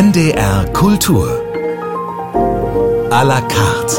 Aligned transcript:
NDR 0.00 0.64
Kultur. 0.74 1.26
À 3.10 3.24
la 3.24 3.40
carte. 3.40 3.96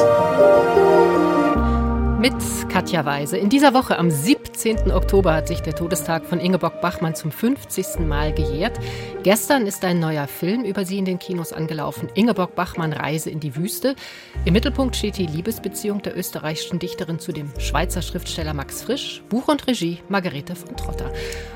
Mit 2.22 2.33
Katja 2.69 3.03
Weise. 3.03 3.37
In 3.37 3.49
dieser 3.49 3.74
Woche, 3.74 3.97
am 3.97 4.09
17. 4.09 4.93
Oktober, 4.93 5.33
hat 5.33 5.49
sich 5.49 5.59
der 5.59 5.75
Todestag 5.75 6.25
von 6.25 6.40
Ingeborg 6.40 6.79
Bachmann 6.79 7.15
zum 7.15 7.33
50. 7.33 8.07
Mal 8.07 8.33
gejährt. 8.33 8.79
Gestern 9.23 9.67
ist 9.67 9.83
ein 9.83 9.99
neuer 9.99 10.27
Film 10.27 10.63
über 10.63 10.85
sie 10.85 10.99
in 10.99 11.04
den 11.04 11.20
Kinos 11.20 11.51
angelaufen. 11.51 12.07
Ingeborg 12.13 12.55
Bachmann 12.55 12.93
Reise 12.93 13.29
in 13.29 13.41
die 13.41 13.57
Wüste. 13.57 13.97
Im 14.45 14.54
Mittelpunkt 14.54 14.95
steht 14.95 15.18
die 15.18 15.27
Liebesbeziehung 15.27 16.02
der 16.02 16.18
österreichischen 16.18 16.79
Dichterin 16.79 17.20
zu 17.20 17.34
dem 17.34 17.52
Schweizer 17.59 18.02
Schriftsteller 18.02 18.54
Max 18.54 18.84
Frisch. 18.84 19.21
Buch 19.27 19.50
und 19.50 19.68
Regie 19.68 20.00
Margarete 20.07 20.55
von 20.55 20.77
Trotter. 20.77 21.11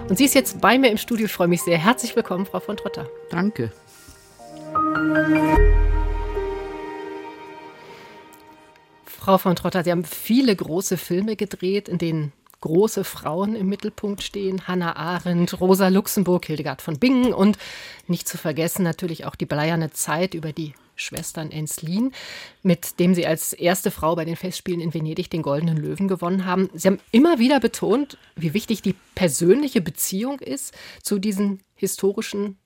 Und 0.09 0.17
sie 0.17 0.25
ist 0.25 0.35
jetzt 0.35 0.59
bei 0.59 0.77
mir 0.77 0.91
im 0.91 0.97
Studio. 0.97 1.27
Ich 1.27 1.31
freue 1.31 1.47
mich 1.47 1.61
sehr. 1.61 1.77
Herzlich 1.77 2.13
willkommen, 2.13 2.45
Frau 2.45 2.59
von 2.59 2.75
Trotter. 2.75 3.07
Danke. 3.29 3.71
Frau 9.05 9.37
von 9.37 9.55
Trotter, 9.55 9.83
Sie 9.83 9.91
haben 9.91 10.03
viele 10.03 10.53
große 10.53 10.97
Filme 10.97 11.37
gedreht, 11.37 11.87
in 11.87 11.97
denen 11.97 12.33
große 12.59 13.03
Frauen 13.03 13.55
im 13.55 13.67
Mittelpunkt 13.67 14.21
stehen. 14.21 14.67
Hannah 14.67 14.95
Arendt, 14.95 15.59
Rosa 15.59 15.89
Luxemburg, 15.89 16.45
Hildegard 16.45 16.81
von 16.81 16.99
Bingen 16.99 17.33
und 17.33 17.57
nicht 18.07 18.27
zu 18.27 18.37
vergessen 18.37 18.83
natürlich 18.83 19.25
auch 19.25 19.35
die 19.35 19.45
bleierne 19.45 19.91
Zeit 19.91 20.33
über 20.33 20.53
die 20.53 20.73
Schwestern 20.95 21.51
Enslin, 21.51 22.11
mit 22.61 22.99
dem 22.99 23.15
Sie 23.15 23.25
als 23.25 23.53
erste 23.53 23.91
Frau 23.91 24.15
bei 24.15 24.25
den 24.25 24.35
Festspielen 24.35 24.79
in 24.79 24.93
Venedig 24.93 25.29
den 25.29 25.41
Goldenen 25.41 25.77
Löwen 25.77 26.07
gewonnen 26.07 26.45
haben. 26.45 26.69
Sie 26.73 26.87
haben 26.87 26.99
immer 27.11 27.39
wieder 27.39 27.59
betont, 27.59 28.17
wie 28.35 28.53
wichtig 28.53 28.81
die 28.81 28.95
persönliche 29.15 29.81
Beziehung 29.81 30.39
ist 30.39 30.73
zu 31.01 31.19
diesen 31.19 31.61
historischen 31.75 32.57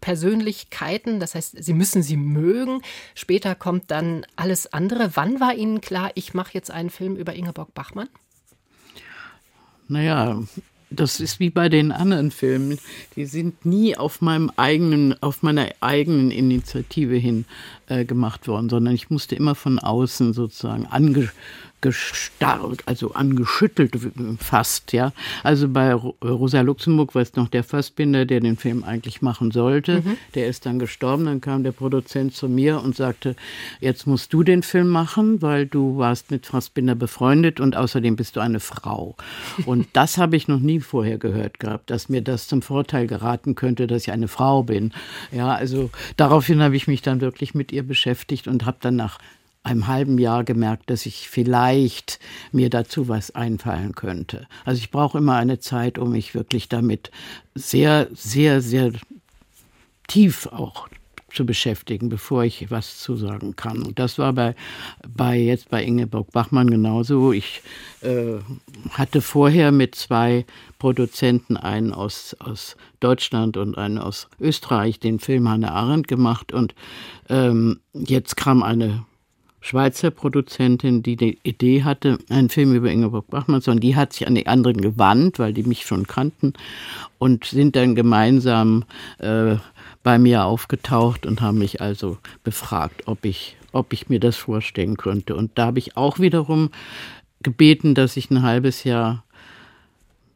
Persönlichkeiten, 0.00 1.20
das 1.20 1.34
heißt, 1.34 1.62
Sie 1.62 1.72
müssen 1.72 2.02
sie 2.02 2.16
mögen. 2.16 2.82
Später 3.14 3.54
kommt 3.54 3.90
dann 3.90 4.24
alles 4.36 4.72
andere. 4.72 5.12
Wann 5.14 5.40
war 5.40 5.54
Ihnen 5.54 5.80
klar, 5.80 6.10
ich 6.14 6.34
mache 6.34 6.54
jetzt 6.54 6.70
einen 6.70 6.90
Film 6.90 7.16
über 7.16 7.34
Ingeborg 7.34 7.74
Bachmann? 7.74 8.08
Naja, 9.88 10.42
das 10.90 11.20
ist 11.20 11.38
wie 11.38 11.50
bei 11.50 11.68
den 11.68 11.92
anderen 11.92 12.30
Filmen. 12.30 12.78
Die 13.16 13.26
sind 13.26 13.66
nie 13.66 13.96
auf 13.96 14.20
meinem 14.20 14.50
eigenen, 14.56 15.20
auf 15.22 15.42
meiner 15.42 15.68
eigenen 15.80 16.30
Initiative 16.30 17.16
hin 17.16 17.44
äh, 17.88 18.04
gemacht 18.04 18.48
worden, 18.48 18.68
sondern 18.68 18.94
ich 18.94 19.10
musste 19.10 19.34
immer 19.34 19.54
von 19.54 19.78
außen 19.78 20.32
sozusagen 20.32 20.86
ange, 20.86 21.30
gestarrt, 21.80 22.82
also 22.86 23.12
angeschüttelt 23.12 23.96
fast, 24.38 24.92
ja. 24.92 25.12
Also 25.44 25.68
bei 25.68 25.92
Rosa 25.94 26.60
Luxemburg 26.62 27.14
war 27.14 27.22
es 27.22 27.36
noch 27.36 27.48
der 27.48 27.62
Fassbinder, 27.62 28.26
der 28.26 28.40
den 28.40 28.56
Film 28.56 28.82
eigentlich 28.82 29.22
machen 29.22 29.50
sollte. 29.50 30.02
Mhm. 30.02 30.16
Der 30.34 30.48
ist 30.48 30.66
dann 30.66 30.78
gestorben. 30.78 31.26
Dann 31.26 31.40
kam 31.40 31.62
der 31.62 31.72
Produzent 31.72 32.34
zu 32.34 32.48
mir 32.48 32.82
und 32.82 32.96
sagte, 32.96 33.36
jetzt 33.80 34.06
musst 34.06 34.32
du 34.32 34.42
den 34.42 34.62
Film 34.62 34.88
machen, 34.88 35.40
weil 35.40 35.66
du 35.66 35.98
warst 35.98 36.30
mit 36.30 36.46
Fassbinder 36.46 36.94
befreundet 36.94 37.60
und 37.60 37.76
außerdem 37.76 38.16
bist 38.16 38.36
du 38.36 38.40
eine 38.40 38.60
Frau. 38.60 39.16
Und 39.64 39.86
das 39.92 40.18
habe 40.18 40.36
ich 40.36 40.48
noch 40.48 40.60
nie 40.60 40.80
vorher 40.80 41.18
gehört 41.18 41.60
gehabt, 41.60 41.90
dass 41.90 42.08
mir 42.08 42.22
das 42.22 42.48
zum 42.48 42.62
Vorteil 42.62 43.06
geraten 43.06 43.54
könnte, 43.54 43.86
dass 43.86 44.02
ich 44.02 44.12
eine 44.12 44.28
Frau 44.28 44.64
bin. 44.64 44.92
Ja, 45.30 45.54
also 45.54 45.90
daraufhin 46.16 46.62
habe 46.62 46.76
ich 46.76 46.88
mich 46.88 47.02
dann 47.02 47.20
wirklich 47.20 47.54
mit 47.54 47.70
ihr 47.72 47.82
beschäftigt 47.82 48.48
und 48.48 48.66
habe 48.66 48.78
dann 48.80 48.96
nach 48.96 49.18
einem 49.68 49.86
halben 49.86 50.18
Jahr 50.18 50.44
gemerkt, 50.44 50.90
dass 50.90 51.06
ich 51.06 51.28
vielleicht 51.28 52.18
mir 52.52 52.70
dazu 52.70 53.08
was 53.08 53.34
einfallen 53.34 53.94
könnte. 53.94 54.46
Also 54.64 54.78
ich 54.78 54.90
brauche 54.90 55.18
immer 55.18 55.36
eine 55.36 55.58
Zeit, 55.60 55.98
um 55.98 56.12
mich 56.12 56.34
wirklich 56.34 56.68
damit 56.68 57.10
sehr, 57.54 58.08
sehr, 58.12 58.60
sehr 58.60 58.92
tief 60.06 60.46
auch 60.46 60.88
zu 61.32 61.44
beschäftigen, 61.44 62.08
bevor 62.08 62.44
ich 62.44 62.70
was 62.70 62.98
zusagen 62.98 63.54
kann. 63.54 63.82
Und 63.82 63.98
das 63.98 64.18
war 64.18 64.32
bei, 64.32 64.54
bei 65.06 65.36
jetzt 65.38 65.68
bei 65.68 65.84
Ingeborg 65.84 66.32
Bachmann 66.32 66.70
genauso. 66.70 67.32
Ich 67.32 67.62
äh, 68.00 68.38
hatte 68.92 69.20
vorher 69.20 69.70
mit 69.70 69.94
zwei 69.94 70.46
Produzenten, 70.78 71.56
einen 71.56 71.92
aus, 71.92 72.34
aus 72.38 72.76
Deutschland 73.00 73.56
und 73.56 73.76
einen 73.76 73.98
aus 73.98 74.28
Österreich, 74.40 75.00
den 75.00 75.18
Film 75.18 75.48
Hannah 75.48 75.72
Arendt 75.72 76.08
gemacht. 76.08 76.52
Und 76.52 76.74
ähm, 77.28 77.80
jetzt 77.92 78.36
kam 78.36 78.62
eine 78.62 79.04
Schweizer 79.60 80.10
Produzentin, 80.10 81.02
die 81.02 81.16
die 81.16 81.38
Idee 81.42 81.82
hatte, 81.82 82.18
einen 82.28 82.48
Film 82.48 82.74
über 82.74 82.90
Ingeborg 82.90 83.28
Bachmann, 83.28 83.60
sondern 83.60 83.80
die 83.80 83.96
hat 83.96 84.12
sich 84.12 84.26
an 84.26 84.34
die 84.34 84.46
anderen 84.46 84.80
gewandt, 84.80 85.38
weil 85.38 85.52
die 85.52 85.64
mich 85.64 85.84
schon 85.84 86.06
kannten 86.06 86.52
und 87.18 87.44
sind 87.44 87.74
dann 87.74 87.94
gemeinsam 87.94 88.84
äh, 89.18 89.56
bei 90.02 90.18
mir 90.18 90.44
aufgetaucht 90.44 91.26
und 91.26 91.40
haben 91.40 91.58
mich 91.58 91.80
also 91.80 92.18
befragt, 92.44 93.02
ob 93.06 93.24
ich, 93.24 93.56
ob 93.72 93.92
ich 93.92 94.08
mir 94.08 94.20
das 94.20 94.36
vorstellen 94.36 94.96
könnte. 94.96 95.34
Und 95.34 95.52
da 95.56 95.66
habe 95.66 95.80
ich 95.80 95.96
auch 95.96 96.18
wiederum 96.20 96.70
gebeten, 97.42 97.94
dass 97.94 98.16
ich 98.16 98.30
ein 98.30 98.42
halbes 98.42 98.84
Jahr 98.84 99.24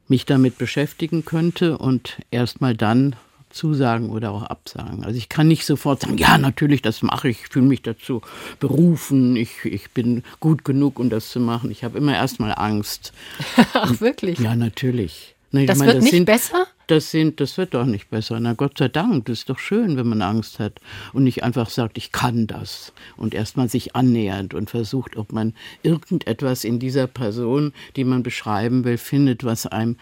mich 0.09 0.27
damit 0.27 0.59
beschäftigen 0.59 1.25
könnte 1.25 1.78
und 1.78 2.19
erst 2.31 2.61
mal 2.61 2.77
dann 2.77 3.16
zusagen 3.53 4.11
oder 4.11 4.33
auch 4.33 4.43
absagen. 4.43 5.05
Also 5.05 5.17
ich 5.17 5.29
kann 5.29 5.49
nicht 5.49 5.65
sofort 5.65 6.03
sagen, 6.03 6.19
ja, 6.19 6.39
natürlich, 6.39 6.83
das 6.83 7.03
mache 7.03 7.29
ich, 7.29 7.43
ich 7.43 7.49
fühle 7.49 7.67
mich 7.67 7.83
dazu 7.83 8.23
berufen, 8.61 9.37
ich, 9.37 9.65
ich 9.65 9.91
bin 9.91 10.23
gut 10.41 10.65
genug, 10.65 10.99
um 10.99 11.11
das 11.11 11.31
zu 11.31 11.41
machen. 11.41 11.71
Ich 11.71 11.85
habe 11.85 11.99
immer 11.99 12.15
erstmal 12.15 12.55
Angst. 12.57 13.12
Ach, 13.75 14.01
wirklich? 14.01 14.39
Ja, 14.39 14.55
natürlich. 14.55 15.35
Na, 15.53 15.67
das 15.67 15.79
meine, 15.79 15.89
wird 15.89 15.97
das 15.99 16.05
nicht 16.05 16.15
sind, 16.15 16.25
besser? 16.25 16.67
Das, 16.87 17.11
sind, 17.11 17.39
das 17.39 17.59
wird 17.59 17.75
doch 17.75 17.85
nicht 17.85 18.09
besser. 18.09 18.41
Na 18.41 18.55
Gott 18.55 18.79
sei 18.79 18.89
Dank, 18.89 19.27
das 19.27 19.41
ist 19.41 19.51
doch 19.51 19.59
schön, 19.59 19.97
wenn 19.97 20.09
man 20.09 20.23
Angst 20.23 20.59
hat 20.59 20.81
und 21.12 21.25
nicht 21.25 21.45
einfach 21.45 21.69
sagt, 21.69 21.99
ich 21.99 22.11
kann 22.11 22.47
das 22.47 22.93
und 23.19 23.35
erstmal 23.35 23.69
sich 23.69 23.95
annähernd 23.95 24.55
und 24.55 24.71
versucht, 24.71 25.17
ob 25.17 25.33
man 25.33 25.55
irgendetwas 25.83 26.65
in 26.65 26.79
dieser 26.79 27.07
Person, 27.07 27.75
die 27.97 28.05
man 28.05 28.23
beschreiben 28.23 28.85
will, 28.85 28.97
findet, 28.97 29.45
was 29.45 29.67
einem 29.67 29.97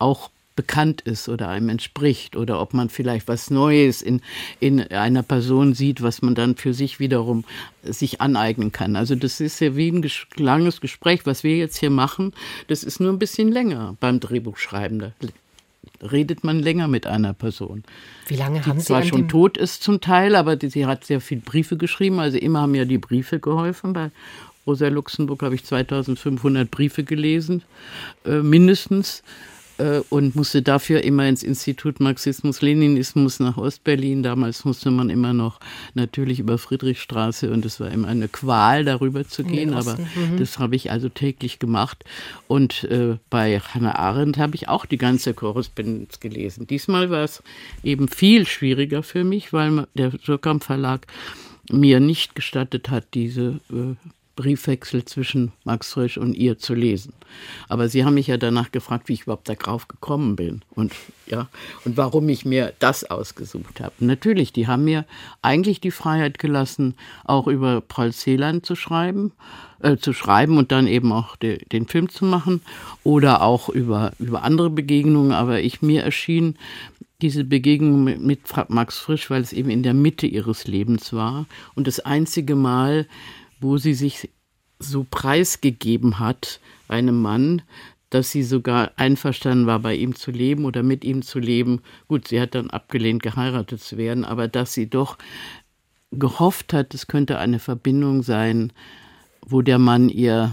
auch 0.00 0.30
bekannt 0.60 1.00
ist 1.00 1.26
oder 1.30 1.48
einem 1.48 1.70
entspricht 1.70 2.36
oder 2.36 2.60
ob 2.60 2.74
man 2.74 2.90
vielleicht 2.90 3.28
was 3.28 3.48
Neues 3.48 4.02
in, 4.02 4.20
in 4.60 4.82
einer 4.92 5.22
Person 5.22 5.72
sieht, 5.72 6.02
was 6.02 6.20
man 6.20 6.34
dann 6.34 6.54
für 6.54 6.74
sich 6.74 7.00
wiederum 7.00 7.44
sich 7.82 8.20
aneignen 8.20 8.70
kann. 8.70 8.94
Also 8.94 9.14
das 9.14 9.40
ist 9.40 9.58
ja 9.60 9.74
wie 9.74 9.90
ein 9.90 10.06
langes 10.36 10.82
Gespräch, 10.82 11.24
was 11.24 11.44
wir 11.44 11.56
jetzt 11.56 11.78
hier 11.78 11.88
machen, 11.88 12.34
das 12.68 12.84
ist 12.84 13.00
nur 13.00 13.10
ein 13.10 13.18
bisschen 13.18 13.50
länger 13.50 13.96
beim 14.00 14.20
Drehbuchschreiben. 14.20 14.98
Da 14.98 15.12
redet 16.02 16.44
man 16.44 16.60
länger 16.60 16.88
mit 16.88 17.06
einer 17.06 17.32
Person. 17.32 17.82
Wie 18.26 18.36
lange 18.36 18.66
haben 18.66 18.74
die 18.74 18.80
Sie 18.80 18.88
zwar 18.88 19.02
schon 19.02 19.28
tot 19.28 19.56
ist 19.56 19.82
zum 19.82 20.02
Teil, 20.02 20.36
aber 20.36 20.56
die, 20.56 20.68
sie 20.68 20.84
hat 20.84 21.06
sehr 21.06 21.22
viele 21.22 21.40
Briefe 21.40 21.78
geschrieben. 21.78 22.20
Also 22.20 22.36
immer 22.36 22.60
haben 22.60 22.74
ja 22.74 22.84
die 22.84 22.98
Briefe 22.98 23.40
geholfen. 23.40 23.94
Bei 23.94 24.10
Rosa 24.66 24.88
Luxemburg 24.88 25.42
habe 25.42 25.54
ich 25.54 25.64
2500 25.64 26.70
Briefe 26.70 27.02
gelesen, 27.02 27.62
äh, 28.26 28.42
mindestens. 28.42 29.22
Äh, 29.80 30.02
und 30.10 30.36
musste 30.36 30.60
dafür 30.62 31.02
immer 31.02 31.26
ins 31.26 31.42
Institut 31.42 32.00
Marxismus-Leninismus 32.00 33.40
nach 33.40 33.56
Ostberlin. 33.56 34.22
Damals 34.22 34.64
musste 34.64 34.90
man 34.90 35.08
immer 35.08 35.32
noch 35.32 35.58
natürlich 35.94 36.38
über 36.38 36.58
Friedrichstraße 36.58 37.50
und 37.50 37.64
es 37.64 37.80
war 37.80 37.90
immer 37.90 38.08
eine 38.08 38.28
Qual, 38.28 38.84
darüber 38.84 39.26
zu 39.26 39.42
gehen, 39.42 39.72
aber 39.72 39.96
mhm. 39.96 40.36
das 40.38 40.58
habe 40.58 40.76
ich 40.76 40.90
also 40.90 41.08
täglich 41.08 41.58
gemacht. 41.58 42.04
Und 42.46 42.84
äh, 42.84 43.16
bei 43.30 43.58
Hannah 43.60 43.96
Arendt 43.96 44.36
habe 44.36 44.54
ich 44.54 44.68
auch 44.68 44.84
die 44.84 44.98
ganze 44.98 45.32
Korrespondenz 45.32 46.20
gelesen. 46.20 46.66
Diesmal 46.66 47.10
war 47.10 47.24
es 47.24 47.42
eben 47.82 48.08
viel 48.08 48.46
schwieriger 48.46 49.02
für 49.02 49.24
mich, 49.24 49.52
weil 49.52 49.86
der 49.94 50.12
Surkamp 50.22 50.64
Verlag 50.64 51.06
mir 51.70 52.00
nicht 52.00 52.34
gestattet 52.34 52.90
hat, 52.90 53.06
diese 53.14 53.60
äh, 53.70 53.94
Briefwechsel 54.40 55.04
zwischen 55.04 55.52
Max 55.64 55.92
Frisch 55.92 56.16
und 56.16 56.32
ihr 56.32 56.58
zu 56.58 56.72
lesen. 56.72 57.12
Aber 57.68 57.90
Sie 57.90 58.04
haben 58.04 58.14
mich 58.14 58.26
ja 58.26 58.38
danach 58.38 58.72
gefragt, 58.72 59.08
wie 59.08 59.12
ich 59.12 59.22
überhaupt 59.22 59.50
darauf 59.50 59.86
gekommen 59.86 60.34
bin 60.34 60.62
und 60.70 60.92
ja 61.26 61.48
und 61.84 61.98
warum 61.98 62.26
ich 62.30 62.46
mir 62.46 62.72
das 62.78 63.04
ausgesucht 63.04 63.80
habe. 63.80 63.92
Natürlich, 63.98 64.54
die 64.54 64.66
haben 64.66 64.84
mir 64.84 65.04
eigentlich 65.42 65.80
die 65.80 65.90
Freiheit 65.90 66.38
gelassen, 66.38 66.94
auch 67.24 67.48
über 67.48 67.82
Paul 67.82 68.12
Celan 68.12 68.62
zu 68.62 68.76
schreiben, 68.76 69.32
äh, 69.80 69.98
zu 69.98 70.14
schreiben 70.14 70.56
und 70.56 70.72
dann 70.72 70.86
eben 70.86 71.12
auch 71.12 71.36
de, 71.36 71.62
den 71.66 71.86
Film 71.86 72.08
zu 72.08 72.24
machen 72.24 72.62
oder 73.04 73.42
auch 73.42 73.68
über 73.68 74.12
über 74.18 74.42
andere 74.42 74.70
Begegnungen. 74.70 75.32
Aber 75.32 75.60
ich 75.60 75.82
mir 75.82 76.02
erschien 76.02 76.56
diese 77.20 77.44
Begegnung 77.44 78.04
mit, 78.04 78.20
mit 78.20 78.40
Max 78.68 78.98
Frisch, 78.98 79.28
weil 79.28 79.42
es 79.42 79.52
eben 79.52 79.68
in 79.68 79.82
der 79.82 79.94
Mitte 79.94 80.26
ihres 80.26 80.66
Lebens 80.66 81.12
war 81.12 81.46
und 81.74 81.86
das 81.86 82.00
einzige 82.00 82.54
Mal, 82.54 83.06
wo 83.60 83.76
sie 83.76 83.94
sich 83.94 84.30
so 84.80 85.06
preisgegeben 85.08 86.18
hat, 86.18 86.58
einem 86.88 87.22
Mann, 87.22 87.62
dass 88.08 88.32
sie 88.32 88.42
sogar 88.42 88.90
einverstanden 88.96 89.66
war, 89.66 89.78
bei 89.78 89.94
ihm 89.94 90.16
zu 90.16 90.32
leben 90.32 90.64
oder 90.64 90.82
mit 90.82 91.04
ihm 91.04 91.22
zu 91.22 91.38
leben. 91.38 91.80
Gut, 92.08 92.26
sie 92.26 92.40
hat 92.40 92.56
dann 92.56 92.70
abgelehnt, 92.70 93.22
geheiratet 93.22 93.80
zu 93.80 93.96
werden, 93.96 94.24
aber 94.24 94.48
dass 94.48 94.72
sie 94.72 94.88
doch 94.88 95.16
gehofft 96.10 96.72
hat, 96.72 96.92
es 96.92 97.06
könnte 97.06 97.38
eine 97.38 97.60
Verbindung 97.60 98.24
sein, 98.24 98.72
wo 99.46 99.62
der 99.62 99.78
Mann 99.78 100.08
ihr 100.08 100.50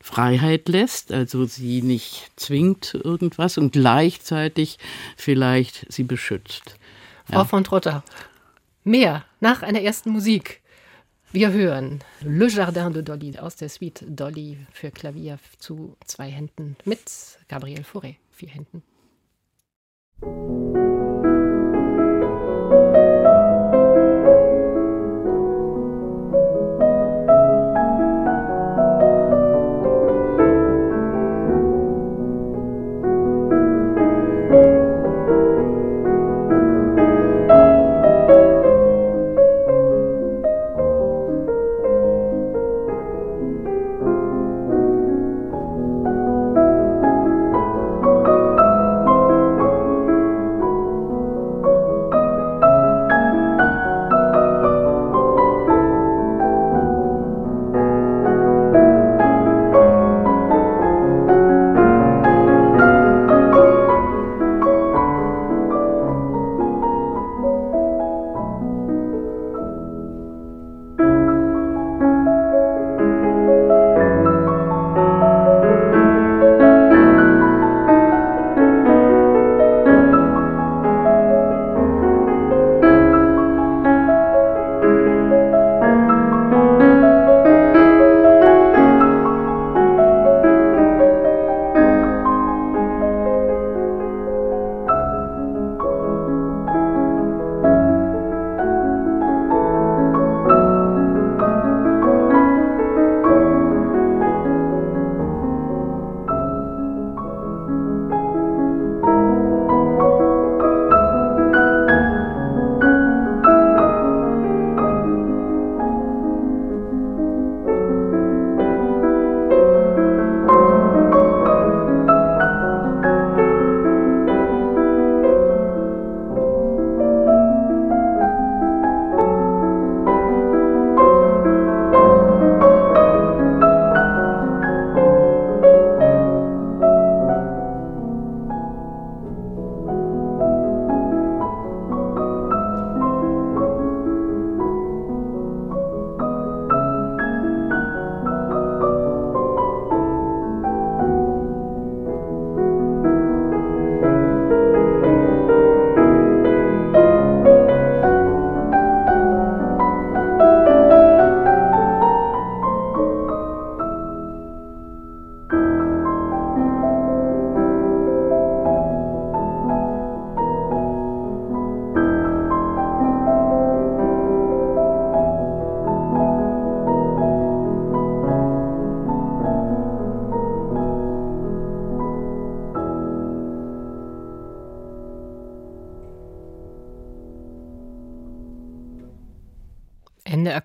Freiheit 0.00 0.68
lässt, 0.68 1.12
also 1.12 1.46
sie 1.46 1.80
nicht 1.80 2.30
zwingt 2.36 2.94
irgendwas 2.94 3.56
und 3.56 3.72
gleichzeitig 3.72 4.78
vielleicht 5.16 5.90
sie 5.90 6.04
beschützt. 6.04 6.76
Frau 7.24 7.38
ja. 7.38 7.44
von 7.44 7.64
Trotter, 7.64 8.04
Mehr 8.88 9.24
nach 9.40 9.62
einer 9.62 9.82
ersten 9.82 10.10
Musik. 10.10 10.62
Wir 11.30 11.52
hören 11.52 12.00
Le 12.22 12.48
Jardin 12.48 12.90
de 12.90 13.02
Dolly 13.02 13.38
aus 13.38 13.56
der 13.56 13.68
Suite 13.68 14.02
Dolly 14.08 14.56
für 14.72 14.90
Klavier 14.90 15.38
zu 15.58 15.94
zwei 16.06 16.30
Händen 16.30 16.74
mit 16.86 17.38
Gabriel 17.48 17.82
Fauré, 17.82 18.16
vier 18.30 18.48
Händen. 18.48 18.82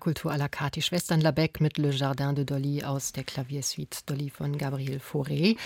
Kultur 0.04 0.32
à 0.32 0.36
la 0.36 0.50
carte, 0.50 0.74
die 0.74 0.82
Schwestern 0.82 1.22
Labec 1.22 1.62
mit 1.62 1.78
Le 1.78 1.90
Jardin 1.90 2.34
de 2.34 2.44
Dolly 2.44 2.84
aus 2.84 3.12
der 3.12 3.24
Klaviersuite 3.24 4.00
Dolly 4.04 4.28
von 4.28 4.58
Gabriel 4.58 5.00
Fauré. 5.00 5.56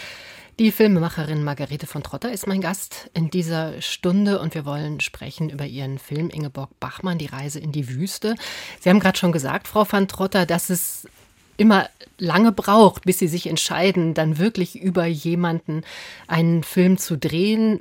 Die 0.60 0.70
Filmemacherin 0.70 1.42
Margarete 1.42 1.88
von 1.88 2.04
Trotter 2.04 2.30
ist 2.30 2.46
mein 2.46 2.60
Gast 2.60 3.10
in 3.14 3.30
dieser 3.30 3.82
Stunde 3.82 4.38
und 4.38 4.54
wir 4.54 4.64
wollen 4.64 5.00
sprechen 5.00 5.50
über 5.50 5.66
ihren 5.66 5.98
Film 5.98 6.30
Ingeborg 6.30 6.70
Bachmann, 6.78 7.18
Die 7.18 7.26
Reise 7.26 7.58
in 7.58 7.72
die 7.72 7.88
Wüste. 7.88 8.36
Sie 8.78 8.88
haben 8.88 9.00
gerade 9.00 9.18
schon 9.18 9.32
gesagt, 9.32 9.66
Frau 9.66 9.84
van 9.90 10.06
Trotter, 10.06 10.46
dass 10.46 10.70
es 10.70 11.08
immer 11.56 11.88
lange 12.16 12.52
braucht, 12.52 13.06
bis 13.06 13.18
sie 13.18 13.26
sich 13.26 13.48
entscheiden, 13.48 14.14
dann 14.14 14.38
wirklich 14.38 14.76
über 14.80 15.04
jemanden 15.06 15.82
einen 16.28 16.62
Film 16.62 16.96
zu 16.96 17.18
drehen 17.18 17.80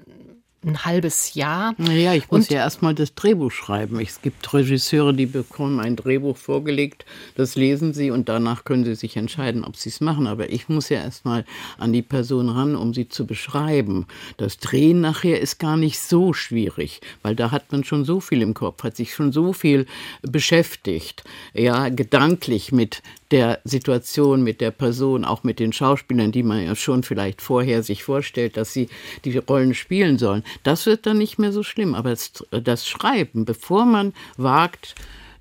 ein 0.65 0.85
halbes 0.85 1.35
Jahr. 1.35 1.75
Naja, 1.77 2.13
ich 2.13 2.29
muss 2.31 2.45
und 2.45 2.49
ja 2.49 2.59
erstmal 2.59 2.95
das 2.95 3.13
Drehbuch 3.13 3.51
schreiben. 3.51 3.99
Es 3.99 4.21
gibt 4.21 4.53
Regisseure, 4.53 5.13
die 5.13 5.27
bekommen 5.27 5.79
ein 5.79 5.95
Drehbuch 5.95 6.35
vorgelegt, 6.35 7.05
das 7.35 7.55
lesen 7.55 7.93
sie 7.93 8.11
und 8.11 8.27
danach 8.27 8.63
können 8.63 8.83
sie 8.83 8.95
sich 8.95 9.17
entscheiden, 9.17 9.63
ob 9.63 9.75
sie 9.75 9.89
es 9.89 10.01
machen. 10.01 10.25
Aber 10.25 10.49
ich 10.49 10.67
muss 10.67 10.89
ja 10.89 10.97
erstmal 10.97 11.45
an 11.77 11.93
die 11.93 12.01
Person 12.01 12.49
ran, 12.49 12.75
um 12.75 12.93
sie 12.93 13.07
zu 13.07 13.25
beschreiben. 13.27 14.07
Das 14.37 14.57
Drehen 14.57 14.99
nachher 14.99 15.39
ist 15.39 15.59
gar 15.59 15.77
nicht 15.77 15.99
so 15.99 16.33
schwierig, 16.33 17.01
weil 17.21 17.35
da 17.35 17.51
hat 17.51 17.71
man 17.71 17.83
schon 17.83 18.03
so 18.03 18.19
viel 18.19 18.41
im 18.41 18.53
Kopf, 18.53 18.83
hat 18.83 18.95
sich 18.95 19.13
schon 19.13 19.31
so 19.31 19.53
viel 19.53 19.85
beschäftigt, 20.23 21.23
ja, 21.53 21.89
gedanklich 21.89 22.71
mit 22.71 23.03
der 23.31 23.59
Situation, 23.63 24.43
mit 24.43 24.61
der 24.61 24.71
Person, 24.71 25.25
auch 25.25 25.43
mit 25.43 25.59
den 25.59 25.73
Schauspielern, 25.73 26.31
die 26.31 26.43
man 26.43 26.65
ja 26.65 26.75
schon 26.75 27.03
vielleicht 27.03 27.41
vorher 27.41 27.83
sich 27.83 28.03
vorstellt, 28.03 28.57
dass 28.57 28.73
sie 28.73 28.89
die 29.25 29.37
Rollen 29.37 29.73
spielen 29.73 30.17
sollen. 30.17 30.43
Das 30.63 30.85
wird 30.85 31.05
dann 31.05 31.17
nicht 31.17 31.37
mehr 31.37 31.51
so 31.51 31.63
schlimm. 31.63 31.95
Aber 31.95 32.11
das, 32.11 32.45
das 32.51 32.87
Schreiben, 32.87 33.45
bevor 33.45 33.85
man 33.85 34.13
wagt, 34.37 34.95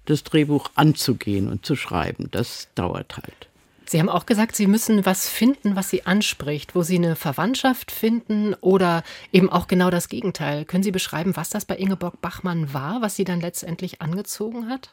das 0.07 0.25
Drehbuch 0.25 0.71
anzugehen 0.75 1.49
und 1.49 1.67
zu 1.67 1.77
schreiben, 1.77 2.29
das 2.31 2.69
dauert 2.75 3.17
halt. 3.17 3.49
Sie 3.89 4.01
haben 4.01 4.09
auch 4.09 4.27
gesagt, 4.27 4.57
Sie 4.57 4.67
müssen 4.67 5.07
was 5.07 5.29
finden, 5.29 5.77
was 5.77 5.91
Sie 5.91 6.07
anspricht, 6.07 6.75
wo 6.75 6.83
Sie 6.83 6.97
eine 6.97 7.15
Verwandtschaft 7.15 7.93
finden 7.93 8.55
oder 8.55 9.05
eben 9.33 9.49
auch 9.49 9.69
genau 9.69 9.91
das 9.91 10.09
Gegenteil. 10.09 10.65
Können 10.65 10.83
Sie 10.83 10.91
beschreiben, 10.91 11.37
was 11.37 11.51
das 11.51 11.65
bei 11.65 11.77
Ingeborg 11.77 12.21
Bachmann 12.21 12.75
war, 12.75 13.01
was 13.01 13.15
Sie 13.15 13.25
dann 13.25 13.41
letztendlich 13.41 14.03
angezogen 14.03 14.69
hat? 14.69 14.91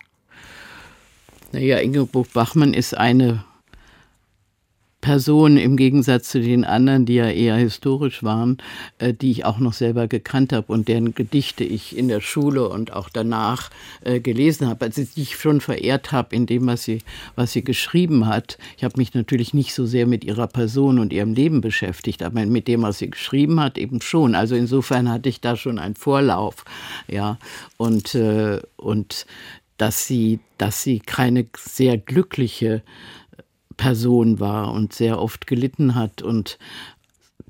Naja, 1.53 1.77
Ingeborg 1.77 2.33
Bachmann 2.33 2.73
ist 2.73 2.97
eine 2.97 3.43
Person 5.01 5.57
im 5.57 5.77
Gegensatz 5.77 6.29
zu 6.29 6.41
den 6.41 6.65
anderen, 6.65 7.05
die 7.05 7.13
ja 7.13 7.29
eher 7.29 7.57
historisch 7.57 8.23
waren, 8.23 8.57
äh, 8.97 9.13
die 9.13 9.29
ich 9.29 9.45
auch 9.45 9.59
noch 9.59 9.73
selber 9.73 10.07
gekannt 10.07 10.51
habe 10.51 10.73
und 10.73 10.87
deren 10.87 11.13
Gedichte 11.13 11.63
ich 11.63 11.95
in 11.95 12.07
der 12.07 12.21
Schule 12.21 12.67
und 12.69 12.93
auch 12.93 13.09
danach 13.09 13.69
äh, 14.01 14.19
gelesen 14.19 14.67
habe, 14.67 14.85
also 14.85 15.03
die 15.03 15.21
ich 15.21 15.35
schon 15.35 15.61
verehrt 15.61 16.11
habe 16.11 16.35
in 16.35 16.47
dem, 16.47 16.65
was 16.65 16.85
sie, 16.85 17.03
was 17.35 17.51
sie 17.51 17.63
geschrieben 17.63 18.25
hat. 18.25 18.57
Ich 18.77 18.83
habe 18.83 18.97
mich 18.97 19.13
natürlich 19.13 19.53
nicht 19.53 19.75
so 19.75 19.85
sehr 19.85 20.07
mit 20.07 20.23
ihrer 20.23 20.47
Person 20.47 20.97
und 20.97 21.13
ihrem 21.13 21.35
Leben 21.35 21.61
beschäftigt, 21.61 22.23
aber 22.23 22.43
mit 22.47 22.67
dem, 22.67 22.81
was 22.81 22.97
sie 22.97 23.11
geschrieben 23.11 23.59
hat, 23.59 23.77
eben 23.77 24.01
schon. 24.01 24.33
Also 24.33 24.55
insofern 24.55 25.11
hatte 25.11 25.29
ich 25.29 25.39
da 25.39 25.55
schon 25.55 25.77
einen 25.77 25.95
Vorlauf, 25.95 26.65
ja. 27.07 27.37
Und, 27.77 28.15
äh, 28.15 28.59
und 28.77 29.27
dass 29.83 30.07
sie, 30.07 30.39
dass 30.57 30.81
sie 30.81 31.01
keine 31.01 31.45
sehr 31.57 31.97
glückliche 31.97 32.83
Person 33.75 34.39
war 34.39 34.71
und 34.71 34.93
sehr 34.93 35.19
oft 35.19 35.45
gelitten 35.45 35.93
hat 35.93 36.21
und 36.21 36.57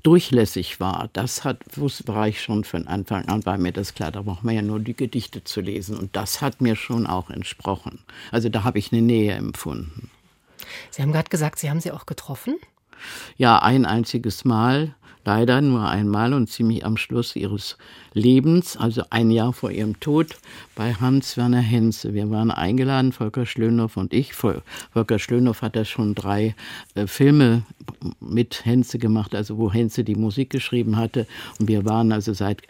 durchlässig 0.02 0.80
war, 0.80 1.10
das 1.12 1.44
hat, 1.44 1.58
war 1.76 2.26
ich 2.26 2.42
schon 2.42 2.64
von 2.64 2.88
Anfang 2.88 3.28
an, 3.28 3.46
war 3.46 3.56
mir 3.56 3.70
das 3.70 3.94
klar, 3.94 4.10
da 4.10 4.22
braucht 4.22 4.42
man 4.42 4.56
ja 4.56 4.62
nur 4.62 4.80
die 4.80 4.96
Gedichte 4.96 5.44
zu 5.44 5.60
lesen. 5.60 5.96
Und 5.96 6.16
das 6.16 6.42
hat 6.42 6.60
mir 6.60 6.74
schon 6.74 7.06
auch 7.06 7.30
entsprochen. 7.30 8.00
Also 8.32 8.48
da 8.48 8.64
habe 8.64 8.80
ich 8.80 8.92
eine 8.92 9.00
Nähe 9.00 9.34
empfunden. 9.34 10.10
Sie 10.90 11.02
haben 11.02 11.12
gerade 11.12 11.30
gesagt, 11.30 11.60
Sie 11.60 11.70
haben 11.70 11.80
sie 11.80 11.92
auch 11.92 12.04
getroffen? 12.04 12.56
Ja, 13.36 13.60
ein 13.62 13.86
einziges 13.86 14.44
Mal 14.44 14.96
leider 15.24 15.60
nur 15.60 15.88
einmal 15.88 16.32
und 16.34 16.48
ziemlich 16.48 16.84
am 16.84 16.96
Schluss 16.96 17.36
ihres 17.36 17.76
Lebens, 18.12 18.76
also 18.76 19.02
ein 19.10 19.30
Jahr 19.30 19.52
vor 19.52 19.70
ihrem 19.70 19.98
Tod, 20.00 20.36
bei 20.74 20.94
Hans-Werner 20.94 21.60
Henze. 21.60 22.14
Wir 22.14 22.30
waren 22.30 22.50
eingeladen, 22.50 23.12
Volker 23.12 23.46
Schlönow 23.46 23.96
und 23.96 24.12
ich. 24.12 24.34
Volker 24.34 25.18
Schlönow 25.18 25.60
hat 25.62 25.76
ja 25.76 25.84
schon 25.84 26.14
drei 26.14 26.54
äh, 26.94 27.06
Filme 27.06 27.62
mit 28.20 28.64
Henze 28.64 28.98
gemacht, 28.98 29.34
also 29.34 29.58
wo 29.58 29.72
Henze 29.72 30.04
die 30.04 30.16
Musik 30.16 30.50
geschrieben 30.50 30.96
hatte. 30.96 31.26
Und 31.58 31.68
wir 31.68 31.84
waren 31.84 32.12
also 32.12 32.32
seit 32.32 32.62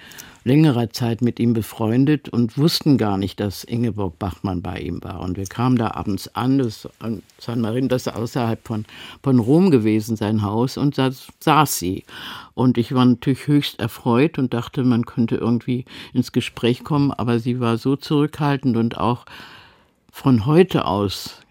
längerer 0.44 0.90
Zeit 0.90 1.22
mit 1.22 1.40
ihm 1.40 1.54
befreundet 1.54 2.28
und 2.28 2.56
wussten 2.58 2.98
gar 2.98 3.16
nicht, 3.16 3.40
dass 3.40 3.64
Ingeborg 3.64 4.18
Bachmann 4.18 4.62
bei 4.62 4.78
ihm 4.78 5.02
war. 5.02 5.20
Und 5.20 5.36
wir 5.36 5.46
kamen 5.46 5.76
da 5.76 5.92
abends 5.92 6.34
an, 6.34 6.58
das 6.58 6.88
an 7.00 7.22
San 7.38 7.60
Marino, 7.60 7.88
das 7.88 8.06
außerhalb 8.06 8.66
von, 8.66 8.84
von 9.22 9.38
Rom 9.38 9.70
gewesen, 9.70 10.16
sein 10.16 10.42
Haus, 10.42 10.76
und 10.76 10.98
da 10.98 11.10
saß 11.40 11.78
sie. 11.78 12.04
Und 12.52 12.78
ich 12.78 12.94
war 12.94 13.04
natürlich 13.04 13.46
höchst 13.46 13.80
erfreut 13.80 14.38
und 14.38 14.54
dachte, 14.54 14.84
man 14.84 15.06
könnte 15.06 15.36
irgendwie 15.36 15.86
ins 16.12 16.32
Gespräch 16.32 16.84
kommen, 16.84 17.10
aber 17.10 17.38
sie 17.38 17.58
war 17.58 17.78
so 17.78 17.96
zurückhaltend 17.96 18.76
und 18.76 18.98
auch 18.98 19.24
von 20.12 20.46
heute 20.46 20.84
aus 20.84 21.43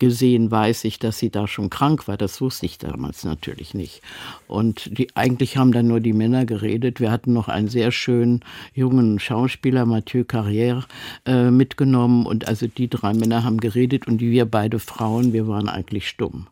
gesehen 0.00 0.50
weiß 0.50 0.84
ich, 0.84 0.98
dass 0.98 1.18
sie 1.18 1.30
da 1.30 1.46
schon 1.46 1.70
krank 1.70 2.08
war. 2.08 2.16
Das 2.16 2.40
wusste 2.40 2.66
ich 2.66 2.78
damals 2.78 3.22
natürlich 3.22 3.74
nicht. 3.74 4.02
Und 4.48 4.98
die, 4.98 5.14
eigentlich 5.14 5.56
haben 5.56 5.70
dann 5.70 5.86
nur 5.86 6.00
die 6.00 6.12
Männer 6.12 6.44
geredet. 6.44 6.98
Wir 6.98 7.12
hatten 7.12 7.32
noch 7.32 7.48
einen 7.48 7.68
sehr 7.68 7.92
schönen 7.92 8.40
jungen 8.74 9.20
Schauspieler, 9.20 9.86
Mathieu 9.86 10.22
Carrière, 10.22 10.84
äh, 11.26 11.52
mitgenommen. 11.52 12.26
Und 12.26 12.48
also 12.48 12.66
die 12.66 12.88
drei 12.88 13.14
Männer 13.14 13.44
haben 13.44 13.58
geredet 13.58 14.08
und 14.08 14.20
wir 14.20 14.46
beide 14.46 14.80
Frauen, 14.80 15.32
wir 15.32 15.46
waren 15.46 15.68
eigentlich 15.68 16.08
stumm. 16.08 16.48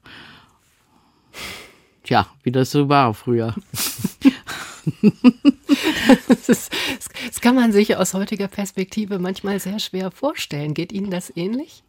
Tja, 2.04 2.28
wie 2.42 2.52
das 2.52 2.70
so 2.70 2.88
war 2.88 3.12
früher. 3.12 3.54
das, 6.28 6.48
ist, 6.48 6.72
das 7.26 7.40
kann 7.40 7.54
man 7.54 7.72
sich 7.72 7.96
aus 7.96 8.14
heutiger 8.14 8.48
Perspektive 8.48 9.18
manchmal 9.18 9.58
sehr 9.58 9.78
schwer 9.78 10.10
vorstellen. 10.10 10.74
Geht 10.74 10.92
Ihnen 10.92 11.10
das 11.10 11.34
ähnlich? 11.36 11.82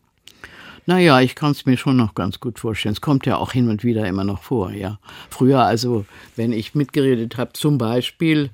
Naja, 0.89 1.21
ich 1.21 1.35
kann 1.35 1.51
es 1.51 1.67
mir 1.67 1.77
schon 1.77 1.97
noch 1.97 2.15
ganz 2.15 2.39
gut 2.39 2.57
vorstellen. 2.57 2.93
Es 2.93 3.01
kommt 3.01 3.27
ja 3.27 3.37
auch 3.37 3.51
hin 3.51 3.69
und 3.69 3.83
wieder 3.83 4.07
immer 4.07 4.23
noch 4.23 4.41
vor, 4.41 4.71
ja. 4.71 4.97
Früher, 5.29 5.63
also, 5.63 6.03
wenn 6.35 6.51
ich 6.51 6.73
mitgeredet 6.73 7.37
habe, 7.37 7.53
zum 7.53 7.77
Beispiel 7.77 8.49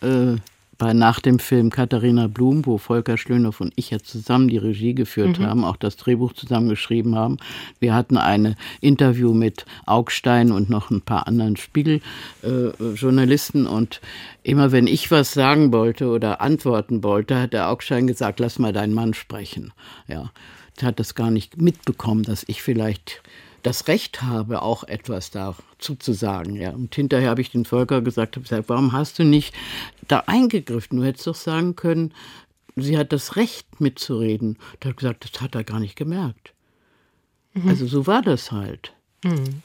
äh, 0.00 0.34
bei 0.78 0.94
nach 0.94 1.20
dem 1.20 1.38
Film 1.38 1.70
Katharina 1.70 2.26
Blum, 2.26 2.66
wo 2.66 2.78
Volker 2.78 3.16
Schlönow 3.16 3.60
und 3.60 3.72
ich 3.76 3.92
ja 3.92 4.00
zusammen 4.00 4.48
die 4.48 4.58
Regie 4.58 4.94
geführt 4.94 5.38
mhm. 5.38 5.46
haben, 5.46 5.62
auch 5.62 5.76
das 5.76 5.96
Drehbuch 5.96 6.32
zusammengeschrieben 6.32 7.14
haben. 7.14 7.36
Wir 7.78 7.94
hatten 7.94 8.16
ein 8.16 8.56
Interview 8.80 9.32
mit 9.32 9.64
Augstein 9.86 10.50
und 10.50 10.68
noch 10.68 10.90
ein 10.90 11.02
paar 11.02 11.28
anderen 11.28 11.54
Spiegeljournalisten 11.54 13.66
äh, 13.66 13.68
und 13.68 14.00
immer 14.42 14.72
wenn 14.72 14.88
ich 14.88 15.12
was 15.12 15.34
sagen 15.34 15.72
wollte 15.72 16.08
oder 16.08 16.40
antworten 16.40 17.04
wollte, 17.04 17.40
hat 17.40 17.52
der 17.52 17.70
Augstein 17.70 18.08
gesagt, 18.08 18.40
lass 18.40 18.58
mal 18.58 18.72
deinen 18.72 18.92
Mann 18.92 19.14
sprechen. 19.14 19.72
Ja 20.08 20.32
hat 20.82 21.00
das 21.00 21.14
gar 21.14 21.30
nicht 21.30 21.60
mitbekommen, 21.60 22.22
dass 22.22 22.44
ich 22.46 22.62
vielleicht 22.62 23.22
das 23.62 23.88
Recht 23.88 24.22
habe, 24.22 24.62
auch 24.62 24.84
etwas 24.84 25.30
dazu 25.30 25.96
zu 25.96 26.12
sagen. 26.12 26.54
Ja. 26.54 26.70
Und 26.70 26.94
hinterher 26.94 27.30
habe 27.30 27.40
ich 27.40 27.50
den 27.50 27.64
Volker 27.64 28.00
gesagt, 28.00 28.40
gesagt, 28.40 28.68
warum 28.68 28.92
hast 28.92 29.18
du 29.18 29.24
nicht 29.24 29.54
da 30.06 30.24
eingegriffen? 30.26 30.98
Du 30.98 31.04
hättest 31.04 31.26
doch 31.26 31.34
sagen 31.34 31.74
können, 31.74 32.12
sie 32.76 32.96
hat 32.96 33.12
das 33.12 33.36
Recht 33.36 33.80
mitzureden. 33.80 34.58
Der 34.82 34.90
hat 34.90 34.98
gesagt, 34.98 35.24
das 35.24 35.40
hat 35.40 35.54
er 35.54 35.64
gar 35.64 35.80
nicht 35.80 35.96
gemerkt. 35.96 36.52
Mhm. 37.54 37.68
Also 37.68 37.86
so 37.86 38.06
war 38.06 38.22
das 38.22 38.52
halt. 38.52 38.92
Mhm. 39.24 39.62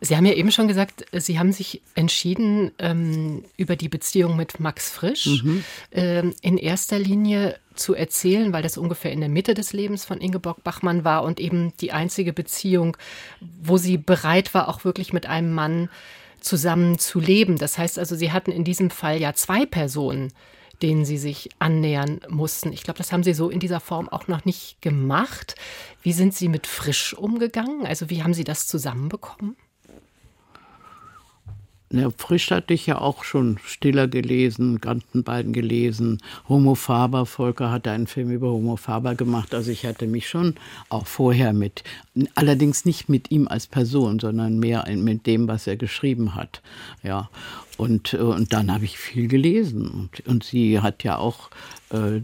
Sie 0.00 0.16
haben 0.16 0.26
ja 0.26 0.34
eben 0.34 0.50
schon 0.52 0.68
gesagt, 0.68 1.06
Sie 1.12 1.38
haben 1.38 1.52
sich 1.52 1.82
entschieden, 1.94 2.70
ähm, 2.78 3.44
über 3.56 3.76
die 3.76 3.88
Beziehung 3.88 4.36
mit 4.36 4.60
Max 4.60 4.90
Frisch 4.90 5.42
mhm. 5.42 5.64
ähm, 5.92 6.34
in 6.42 6.58
erster 6.58 6.98
Linie 6.98 7.58
zu 7.74 7.94
erzählen, 7.94 8.52
weil 8.52 8.62
das 8.62 8.76
ungefähr 8.76 9.12
in 9.12 9.20
der 9.20 9.28
Mitte 9.28 9.54
des 9.54 9.72
Lebens 9.72 10.04
von 10.04 10.20
Ingeborg 10.20 10.62
Bachmann 10.64 11.04
war 11.04 11.24
und 11.24 11.40
eben 11.40 11.72
die 11.80 11.92
einzige 11.92 12.32
Beziehung, 12.32 12.96
wo 13.40 13.78
sie 13.78 13.96
bereit 13.96 14.54
war, 14.54 14.68
auch 14.68 14.84
wirklich 14.84 15.12
mit 15.12 15.26
einem 15.26 15.52
Mann 15.52 15.88
zusammen 16.40 16.98
zu 16.98 17.20
leben. 17.20 17.58
Das 17.58 17.76
heißt 17.78 17.98
also, 17.98 18.14
Sie 18.16 18.32
hatten 18.32 18.52
in 18.52 18.64
diesem 18.64 18.90
Fall 18.90 19.20
ja 19.20 19.34
zwei 19.34 19.66
Personen, 19.66 20.32
denen 20.82 21.04
Sie 21.04 21.18
sich 21.18 21.50
annähern 21.58 22.20
mussten. 22.28 22.72
Ich 22.72 22.82
glaube, 22.82 22.98
das 22.98 23.12
haben 23.12 23.22
Sie 23.22 23.34
so 23.34 23.50
in 23.50 23.60
dieser 23.60 23.80
Form 23.80 24.08
auch 24.08 24.28
noch 24.28 24.44
nicht 24.44 24.80
gemacht. 24.80 25.56
Wie 26.02 26.12
sind 26.12 26.34
Sie 26.34 26.48
mit 26.48 26.66
Frisch 26.66 27.14
umgegangen? 27.14 27.86
Also 27.86 28.10
wie 28.10 28.22
haben 28.22 28.34
Sie 28.34 28.44
das 28.44 28.66
zusammenbekommen? 28.66 29.56
Ja, 31.90 32.10
Frisch 32.10 32.50
hatte 32.50 32.74
ich 32.74 32.86
ja 32.86 33.00
auch 33.00 33.22
schon 33.22 33.58
Stiller 33.64 34.08
gelesen, 34.08 34.80
Gantenbeiden 34.80 35.52
gelesen. 35.52 36.20
Homo 36.48 36.74
Faber, 36.74 37.26
Volker 37.26 37.70
hatte 37.70 37.92
einen 37.92 38.08
Film 38.08 38.30
über 38.32 38.50
Homo 38.50 38.74
Faber 38.74 39.14
gemacht. 39.14 39.54
Also 39.54 39.70
ich 39.70 39.86
hatte 39.86 40.08
mich 40.08 40.28
schon 40.28 40.56
auch 40.88 41.06
vorher 41.06 41.52
mit, 41.52 41.84
allerdings 42.34 42.86
nicht 42.86 43.08
mit 43.08 43.30
ihm 43.30 43.46
als 43.46 43.68
Person, 43.68 44.18
sondern 44.18 44.58
mehr 44.58 44.84
mit 44.96 45.26
dem, 45.26 45.46
was 45.46 45.68
er 45.68 45.76
geschrieben 45.76 46.34
hat. 46.34 46.60
Ja. 47.04 47.30
Und, 47.76 48.14
äh, 48.14 48.18
und 48.18 48.52
dann 48.52 48.72
habe 48.72 48.84
ich 48.84 48.98
viel 48.98 49.28
gelesen. 49.28 49.88
Und, 49.88 50.26
und 50.26 50.42
sie 50.42 50.80
hat 50.80 51.04
ja 51.04 51.18
auch 51.18 51.50
äh, 51.90 52.22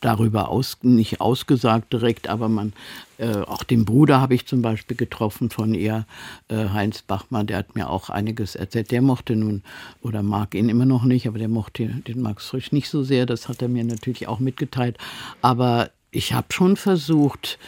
darüber 0.00 0.48
aus, 0.48 0.78
nicht 0.82 1.20
ausgesagt 1.20 1.92
direkt, 1.92 2.28
aber 2.28 2.48
man, 2.48 2.72
äh, 3.18 3.38
auch 3.38 3.64
den 3.64 3.84
Bruder 3.84 4.20
habe 4.20 4.34
ich 4.34 4.46
zum 4.46 4.62
Beispiel 4.62 4.96
getroffen 4.96 5.50
von 5.50 5.74
ihr, 5.74 6.06
äh, 6.48 6.68
Heinz 6.68 7.02
Bachmann, 7.02 7.46
der 7.46 7.58
hat 7.58 7.74
mir 7.74 7.90
auch 7.90 8.10
einiges 8.10 8.54
erzählt. 8.54 8.90
Der 8.90 9.02
mochte 9.02 9.34
nun, 9.34 9.62
oder 10.02 10.22
mag 10.22 10.54
ihn 10.54 10.68
immer 10.68 10.86
noch 10.86 11.04
nicht, 11.04 11.26
aber 11.26 11.38
der 11.38 11.48
mochte 11.48 11.86
den 11.86 12.22
Max 12.22 12.46
Frisch 12.46 12.72
nicht 12.72 12.88
so 12.88 13.02
sehr, 13.02 13.26
das 13.26 13.48
hat 13.48 13.62
er 13.62 13.68
mir 13.68 13.84
natürlich 13.84 14.28
auch 14.28 14.38
mitgeteilt. 14.38 14.96
Aber 15.42 15.90
ich 16.10 16.32
habe 16.32 16.48
schon 16.52 16.76
versucht, 16.76 17.58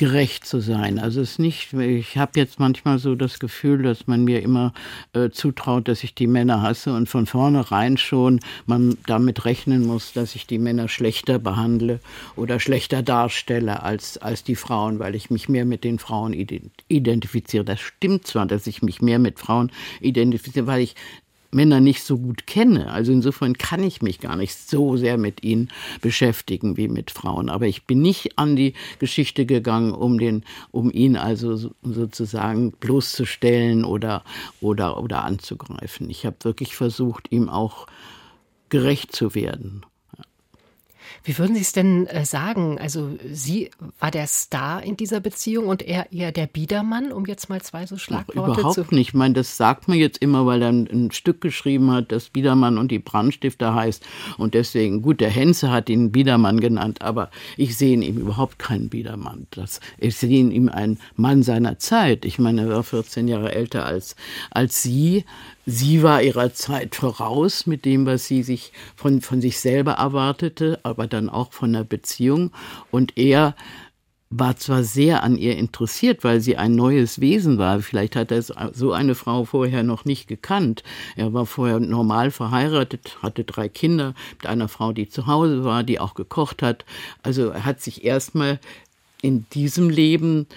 gerecht 0.00 0.46
zu 0.46 0.60
sein. 0.60 0.98
Also 0.98 1.20
es 1.20 1.32
ist 1.32 1.38
nicht, 1.38 1.74
ich 1.74 2.16
habe 2.16 2.40
jetzt 2.40 2.58
manchmal 2.58 2.98
so 2.98 3.14
das 3.14 3.38
Gefühl, 3.38 3.82
dass 3.82 4.06
man 4.06 4.24
mir 4.24 4.40
immer 4.40 4.72
äh, 5.12 5.28
zutraut, 5.28 5.88
dass 5.88 6.02
ich 6.04 6.14
die 6.14 6.26
Männer 6.26 6.62
hasse 6.62 6.94
und 6.94 7.06
von 7.06 7.26
vornherein 7.26 7.98
schon 7.98 8.40
man 8.64 8.96
damit 9.06 9.44
rechnen 9.44 9.86
muss, 9.86 10.14
dass 10.14 10.34
ich 10.34 10.46
die 10.46 10.58
Männer 10.58 10.88
schlechter 10.88 11.38
behandle 11.38 12.00
oder 12.34 12.60
schlechter 12.60 13.02
darstelle 13.02 13.82
als, 13.82 14.16
als 14.16 14.42
die 14.42 14.56
Frauen, 14.56 15.00
weil 15.00 15.14
ich 15.14 15.28
mich 15.28 15.50
mehr 15.50 15.66
mit 15.66 15.84
den 15.84 15.98
Frauen 15.98 16.32
identifiziere. 16.88 17.66
Das 17.66 17.80
stimmt 17.80 18.26
zwar, 18.26 18.46
dass 18.46 18.66
ich 18.66 18.80
mich 18.80 19.02
mehr 19.02 19.18
mit 19.18 19.38
Frauen 19.38 19.70
identifiziere, 20.00 20.66
weil 20.66 20.80
ich 20.80 20.94
Männer 21.50 21.80
nicht 21.80 22.02
so 22.02 22.18
gut 22.18 22.46
kenne. 22.46 22.90
Also 22.90 23.12
insofern 23.12 23.54
kann 23.54 23.82
ich 23.82 24.02
mich 24.02 24.20
gar 24.20 24.36
nicht 24.36 24.54
so 24.54 24.96
sehr 24.96 25.18
mit 25.18 25.42
ihnen 25.42 25.68
beschäftigen 26.00 26.76
wie 26.76 26.88
mit 26.88 27.10
Frauen. 27.10 27.48
Aber 27.48 27.66
ich 27.66 27.86
bin 27.86 28.00
nicht 28.00 28.38
an 28.38 28.56
die 28.56 28.74
Geschichte 28.98 29.46
gegangen, 29.46 29.92
um 29.92 30.18
den, 30.18 30.44
um 30.70 30.90
ihn 30.90 31.16
also 31.16 31.72
sozusagen 31.82 32.72
bloßzustellen 32.72 33.84
oder, 33.84 34.22
oder, 34.60 35.02
oder 35.02 35.24
anzugreifen. 35.24 36.08
Ich 36.10 36.24
habe 36.24 36.36
wirklich 36.42 36.76
versucht, 36.76 37.32
ihm 37.32 37.48
auch 37.48 37.86
gerecht 38.68 39.14
zu 39.14 39.34
werden. 39.34 39.84
Wie 41.22 41.36
würden 41.36 41.54
Sie 41.54 41.60
es 41.60 41.72
denn 41.72 42.06
äh, 42.06 42.24
sagen? 42.24 42.78
Also 42.78 43.10
sie 43.30 43.70
war 43.98 44.10
der 44.10 44.26
Star 44.26 44.82
in 44.82 44.96
dieser 44.96 45.20
Beziehung 45.20 45.66
und 45.66 45.82
er 45.82 46.12
eher 46.12 46.32
der 46.32 46.46
Biedermann, 46.46 47.12
um 47.12 47.26
jetzt 47.26 47.48
mal 47.48 47.60
zwei 47.60 47.86
so 47.86 47.98
Schlagworte 47.98 48.40
Ach, 48.40 48.58
überhaupt 48.58 48.74
zu... 48.74 48.80
Überhaupt 48.80 48.92
nicht. 48.92 49.08
Ich 49.08 49.14
meine, 49.14 49.34
das 49.34 49.56
sagt 49.56 49.88
man 49.88 49.98
jetzt 49.98 50.18
immer, 50.18 50.46
weil 50.46 50.62
er 50.62 50.68
ein, 50.68 50.88
ein, 50.90 51.10
Stück 51.10 51.40
geschrieben 51.40 51.90
hat, 51.90 52.12
das 52.12 52.30
Biedermann 52.30 52.78
und 52.78 52.90
die 52.90 52.98
Brandstifter 52.98 53.74
heißt. 53.74 54.04
Und 54.38 54.54
deswegen, 54.54 55.02
gut, 55.02 55.20
der 55.20 55.30
Henze 55.30 55.70
hat 55.70 55.90
ihn 55.90 56.12
Biedermann 56.12 56.60
genannt, 56.60 57.02
aber 57.02 57.30
ich 57.56 57.76
sehe 57.76 57.94
in 57.94 58.02
ihm 58.02 58.18
überhaupt 58.18 58.58
keinen 58.58 58.88
Biedermann. 58.88 59.46
Das, 59.50 59.80
ich 59.98 60.16
sehe 60.16 60.40
in 60.40 60.50
ihm 60.50 60.68
einen 60.68 60.98
Mann 61.16 61.42
seiner 61.42 61.78
Zeit. 61.78 62.24
Ich 62.24 62.38
meine, 62.38 62.62
er 62.62 62.68
war 62.68 62.82
14 62.82 63.28
Jahre 63.28 63.52
älter 63.52 63.84
als, 63.84 64.16
als 64.50 64.82
sie. 64.82 65.24
Sie 65.72 66.02
war 66.02 66.20
ihrer 66.20 66.52
Zeit 66.52 66.96
voraus 66.96 67.64
mit 67.64 67.84
dem, 67.84 68.04
was 68.04 68.26
sie 68.26 68.42
sich 68.42 68.72
von, 68.96 69.20
von 69.20 69.40
sich 69.40 69.60
selber 69.60 69.92
erwartete, 69.92 70.80
aber 70.82 71.06
dann 71.06 71.28
auch 71.28 71.52
von 71.52 71.72
der 71.72 71.84
Beziehung. 71.84 72.50
Und 72.90 73.16
er 73.16 73.54
war 74.30 74.56
zwar 74.56 74.82
sehr 74.82 75.22
an 75.22 75.36
ihr 75.36 75.56
interessiert, 75.56 76.24
weil 76.24 76.40
sie 76.40 76.56
ein 76.56 76.74
neues 76.74 77.20
Wesen 77.20 77.58
war. 77.58 77.80
Vielleicht 77.82 78.16
hat 78.16 78.32
er 78.32 78.42
so 78.42 78.92
eine 78.92 79.14
Frau 79.14 79.44
vorher 79.44 79.84
noch 79.84 80.04
nicht 80.04 80.26
gekannt. 80.26 80.82
Er 81.14 81.32
war 81.32 81.46
vorher 81.46 81.78
normal 81.78 82.32
verheiratet, 82.32 83.18
hatte 83.22 83.44
drei 83.44 83.68
Kinder 83.68 84.14
mit 84.32 84.46
einer 84.46 84.66
Frau, 84.66 84.92
die 84.92 85.08
zu 85.08 85.28
Hause 85.28 85.62
war, 85.62 85.84
die 85.84 86.00
auch 86.00 86.14
gekocht 86.14 86.62
hat. 86.62 86.84
Also 87.22 87.50
er 87.50 87.64
hat 87.64 87.80
sich 87.80 88.04
erstmal 88.04 88.58
in 89.22 89.46
diesem 89.52 89.88
Leben 89.88 90.48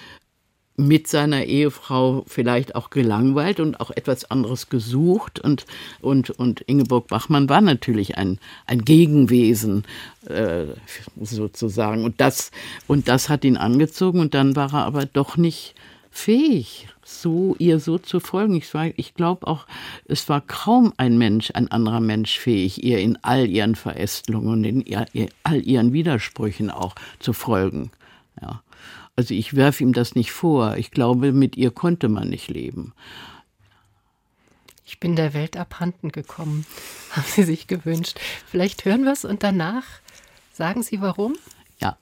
mit 0.75 1.07
seiner 1.07 1.45
Ehefrau 1.45 2.23
vielleicht 2.27 2.75
auch 2.75 2.89
gelangweilt 2.89 3.59
und 3.59 3.79
auch 3.79 3.91
etwas 3.91 4.29
anderes 4.31 4.69
gesucht. 4.69 5.39
Und, 5.39 5.65
und, 6.01 6.31
und 6.31 6.61
Ingeborg 6.61 7.07
Bachmann 7.07 7.47
war 7.49 7.61
natürlich 7.61 8.17
ein, 8.17 8.39
ein 8.65 8.83
Gegenwesen 8.83 9.83
äh, 10.27 10.65
sozusagen. 11.21 12.03
Und 12.03 12.19
das, 12.19 12.51
und 12.87 13.07
das 13.07 13.29
hat 13.29 13.45
ihn 13.45 13.57
angezogen 13.57 14.19
und 14.19 14.33
dann 14.33 14.55
war 14.55 14.73
er 14.73 14.85
aber 14.85 15.05
doch 15.05 15.37
nicht 15.37 15.75
fähig, 16.09 16.87
so 17.03 17.55
ihr 17.59 17.79
so 17.79 17.97
zu 17.97 18.19
folgen. 18.19 18.55
Ich, 18.55 18.71
ich 18.95 19.13
glaube 19.13 19.47
auch, 19.47 19.65
es 20.05 20.29
war 20.29 20.41
kaum 20.41 20.93
ein 20.97 21.17
Mensch, 21.17 21.51
ein 21.53 21.69
anderer 21.69 21.99
Mensch 21.99 22.37
fähig, 22.39 22.83
ihr 22.83 22.99
in 22.99 23.17
all 23.21 23.47
ihren 23.47 23.75
Verästelungen 23.75 24.53
und 24.53 24.63
in 24.63 25.29
all 25.43 25.61
ihren 25.61 25.93
Widersprüchen 25.93 26.69
auch 26.69 26.95
zu 27.19 27.33
folgen. 27.33 27.91
Also 29.15 29.33
ich 29.33 29.55
werfe 29.55 29.83
ihm 29.83 29.93
das 29.93 30.15
nicht 30.15 30.31
vor. 30.31 30.77
Ich 30.77 30.91
glaube, 30.91 31.31
mit 31.31 31.55
ihr 31.55 31.71
konnte 31.71 32.09
man 32.09 32.29
nicht 32.29 32.49
leben. 32.49 32.93
Ich 34.85 34.99
bin 34.99 35.15
der 35.15 35.33
Welt 35.33 35.55
abhanden 35.57 36.11
gekommen, 36.11 36.65
haben 37.11 37.27
Sie 37.27 37.43
sich 37.43 37.67
gewünscht. 37.67 38.19
Vielleicht 38.47 38.85
hören 38.85 39.03
wir 39.03 39.13
es 39.13 39.25
und 39.25 39.43
danach 39.43 39.85
sagen 40.51 40.83
Sie 40.83 41.01
warum? 41.01 41.35
Ja. 41.79 41.97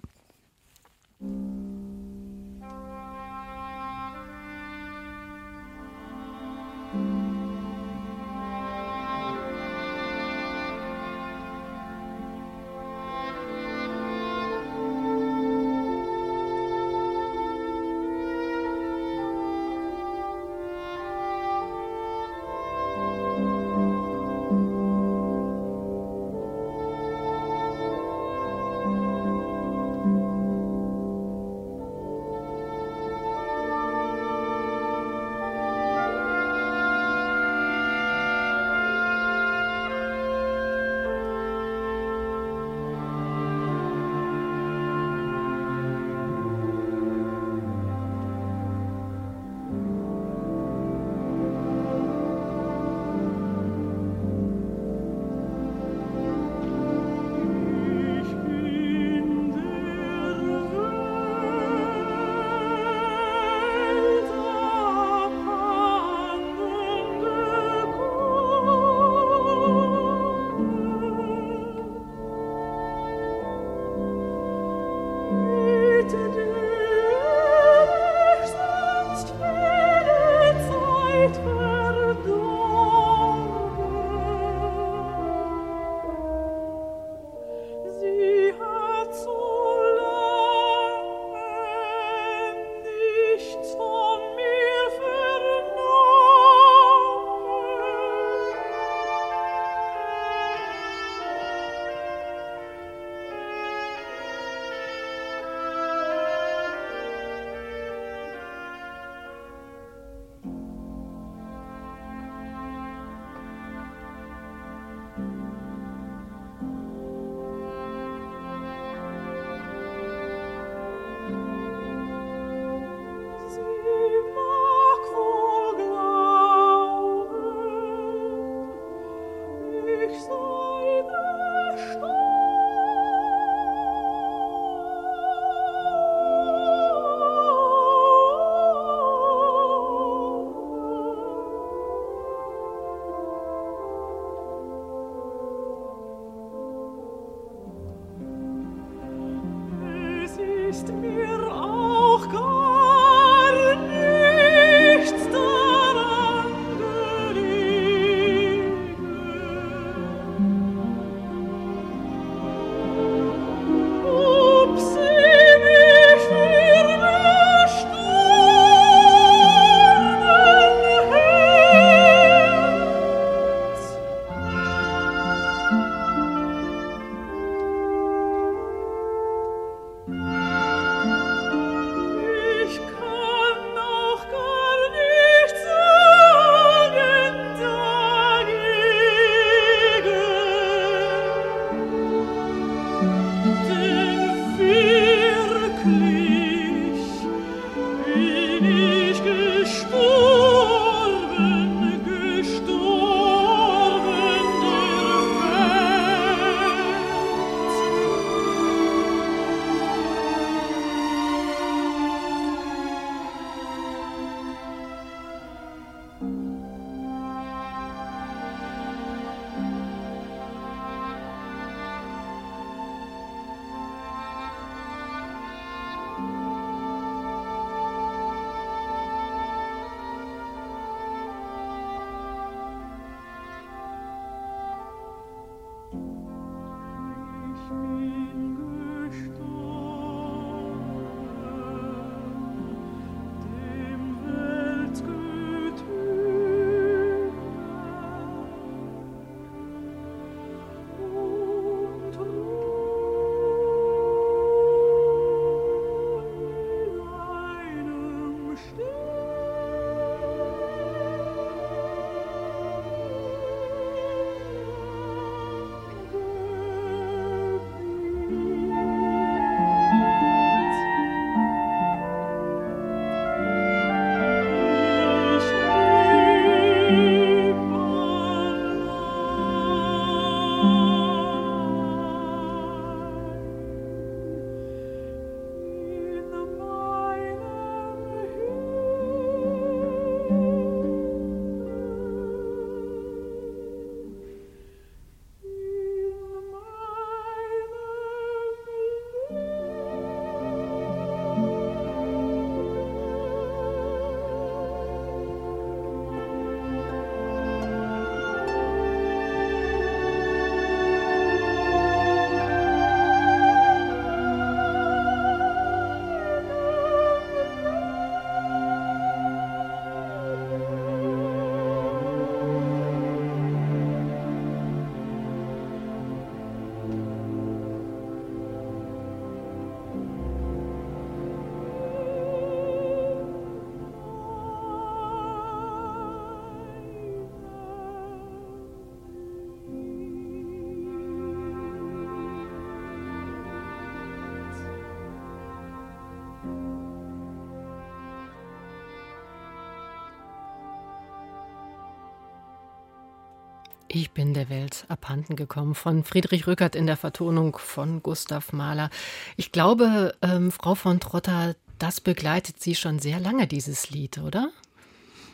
Ich 353.93 354.11
bin 354.11 354.33
der 354.33 354.47
Welt 354.47 354.85
abhanden 354.87 355.35
gekommen 355.35 355.75
von 355.75 356.05
Friedrich 356.05 356.47
Rückert 356.47 356.77
in 356.77 356.87
der 356.87 356.95
Vertonung 356.95 357.57
von 357.57 358.01
Gustav 358.01 358.53
Mahler. 358.53 358.89
Ich 359.35 359.51
glaube, 359.51 360.15
ähm, 360.21 360.49
Frau 360.49 360.75
von 360.75 361.01
Trotter, 361.01 361.57
das 361.77 361.99
begleitet 361.99 362.61
Sie 362.61 362.73
schon 362.75 362.99
sehr 362.99 363.19
lange, 363.19 363.47
dieses 363.47 363.89
Lied, 363.89 364.19
oder? 364.19 364.49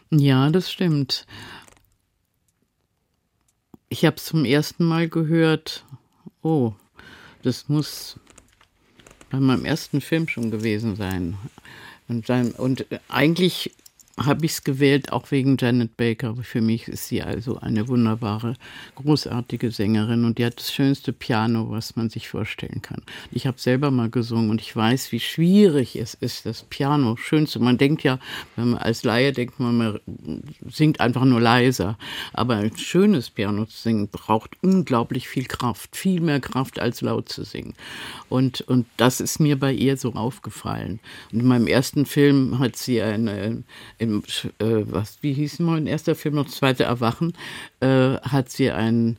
Ja, 0.10 0.50
das 0.50 0.72
stimmt. 0.72 1.28
Ich 3.90 4.06
habe 4.06 4.16
es 4.16 4.26
zum 4.26 4.44
ersten 4.44 4.86
Mal 4.86 5.08
gehört. 5.08 5.86
Oh, 6.42 6.74
das 7.44 7.70
muss 7.70 8.20
bei 9.30 9.40
meinem 9.40 9.66
ersten 9.66 10.02
Film 10.02 10.28
schon 10.28 10.50
gewesen 10.50 10.96
sein. 10.96 11.38
Und, 12.08 12.28
dann, 12.28 12.54
und 12.54 12.88
eigentlich 13.08 13.76
habe 14.18 14.46
ich 14.46 14.54
es 14.54 14.64
gewählt, 14.64 15.12
auch 15.12 15.30
wegen 15.32 15.58
Janet 15.60 15.96
Baker. 15.96 16.36
Für 16.42 16.62
mich 16.62 16.88
ist 16.88 17.08
sie 17.08 17.22
also 17.22 17.60
eine 17.60 17.88
wunderbare, 17.88 18.56
großartige 18.96 19.72
Sängerin 19.72 20.26
und 20.26 20.40
die 20.40 20.46
hat 20.46 20.60
das 20.60 20.74
schönste 20.74 21.14
Piano, 21.14 21.70
was 21.70 21.96
man 21.96 22.10
sich 22.10 22.28
vorstellen 22.28 22.82
kann. 22.82 23.04
Ich 23.32 23.46
habe 23.46 23.60
selber 23.60 23.92
mal 23.92 24.10
gesungen 24.10 24.50
und 24.50 24.60
ich 24.60 24.76
weiß, 24.76 25.12
wie 25.12 25.20
schwierig 25.20 25.96
es 25.96 26.16
ist, 26.16 26.48
das 26.48 26.64
Piano 26.64 27.16
schönste. 27.16 27.60
Man 27.60 27.78
denkt 27.78 28.04
ja, 28.04 28.20
wenn 28.56 28.72
man 28.72 28.80
als 28.80 29.04
Laie 29.04 29.32
denkt 29.32 29.60
man, 29.60 29.78
man 29.78 30.00
singt 30.68 31.00
einfach 31.00 31.26
nur 31.26 31.40
leiser. 31.40 31.98
Aber 32.34 32.56
ein 32.56 32.76
schönes 32.76 33.30
Piano 33.30 33.66
zu 33.66 33.78
singen 33.78 34.08
braucht 34.08 34.58
unglaublich 34.64 35.28
viel 35.28 35.46
Kraft, 35.46 35.96
viel 35.96 36.22
mehr 36.22 36.40
Kraft 36.40 36.80
als 36.80 37.02
laut 37.02 37.30
zu 37.30 37.44
singen. 37.44 37.76
Und, 38.30 38.62
und 38.62 38.88
das 38.98 39.22
ist 39.22 39.40
mir 39.40 39.60
bei 39.60 39.74
ihr 39.74 39.96
so 39.98 40.14
aufgefallen. 40.14 41.00
Und 41.32 41.42
in 41.42 41.48
meinem 41.48 41.68
ersten 41.68 42.06
Film 42.06 42.58
hat 42.58 42.76
sie 42.76 43.02
eine, 43.02 43.64
im, 44.08 44.24
äh, 44.60 44.84
was, 44.86 45.20
wie 45.22 45.34
hieß 45.34 45.60
mein 45.60 45.88
erster 45.88 46.16
Film 46.16 46.36
noch, 46.36 46.48
zweite 46.48 46.84
Erwachen, 46.84 47.34
äh, 47.80 48.16
hat 48.22 48.50
sie 48.50 48.72
ein, 48.72 49.18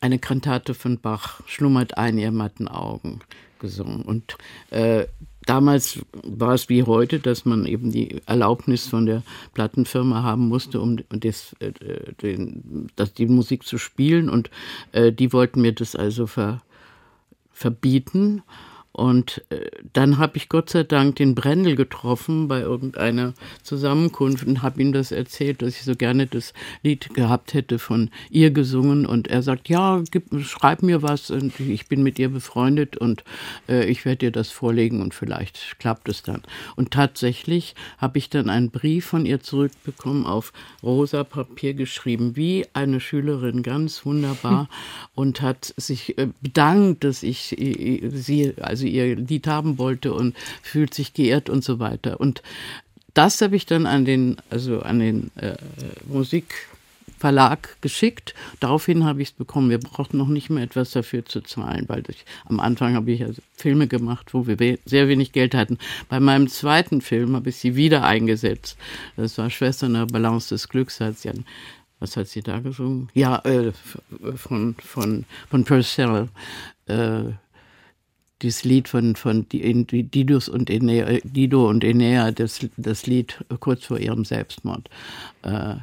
eine 0.00 0.18
Kantate 0.18 0.74
von 0.74 0.98
Bach, 0.98 1.40
Schlummert 1.46 1.96
ein, 1.96 2.18
ihr 2.18 2.32
matten 2.32 2.68
Augen, 2.68 3.20
gesungen. 3.58 4.02
Und 4.02 4.36
äh, 4.70 5.06
damals 5.46 6.00
war 6.22 6.54
es 6.54 6.68
wie 6.68 6.82
heute, 6.82 7.20
dass 7.20 7.44
man 7.44 7.66
eben 7.66 7.90
die 7.90 8.20
Erlaubnis 8.26 8.86
von 8.86 9.06
der 9.06 9.22
Plattenfirma 9.54 10.22
haben 10.22 10.48
musste, 10.48 10.80
um 10.80 10.98
das, 11.08 11.54
äh, 11.60 11.72
den, 12.22 12.88
das, 12.96 13.14
die 13.14 13.26
Musik 13.26 13.64
zu 13.64 13.78
spielen. 13.78 14.28
Und 14.28 14.50
äh, 14.92 15.12
die 15.12 15.32
wollten 15.32 15.60
mir 15.62 15.72
das 15.72 15.96
also 15.96 16.26
ver, 16.26 16.62
verbieten. 17.52 18.42
Und 18.96 19.44
äh, 19.50 19.70
dann 19.92 20.16
habe 20.16 20.38
ich 20.38 20.48
Gott 20.48 20.70
sei 20.70 20.82
Dank 20.82 21.16
den 21.16 21.34
Brendel 21.34 21.76
getroffen 21.76 22.48
bei 22.48 22.60
irgendeiner 22.60 23.34
Zusammenkunft 23.62 24.46
und 24.46 24.62
habe 24.62 24.80
ihm 24.80 24.94
das 24.94 25.12
erzählt, 25.12 25.60
dass 25.60 25.76
ich 25.76 25.82
so 25.82 25.94
gerne 25.94 26.26
das 26.26 26.54
Lied 26.82 27.12
gehabt 27.12 27.52
hätte 27.52 27.78
von 27.78 28.08
ihr 28.30 28.52
gesungen. 28.52 29.04
Und 29.04 29.28
er 29.28 29.42
sagt, 29.42 29.68
ja, 29.68 30.02
gib, 30.10 30.24
schreib 30.42 30.82
mir 30.82 31.02
was 31.02 31.30
und 31.30 31.60
ich 31.60 31.88
bin 31.88 32.02
mit 32.02 32.18
ihr 32.18 32.30
befreundet 32.30 32.96
und 32.96 33.22
äh, 33.68 33.84
ich 33.84 34.06
werde 34.06 34.16
dir 34.16 34.30
das 34.30 34.50
vorlegen 34.50 35.02
und 35.02 35.12
vielleicht 35.12 35.78
klappt 35.78 36.08
es 36.08 36.22
dann. 36.22 36.40
Und 36.74 36.92
tatsächlich 36.92 37.74
habe 37.98 38.16
ich 38.16 38.30
dann 38.30 38.48
einen 38.48 38.70
Brief 38.70 39.04
von 39.04 39.26
ihr 39.26 39.40
zurückbekommen, 39.40 40.24
auf 40.24 40.54
rosa 40.82 41.22
Papier 41.22 41.74
geschrieben, 41.74 42.34
wie 42.34 42.64
eine 42.72 43.00
Schülerin, 43.00 43.62
ganz 43.62 44.06
wunderbar 44.06 44.70
und 45.14 45.42
hat 45.42 45.74
sich 45.76 46.16
äh, 46.16 46.28
bedankt, 46.40 47.04
dass 47.04 47.22
ich 47.22 47.54
sie, 47.58 48.54
also 48.58 48.85
sie 48.86 48.96
ihr 48.96 49.16
Lied 49.16 49.46
haben 49.46 49.78
wollte 49.78 50.12
und 50.14 50.36
fühlt 50.62 50.94
sich 50.94 51.12
geehrt 51.12 51.50
und 51.50 51.64
so 51.64 51.78
weiter. 51.78 52.20
Und 52.20 52.42
das 53.14 53.40
habe 53.40 53.56
ich 53.56 53.66
dann 53.66 53.86
an 53.86 54.04
den, 54.04 54.36
also 54.50 54.80
an 54.80 54.98
den 54.98 55.30
äh, 55.36 55.56
Musikverlag 56.06 57.80
geschickt. 57.80 58.34
Daraufhin 58.60 59.04
habe 59.04 59.22
ich 59.22 59.28
es 59.28 59.34
bekommen. 59.34 59.70
Wir 59.70 59.78
brauchten 59.78 60.18
noch 60.18 60.28
nicht 60.28 60.50
mehr 60.50 60.62
etwas 60.62 60.90
dafür 60.90 61.24
zu 61.24 61.40
zahlen, 61.40 61.84
weil 61.88 62.02
ich, 62.08 62.24
am 62.44 62.60
Anfang 62.60 62.94
habe 62.94 63.10
ich 63.10 63.24
also 63.24 63.40
Filme 63.56 63.88
gemacht, 63.88 64.34
wo 64.34 64.46
wir 64.46 64.60
we 64.60 64.78
sehr 64.84 65.08
wenig 65.08 65.32
Geld 65.32 65.54
hatten. 65.54 65.78
Bei 66.08 66.20
meinem 66.20 66.48
zweiten 66.48 67.00
Film 67.00 67.34
habe 67.34 67.48
ich 67.48 67.56
sie 67.56 67.74
wieder 67.74 68.04
eingesetzt. 68.04 68.76
Das 69.16 69.38
war 69.38 69.48
Schwester 69.48 69.86
in 69.86 69.94
der 69.94 70.06
Balance 70.06 70.50
des 70.50 70.68
Glücks, 70.68 71.00
hat 71.00 71.18
sie 71.18 71.30
an 71.30 71.44
was 71.98 72.16
hat 72.16 72.28
sie 72.28 72.42
da 72.42 72.60
gesungen? 72.60 73.08
Ja, 73.14 73.38
äh, 73.46 73.72
von, 74.36 74.74
von, 74.78 75.24
von 75.48 75.64
Purcell. 75.64 76.28
Äh, 76.86 77.22
dieses 78.42 78.64
Lied 78.64 78.88
von, 78.88 79.16
von 79.16 79.46
Didus 79.48 80.48
und 80.48 80.68
Enea, 80.68 81.18
Dido 81.24 81.68
und 81.68 81.84
Enea, 81.84 82.30
das, 82.32 82.60
das 82.76 83.06
Lied 83.06 83.44
kurz 83.60 83.84
vor 83.84 83.98
ihrem 83.98 84.24
Selbstmord. 84.24 84.90
Uh, 85.44 85.76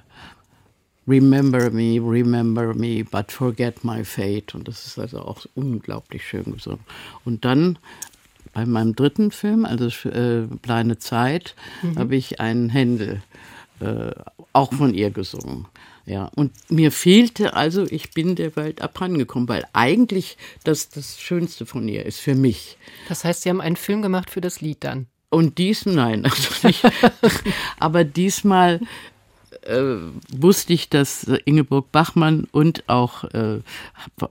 remember 1.07 1.71
me, 1.71 1.99
remember 1.99 2.73
me, 2.73 3.03
but 3.03 3.31
forget 3.31 3.83
my 3.83 4.03
fate. 4.03 4.53
Und 4.53 4.67
das 4.67 4.85
ist 4.85 4.99
also 4.99 5.19
auch 5.19 5.45
unglaublich 5.55 6.27
schön 6.27 6.45
gesungen. 6.45 6.83
Und 7.25 7.43
dann 7.43 7.79
bei 8.53 8.65
meinem 8.65 8.95
dritten 8.95 9.31
Film, 9.31 9.65
also 9.65 9.87
äh, 10.09 10.47
Kleine 10.61 10.99
Zeit, 10.99 11.55
mhm. 11.81 11.97
habe 11.97 12.15
ich 12.15 12.39
einen 12.39 12.69
Händel 12.69 13.23
äh, 13.79 14.11
auch 14.53 14.71
von 14.73 14.93
ihr 14.93 15.09
gesungen. 15.09 15.65
Ja, 16.05 16.29
und 16.35 16.51
mir 16.69 16.91
fehlte 16.91 17.53
also, 17.53 17.85
ich 17.85 18.11
bin 18.11 18.35
der 18.35 18.55
Welt 18.55 18.81
abhandengekommen, 18.81 19.47
weil 19.47 19.65
eigentlich 19.71 20.37
das 20.63 20.89
das 20.89 21.19
Schönste 21.19 21.65
von 21.65 21.87
ihr 21.87 22.05
ist 22.05 22.19
für 22.19 22.35
mich. 22.35 22.77
Das 23.07 23.23
heißt, 23.23 23.43
Sie 23.43 23.49
haben 23.49 23.61
einen 23.61 23.77
Film 23.77 24.01
gemacht 24.01 24.29
für 24.29 24.41
das 24.41 24.59
Lied 24.59 24.83
dann? 24.83 25.07
Und 25.29 25.57
diesmal, 25.57 25.95
nein, 26.17 26.25
also 26.25 26.67
nicht. 26.67 26.83
aber 27.79 28.03
diesmal 28.03 28.81
äh, 29.61 29.97
wusste 30.31 30.73
ich, 30.73 30.89
dass 30.89 31.23
Ingeborg 31.45 31.91
Bachmann 31.91 32.47
und 32.51 32.87
auch 32.87 33.23
äh, 33.25 33.61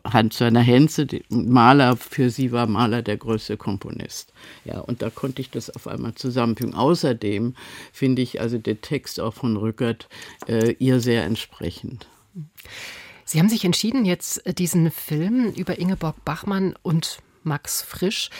Hans-Werner 0.04 0.60
Henze, 0.60 1.06
Maler, 1.28 1.96
für 1.96 2.30
sie 2.30 2.52
war 2.52 2.66
Maler 2.66 3.02
der 3.02 3.16
größte 3.16 3.56
Komponist. 3.56 4.32
Ja, 4.64 4.80
und 4.80 5.02
da 5.02 5.10
konnte 5.10 5.40
ich 5.40 5.50
das 5.50 5.70
auf 5.70 5.86
einmal 5.86 6.14
zusammenfügen. 6.14 6.74
Außerdem 6.74 7.54
finde 7.92 8.22
ich 8.22 8.40
also 8.40 8.58
der 8.58 8.80
Text 8.80 9.20
auch 9.20 9.34
von 9.34 9.56
Rückert 9.56 10.08
äh, 10.46 10.72
ihr 10.78 11.00
sehr 11.00 11.24
entsprechend. 11.24 12.06
Sie 13.24 13.38
haben 13.38 13.48
sich 13.48 13.64
entschieden, 13.64 14.04
jetzt 14.04 14.46
äh, 14.46 14.54
diesen 14.54 14.90
Film 14.90 15.52
über 15.56 15.78
Ingeborg 15.78 16.24
Bachmann 16.24 16.74
und 16.82 17.18
Max 17.44 17.82
Frisch 17.82 18.30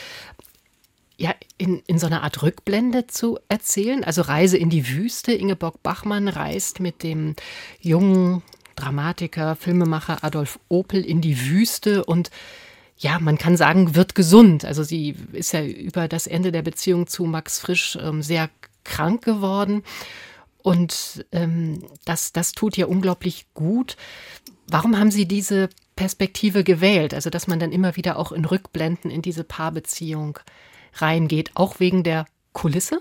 ja, 1.22 1.36
in, 1.56 1.84
in 1.86 2.00
so 2.00 2.08
einer 2.08 2.24
Art 2.24 2.42
Rückblende 2.42 3.06
zu 3.06 3.38
erzählen. 3.48 4.02
Also 4.02 4.22
Reise 4.22 4.56
in 4.56 4.70
die 4.70 4.88
Wüste. 4.88 5.32
Ingeborg 5.32 5.80
Bachmann 5.80 6.26
reist 6.26 6.80
mit 6.80 7.04
dem 7.04 7.36
jungen 7.80 8.42
Dramatiker, 8.74 9.54
Filmemacher 9.54 10.24
Adolf 10.24 10.58
Opel 10.68 11.04
in 11.04 11.20
die 11.20 11.48
Wüste 11.48 12.04
und 12.04 12.32
ja, 12.98 13.20
man 13.20 13.38
kann 13.38 13.56
sagen, 13.56 13.94
wird 13.94 14.16
gesund. 14.16 14.64
Also 14.64 14.82
sie 14.82 15.14
ist 15.32 15.52
ja 15.52 15.64
über 15.64 16.08
das 16.08 16.26
Ende 16.26 16.50
der 16.50 16.62
Beziehung 16.62 17.06
zu 17.06 17.22
Max 17.24 17.60
Frisch 17.60 17.96
ähm, 18.02 18.20
sehr 18.20 18.50
krank 18.82 19.22
geworden. 19.24 19.84
Und 20.60 21.24
ähm, 21.30 21.84
das, 22.04 22.32
das 22.32 22.50
tut 22.50 22.76
ihr 22.76 22.88
unglaublich 22.88 23.46
gut. 23.54 23.96
Warum 24.66 24.98
haben 24.98 25.12
Sie 25.12 25.26
diese 25.26 25.68
Perspektive 25.94 26.64
gewählt? 26.64 27.14
Also, 27.14 27.30
dass 27.30 27.46
man 27.46 27.60
dann 27.60 27.70
immer 27.70 27.94
wieder 27.94 28.18
auch 28.18 28.32
in 28.32 28.44
Rückblenden 28.44 29.10
in 29.10 29.22
diese 29.22 29.44
Paarbeziehung 29.44 30.40
reingeht, 30.94 31.50
auch 31.54 31.80
wegen 31.80 32.02
der 32.02 32.26
Kulisse? 32.52 33.00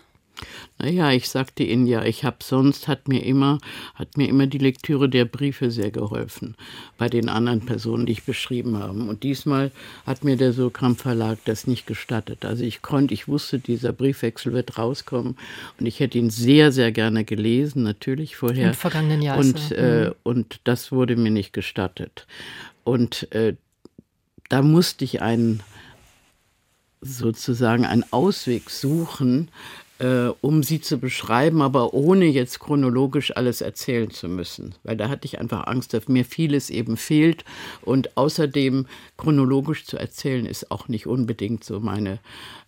Naja, 0.79 1.11
ich 1.11 1.29
sagte 1.29 1.63
Ihnen 1.63 1.85
ja, 1.85 2.03
ich 2.03 2.23
habe 2.23 2.37
sonst 2.41 2.87
hat 2.87 3.07
mir 3.07 3.23
immer 3.23 3.59
hat 3.93 4.17
mir 4.17 4.27
immer 4.27 4.47
die 4.47 4.57
Lektüre 4.57 5.07
der 5.07 5.25
Briefe 5.25 5.69
sehr 5.69 5.91
geholfen 5.91 6.55
bei 6.97 7.07
den 7.07 7.29
anderen 7.29 7.61
Personen, 7.61 8.07
die 8.07 8.13
ich 8.13 8.23
beschrieben 8.23 8.79
habe. 8.79 9.03
Und 9.03 9.21
diesmal 9.21 9.71
hat 10.07 10.23
mir 10.23 10.37
der 10.37 10.53
Sokram 10.53 10.95
Verlag 10.95 11.37
das 11.45 11.67
nicht 11.67 11.85
gestattet. 11.85 12.45
Also 12.45 12.63
ich 12.63 12.81
konnte, 12.81 13.13
ich 13.13 13.27
wusste, 13.27 13.59
dieser 13.59 13.93
Briefwechsel 13.93 14.53
wird 14.53 14.79
rauskommen 14.79 15.37
und 15.79 15.85
ich 15.85 15.99
hätte 15.99 16.17
ihn 16.17 16.31
sehr 16.31 16.71
sehr 16.71 16.91
gerne 16.91 17.23
gelesen, 17.23 17.83
natürlich 17.83 18.35
vorher. 18.35 18.69
Im 18.69 18.73
vergangenen 18.73 19.21
Jahr. 19.21 19.37
Und 19.37 19.71
äh, 19.73 20.07
mhm. 20.07 20.15
und 20.23 20.59
das 20.63 20.91
wurde 20.91 21.15
mir 21.15 21.31
nicht 21.31 21.53
gestattet. 21.53 22.25
Und 22.83 23.31
äh, 23.33 23.55
da 24.49 24.63
musste 24.63 25.05
ich 25.05 25.21
einen 25.21 25.61
sozusagen 27.01 27.85
einen 27.85 28.05
Ausweg 28.11 28.69
suchen, 28.69 29.49
äh, 30.01 30.31
um 30.41 30.63
sie 30.63 30.81
zu 30.81 30.97
beschreiben, 30.97 31.61
aber 31.61 31.93
ohne 31.93 32.25
jetzt 32.25 32.59
chronologisch 32.59 33.35
alles 33.35 33.61
erzählen 33.61 34.09
zu 34.09 34.27
müssen. 34.27 34.75
Weil 34.83 34.97
da 34.97 35.09
hatte 35.09 35.25
ich 35.25 35.39
einfach 35.39 35.67
Angst, 35.67 35.93
dass 35.93 36.07
mir 36.07 36.25
vieles 36.25 36.69
eben 36.69 36.97
fehlt. 36.97 37.45
Und 37.81 38.17
außerdem 38.17 38.87
chronologisch 39.17 39.85
zu 39.85 39.97
erzählen, 39.97 40.45
ist 40.45 40.71
auch 40.71 40.87
nicht 40.87 41.05
unbedingt 41.07 41.63
so 41.63 41.79
meine, 41.79 42.13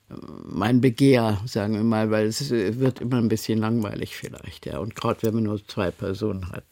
äh, 0.09 0.15
mein 0.45 0.81
Begehr, 0.81 1.41
sagen 1.45 1.73
wir 1.73 1.83
mal, 1.83 2.11
weil 2.11 2.27
es 2.27 2.49
wird 2.51 3.01
immer 3.01 3.17
ein 3.17 3.29
bisschen 3.29 3.59
langweilig 3.59 4.15
vielleicht. 4.15 4.67
Ja. 4.67 4.79
Und 4.79 4.95
gerade 4.95 5.23
wenn 5.23 5.35
man 5.35 5.43
nur 5.43 5.67
zwei 5.67 5.89
Personen 5.89 6.51
hat. 6.51 6.65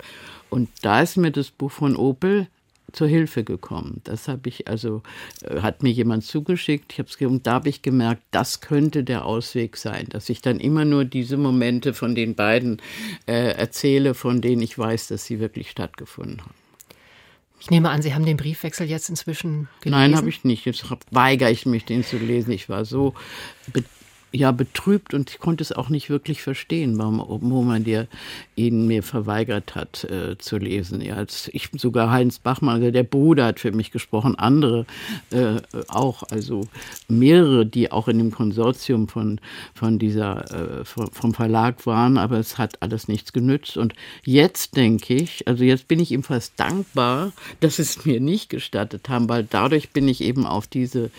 Und 0.49 0.69
da 0.81 1.01
ist 1.01 1.17
mir 1.17 1.31
das 1.31 1.49
Buch 1.49 1.71
von 1.71 1.95
Opel 1.95 2.47
zur 2.93 3.07
Hilfe 3.07 3.43
gekommen. 3.43 4.01
Das 4.03 4.27
habe 4.27 4.49
ich 4.49 4.67
also, 4.67 5.01
äh, 5.41 5.61
hat 5.61 5.83
mir 5.83 5.91
jemand 5.91 6.23
zugeschickt. 6.23 6.93
Ich 6.93 6.99
habe 6.99 7.09
es 7.09 7.15
und 7.21 7.47
da 7.47 7.53
habe 7.53 7.69
ich 7.69 7.81
gemerkt, 7.81 8.23
das 8.31 8.61
könnte 8.61 9.03
der 9.03 9.25
Ausweg 9.25 9.77
sein, 9.77 10.07
dass 10.09 10.29
ich 10.29 10.41
dann 10.41 10.59
immer 10.59 10.85
nur 10.85 11.05
diese 11.05 11.37
Momente 11.37 11.93
von 11.93 12.15
den 12.15 12.35
beiden 12.35 12.81
äh, 13.27 13.53
erzähle, 13.53 14.13
von 14.13 14.41
denen 14.41 14.61
ich 14.61 14.77
weiß, 14.77 15.07
dass 15.07 15.25
sie 15.25 15.39
wirklich 15.39 15.69
stattgefunden 15.69 16.41
haben. 16.41 16.61
Ich 17.61 17.69
nehme 17.69 17.91
an, 17.91 18.01
Sie 18.01 18.15
haben 18.15 18.25
den 18.25 18.37
Briefwechsel 18.37 18.89
jetzt 18.89 19.07
inzwischen 19.07 19.67
gelesen. 19.81 19.99
Nein, 19.99 20.15
habe 20.15 20.29
ich 20.29 20.43
nicht. 20.43 20.65
Jetzt 20.65 20.83
weigere 21.11 21.51
ich 21.51 21.67
mich, 21.67 21.85
den 21.85 22.03
zu 22.03 22.17
lesen. 22.17 22.51
Ich 22.51 22.69
war 22.69 22.85
so 22.85 23.13
ja 24.31 24.51
betrübt 24.51 25.13
und 25.13 25.29
ich 25.29 25.39
konnte 25.39 25.61
es 25.61 25.71
auch 25.71 25.89
nicht 25.89 26.09
wirklich 26.09 26.41
verstehen, 26.41 26.97
warum, 26.97 27.67
man 27.67 27.83
dir 27.83 28.07
ihn 28.55 28.87
mir 28.87 29.03
verweigert 29.03 29.75
hat 29.75 30.05
äh, 30.05 30.37
zu 30.37 30.57
lesen. 30.57 31.01
Ja, 31.01 31.15
als 31.15 31.49
ich 31.53 31.69
sogar 31.77 32.11
Heinz 32.11 32.39
Bachmann, 32.39 32.75
also 32.75 32.91
der 32.91 33.03
Bruder 33.03 33.45
hat 33.45 33.59
für 33.59 33.71
mich 33.71 33.91
gesprochen, 33.91 34.35
andere 34.35 34.85
äh, 35.31 35.61
auch, 35.89 36.23
also 36.23 36.67
mehrere, 37.09 37.65
die 37.65 37.91
auch 37.91 38.07
in 38.07 38.17
dem 38.17 38.31
Konsortium 38.31 39.07
von 39.07 39.39
von 39.73 39.99
dieser 39.99 40.79
äh, 40.81 40.85
vom 40.85 41.33
Verlag 41.33 41.85
waren, 41.85 42.17
aber 42.17 42.37
es 42.39 42.57
hat 42.57 42.81
alles 42.81 43.07
nichts 43.07 43.33
genützt. 43.33 43.77
Und 43.77 43.93
jetzt 44.23 44.77
denke 44.77 45.13
ich, 45.13 45.47
also 45.47 45.63
jetzt 45.63 45.87
bin 45.87 45.99
ich 45.99 46.11
ihm 46.11 46.23
fast 46.23 46.53
dankbar, 46.57 47.33
dass 47.59 47.79
es 47.79 48.05
mir 48.05 48.19
nicht 48.19 48.49
gestattet 48.49 49.09
haben, 49.09 49.27
weil 49.27 49.43
dadurch 49.43 49.89
bin 49.89 50.07
ich 50.07 50.21
eben 50.21 50.45
auf 50.45 50.67
diese 50.67 51.11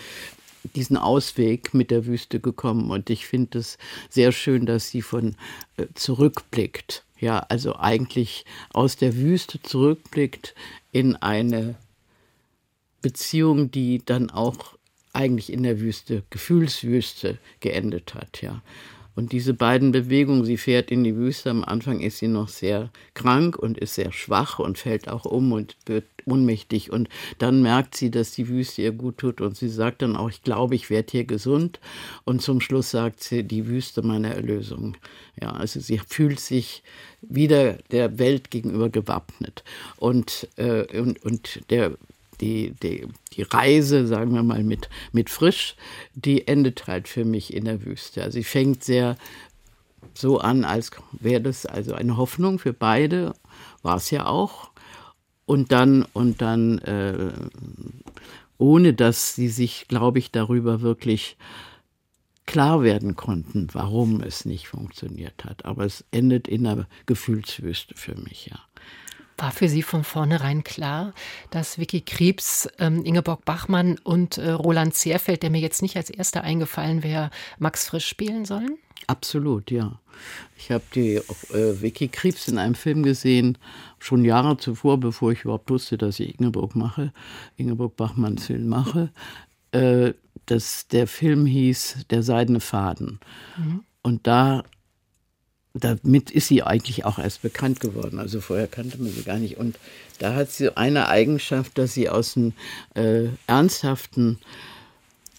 diesen 0.75 0.97
Ausweg 0.97 1.73
mit 1.73 1.91
der 1.91 2.05
Wüste 2.05 2.39
gekommen. 2.39 2.89
Und 2.91 3.09
ich 3.09 3.25
finde 3.25 3.59
es 3.59 3.77
sehr 4.09 4.31
schön, 4.31 4.65
dass 4.65 4.89
sie 4.89 5.01
von 5.01 5.35
äh, 5.77 5.87
zurückblickt. 5.93 7.03
Ja, 7.19 7.39
also 7.49 7.75
eigentlich 7.77 8.45
aus 8.73 8.97
der 8.97 9.15
Wüste 9.15 9.61
zurückblickt 9.61 10.55
in 10.91 11.15
eine 11.15 11.75
Beziehung, 13.01 13.71
die 13.71 14.01
dann 14.03 14.29
auch 14.29 14.75
eigentlich 15.13 15.51
in 15.53 15.63
der 15.63 15.79
Wüste, 15.79 16.23
Gefühlswüste 16.29 17.37
geendet 17.59 18.15
hat, 18.15 18.41
ja. 18.41 18.61
Und 19.15 19.31
diese 19.31 19.53
beiden 19.53 19.91
Bewegungen, 19.91 20.43
sie 20.43 20.57
fährt 20.57 20.91
in 20.91 21.03
die 21.03 21.15
Wüste, 21.15 21.49
am 21.49 21.63
Anfang 21.63 21.99
ist 21.99 22.17
sie 22.17 22.27
noch 22.27 22.47
sehr 22.47 22.91
krank 23.13 23.57
und 23.57 23.77
ist 23.77 23.95
sehr 23.95 24.11
schwach 24.11 24.59
und 24.59 24.77
fällt 24.77 25.07
auch 25.07 25.25
um 25.25 25.51
und 25.51 25.77
wird 25.85 26.05
ohnmächtig. 26.25 26.91
Und 26.91 27.09
dann 27.37 27.61
merkt 27.61 27.95
sie, 27.95 28.09
dass 28.09 28.31
die 28.31 28.47
Wüste 28.47 28.81
ihr 28.81 28.91
gut 28.91 29.17
tut 29.17 29.41
und 29.41 29.55
sie 29.55 29.69
sagt 29.69 30.01
dann 30.01 30.15
auch, 30.15 30.29
ich 30.29 30.41
glaube, 30.41 30.75
ich 30.75 30.89
werde 30.89 31.11
hier 31.11 31.25
gesund. 31.25 31.79
Und 32.23 32.41
zum 32.41 32.61
Schluss 32.61 32.91
sagt 32.91 33.21
sie, 33.21 33.43
die 33.43 33.67
Wüste 33.67 34.01
meiner 34.01 34.31
Erlösung. 34.31 34.97
Ja, 35.39 35.51
also 35.51 35.79
sie 35.79 35.99
fühlt 35.99 36.39
sich 36.39 36.83
wieder 37.21 37.73
der 37.91 38.17
Welt 38.19 38.51
gegenüber 38.51 38.89
gewappnet. 38.89 39.63
Und, 39.97 40.47
äh, 40.57 40.99
und, 40.99 41.23
und 41.23 41.69
der 41.69 41.97
die, 42.43 42.73
die, 42.83 43.07
die 43.33 43.43
Reise, 43.43 44.05
sagen 44.05 44.33
wir 44.33 44.43
mal, 44.43 44.63
mit, 44.63 44.89
mit 45.11 45.29
Frisch, 45.29 45.75
die 46.13 46.47
endet 46.47 46.87
halt 46.87 47.07
für 47.07 47.23
mich 47.23 47.53
in 47.53 47.65
der 47.65 47.85
Wüste. 47.85 48.21
Also 48.21 48.35
sie 48.35 48.43
fängt 48.43 48.83
sehr 48.83 49.15
so 50.13 50.39
an, 50.39 50.65
als 50.65 50.91
wäre 51.13 51.41
das 51.41 51.65
also 51.65 51.93
eine 51.93 52.17
Hoffnung 52.17 52.59
für 52.59 52.73
beide, 52.73 53.33
war 53.81 53.97
es 53.97 54.11
ja 54.11 54.25
auch. 54.25 54.71
Und 55.45 55.71
dann, 55.71 56.05
und 56.13 56.41
dann, 56.41 56.79
äh, 56.79 57.31
ohne 58.57 58.93
dass 58.93 59.35
sie 59.35 59.49
sich, 59.49 59.87
glaube 59.87 60.19
ich, 60.19 60.31
darüber 60.31 60.81
wirklich 60.81 61.37
klar 62.45 62.83
werden 62.83 63.15
konnten, 63.15 63.67
warum 63.71 64.21
es 64.21 64.45
nicht 64.45 64.67
funktioniert 64.67 65.45
hat. 65.45 65.65
Aber 65.65 65.85
es 65.85 66.03
endet 66.11 66.47
in 66.47 66.67
einer 66.67 66.87
Gefühlswüste 67.05 67.95
für 67.95 68.15
mich, 68.15 68.47
ja. 68.47 68.59
War 69.43 69.51
für 69.51 69.67
Sie 69.67 69.81
von 69.81 70.05
vornherein 70.05 70.63
klar, 70.63 71.13
dass 71.49 71.77
Vicky 71.77 71.99
Krebs, 71.99 72.69
ähm, 72.79 73.03
Ingeborg 73.03 73.43
Bachmann 73.43 73.99
und 74.01 74.37
äh, 74.37 74.51
Roland 74.51 74.93
Zerfeld, 74.93 75.43
der 75.43 75.49
mir 75.49 75.59
jetzt 75.59 75.81
nicht 75.81 75.97
als 75.97 76.09
erster 76.09 76.45
eingefallen 76.45 77.03
wäre, 77.03 77.29
Max 77.59 77.89
Frisch 77.89 78.07
spielen 78.07 78.45
sollen? 78.45 78.77
Absolut, 79.07 79.69
ja. 79.69 79.99
Ich 80.55 80.71
habe 80.71 80.85
die 80.95 81.15
äh, 81.15 81.81
Vicky 81.81 82.07
Krebs 82.07 82.47
in 82.47 82.57
einem 82.57 82.73
Film 82.73 83.03
gesehen, 83.03 83.57
schon 83.99 84.23
Jahre 84.23 84.55
zuvor, 84.55 84.97
bevor 84.97 85.33
ich 85.33 85.43
überhaupt 85.43 85.69
wusste, 85.69 85.97
dass 85.97 86.21
ich 86.21 86.39
Ingeborg 86.39 86.77
mache, 86.77 87.11
Ingeborg 87.57 87.97
Bachmanns 87.97 88.45
Film 88.45 88.69
mache. 88.69 89.09
Äh, 89.71 90.13
das, 90.45 90.87
der 90.87 91.05
Film 91.05 91.45
hieß 91.45 92.05
Der 92.11 92.23
seidene 92.23 92.61
Faden. 92.61 93.19
Mhm. 93.57 93.83
Und 94.03 94.25
da 94.25 94.63
damit 95.73 96.29
ist 96.29 96.47
sie 96.47 96.61
eigentlich 96.61 97.03
auch 97.03 97.17
erst 97.17 97.41
bekannt 97.41 97.79
geworden. 97.79 98.19
Also 98.19 98.41
vorher 98.41 98.67
kannte 98.67 98.97
man 98.99 99.11
sie 99.11 99.23
gar 99.23 99.39
nicht. 99.39 99.57
Und 99.57 99.77
da 100.19 100.35
hat 100.35 100.51
sie 100.51 100.75
eine 100.77 101.09
Eigenschaft, 101.09 101.77
dass 101.77 101.93
sie 101.93 102.09
aus 102.09 102.37
einem 102.37 102.53
äh, 102.93 103.29
ernsthaften 103.47 104.37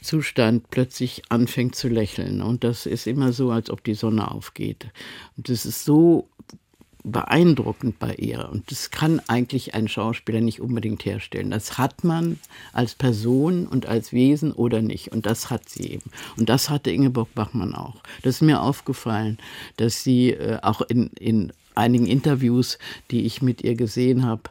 Zustand 0.03 0.71
plötzlich 0.71 1.23
anfängt 1.29 1.77
zu 1.77 1.89
lächeln. 1.89 2.43
Und 2.43 2.65
das 2.65 2.85
ist 2.87 3.07
immer 3.07 3.33
so, 3.33 3.51
als 3.51 3.71
ob 3.71 3.85
die 3.85 3.95
Sonne 3.95 4.31
aufgeht. 4.31 4.87
Und 5.37 5.49
das 5.49 5.65
ist 5.65 5.85
so 5.85 6.29
beeindruckend 7.05 7.99
bei 7.99 8.15
ihr. 8.15 8.49
Und 8.51 8.71
das 8.71 8.91
kann 8.91 9.21
eigentlich 9.29 9.75
ein 9.75 9.89
Schauspieler 9.89 10.41
nicht 10.41 10.61
unbedingt 10.61 11.05
herstellen. 11.05 11.51
Das 11.51 11.79
hat 11.79 12.03
man 12.03 12.41
als 12.73 12.95
Person 12.95 13.67
und 13.67 13.87
als 13.87 14.13
Wesen 14.13 14.53
oder 14.53 14.81
nicht. 14.81 15.13
Und 15.13 15.27
das 15.27 15.51
hat 15.51 15.69
sie 15.69 15.93
eben. 15.93 16.11
Und 16.37 16.49
das 16.49 16.71
hatte 16.71 16.91
Ingeborg 16.91 17.33
Bachmann 17.35 17.75
auch. 17.75 17.97
Das 18.23 18.37
ist 18.37 18.41
mir 18.43 18.63
aufgefallen, 18.63 19.39
dass 19.77 20.03
sie 20.03 20.31
äh, 20.31 20.59
auch 20.63 20.81
in, 20.81 21.09
in 21.19 21.53
einigen 21.75 22.07
Interviews, 22.07 22.79
die 23.11 23.27
ich 23.27 23.43
mit 23.43 23.63
ihr 23.63 23.75
gesehen 23.75 24.25
habe, 24.25 24.43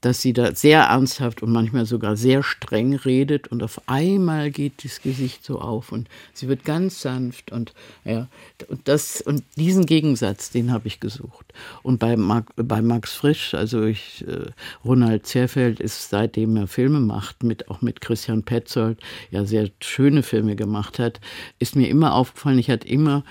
dass 0.00 0.22
sie 0.22 0.32
da 0.32 0.54
sehr 0.54 0.80
ernsthaft 0.84 1.42
und 1.42 1.52
manchmal 1.52 1.84
sogar 1.84 2.16
sehr 2.16 2.42
streng 2.42 2.94
redet 2.94 3.48
und 3.48 3.62
auf 3.62 3.82
einmal 3.86 4.50
geht 4.50 4.84
das 4.84 5.02
Gesicht 5.02 5.44
so 5.44 5.60
auf 5.60 5.92
und 5.92 6.08
sie 6.32 6.48
wird 6.48 6.64
ganz 6.64 7.02
sanft 7.02 7.52
und 7.52 7.74
ja 8.04 8.28
und 8.68 8.88
das 8.88 9.20
und 9.20 9.44
diesen 9.56 9.86
Gegensatz 9.86 10.50
den 10.50 10.72
habe 10.72 10.88
ich 10.88 11.00
gesucht. 11.00 11.52
Und 11.82 11.98
bei, 11.98 12.16
Mark, 12.16 12.52
bei 12.56 12.80
Max 12.80 13.12
Frisch 13.12 13.54
also 13.54 13.84
ich 13.84 14.24
äh, 14.26 14.50
Ronald 14.84 15.26
Zerfeld 15.26 15.80
ist 15.80 16.10
seitdem 16.10 16.56
er 16.56 16.66
Filme 16.66 17.00
macht 17.00 17.42
mit 17.42 17.68
auch 17.68 17.82
mit 17.82 18.00
Christian 18.00 18.42
Petzold 18.42 18.98
ja 19.30 19.44
sehr 19.44 19.68
schöne 19.80 20.22
Filme 20.22 20.56
gemacht 20.56 20.98
hat 20.98 21.20
ist 21.58 21.76
mir 21.76 21.88
immer 21.88 22.14
aufgefallen 22.14 22.58
ich 22.58 22.70
hatte 22.70 22.88
immer 22.88 23.24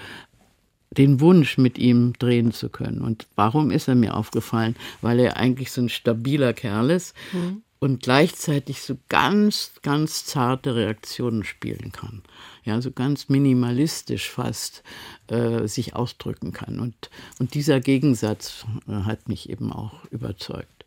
den 0.92 1.20
Wunsch, 1.20 1.58
mit 1.58 1.78
ihm 1.78 2.14
drehen 2.18 2.52
zu 2.52 2.70
können. 2.70 3.02
Und 3.02 3.28
warum 3.36 3.72
ist 3.72 3.88
er 3.88 3.96
mir 3.96 4.16
aufgefallen? 4.16 4.76
Weil 5.02 5.20
er 5.20 5.38
eigentlich 5.38 5.72
so 5.72 5.82
ein 5.82 5.90
stabiler 5.90 6.54
Kerl 6.54 6.90
ist 6.90 7.16
mhm. 7.32 7.62
und 7.80 8.04
gleichzeitig 8.04 8.82
so 8.82 8.98
ganz, 9.08 9.74
ganz 9.84 10.26
zarte 10.26 10.76
Reaktionen 10.76 11.44
spielen 11.44 11.92
kann. 11.92 12.24
Ja, 12.64 12.82
so 12.82 12.92
ganz 12.92 13.30
minimalistisch 13.30 14.30
fast 14.30 14.84
äh, 15.28 15.68
sich 15.68 15.96
ausdrücken 15.96 16.54
kann. 16.54 16.80
Und, 16.80 17.10
und 17.40 17.54
dieser 17.54 17.80
Gegensatz 17.80 18.66
äh, 18.88 19.04
hat 19.04 19.30
mich 19.30 19.50
eben 19.50 19.72
auch 19.72 20.06
überzeugt. 20.12 20.79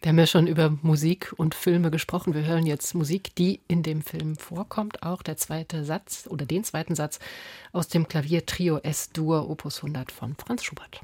Wir 0.00 0.10
haben 0.10 0.18
ja 0.18 0.26
schon 0.28 0.46
über 0.46 0.70
Musik 0.82 1.34
und 1.38 1.56
Filme 1.56 1.90
gesprochen. 1.90 2.32
Wir 2.32 2.44
hören 2.44 2.66
jetzt 2.66 2.94
Musik, 2.94 3.34
die 3.34 3.60
in 3.66 3.82
dem 3.82 4.00
Film 4.00 4.36
vorkommt. 4.36 5.02
Auch 5.02 5.22
der 5.22 5.36
zweite 5.36 5.84
Satz 5.84 6.28
oder 6.30 6.46
den 6.46 6.62
zweiten 6.62 6.94
Satz 6.94 7.18
aus 7.72 7.88
dem 7.88 8.06
Klaviertrio 8.06 8.78
S-Dur 8.78 9.50
Opus 9.50 9.78
100 9.78 10.12
von 10.12 10.36
Franz 10.36 10.62
Schubert. 10.62 11.00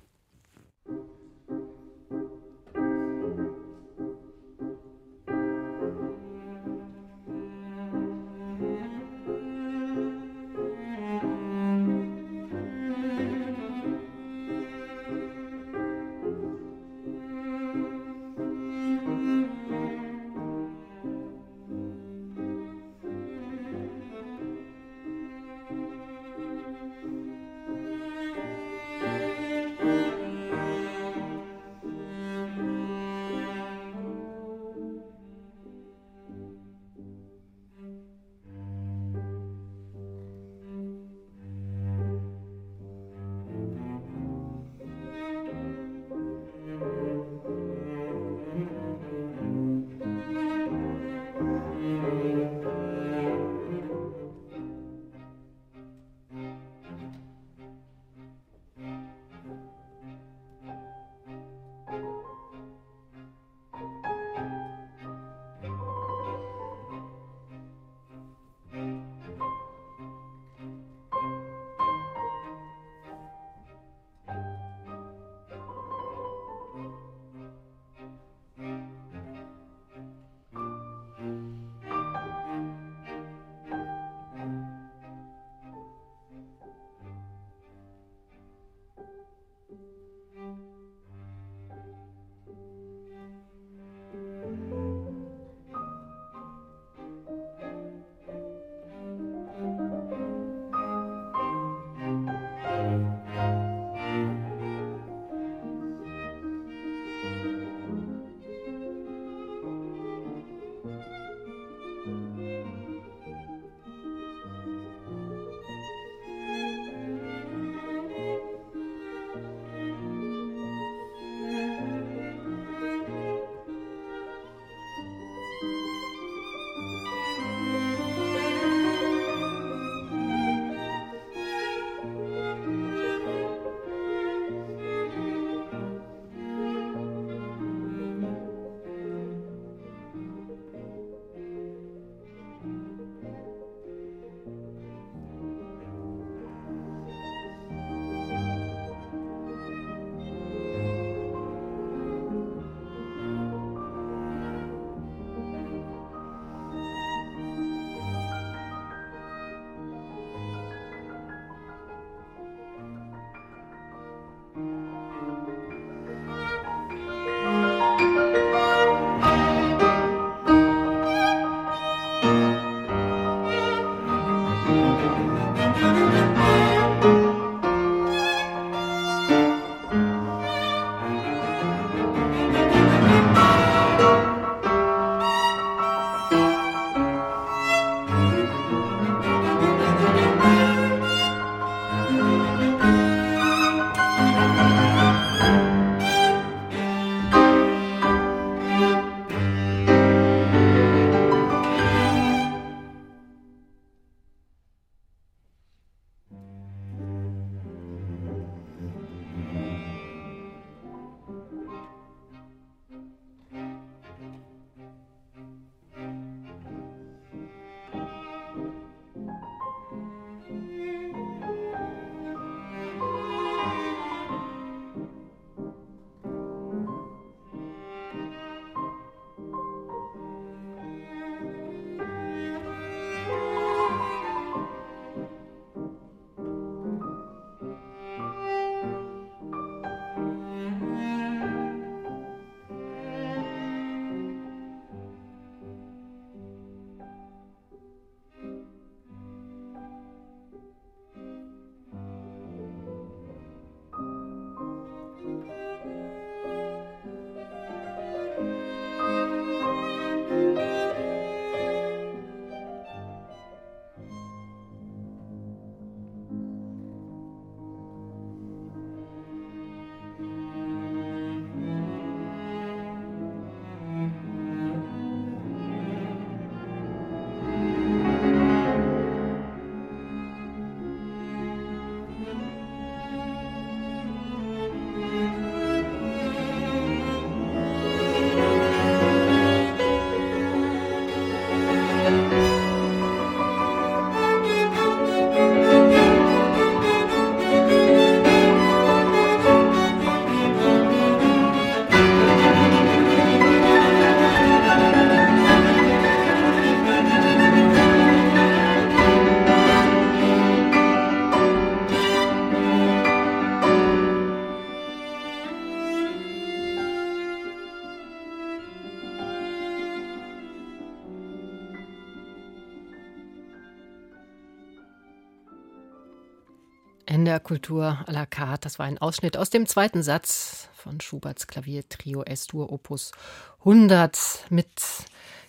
Kultur 327.44 328.04
à 328.06 328.12
la 328.12 328.26
carte. 328.26 328.62
Das 328.62 328.80
war 328.80 328.86
ein 328.86 328.98
Ausschnitt 328.98 329.36
aus 329.36 329.50
dem 329.50 329.66
zweiten 329.66 330.02
Satz 330.02 330.68
von 330.74 331.00
Schuberts 331.00 331.46
Klaviertrio 331.46 332.24
S-Dur 332.24 332.72
Opus 332.72 333.12
100 333.60 334.46
mit 334.50 334.82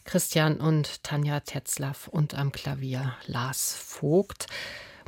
Christian 0.04 0.58
und 0.58 1.04
Tanja 1.04 1.40
Tetzlaff 1.40 2.08
und 2.08 2.36
am 2.36 2.52
Klavier 2.52 3.16
Lars 3.26 3.76
Vogt. 3.76 4.46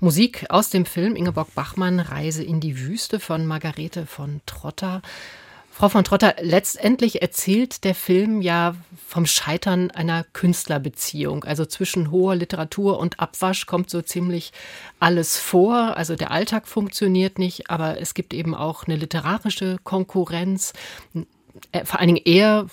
Musik 0.01 0.45
aus 0.49 0.69
dem 0.69 0.85
Film 0.85 1.15
Ingeborg 1.15 1.53
Bachmann 1.53 1.99
Reise 1.99 2.43
in 2.43 2.59
die 2.59 2.79
Wüste 2.79 3.19
von 3.19 3.45
Margarete 3.45 4.05
von 4.05 4.41
Trotter. 4.45 5.01
Frau 5.78 5.89
von 5.89 6.03
Trotter, 6.03 6.34
letztendlich 6.41 7.21
erzählt 7.21 7.84
der 7.84 7.93
Film 7.93 8.41
ja 8.41 8.73
vom 9.05 9.28
Scheitern 9.28 9.91
einer 9.91 10.23
Künstlerbeziehung. 10.23 11.43
Also 11.43 11.67
zwischen 11.67 12.09
hoher 12.09 12.36
Literatur 12.36 12.97
und 12.97 13.19
Abwasch 13.19 13.67
kommt 13.67 13.91
so 13.91 14.01
ziemlich 14.01 14.53
alles 14.99 15.38
vor. 15.38 15.95
Also 15.95 16.15
der 16.15 16.32
Alltag 16.32 16.67
funktioniert 16.67 17.38
nicht, 17.38 17.69
aber 17.69 18.01
es 18.01 18.15
gibt 18.15 18.34
eben 18.34 18.55
auch 18.55 18.86
eine 18.86 18.95
literarische 18.95 19.78
Konkurrenz. 19.84 20.73
Äh, 21.71 21.86
vor 21.86 21.99
allen 21.99 22.15
Dingen 22.15 22.25
er 22.25 22.65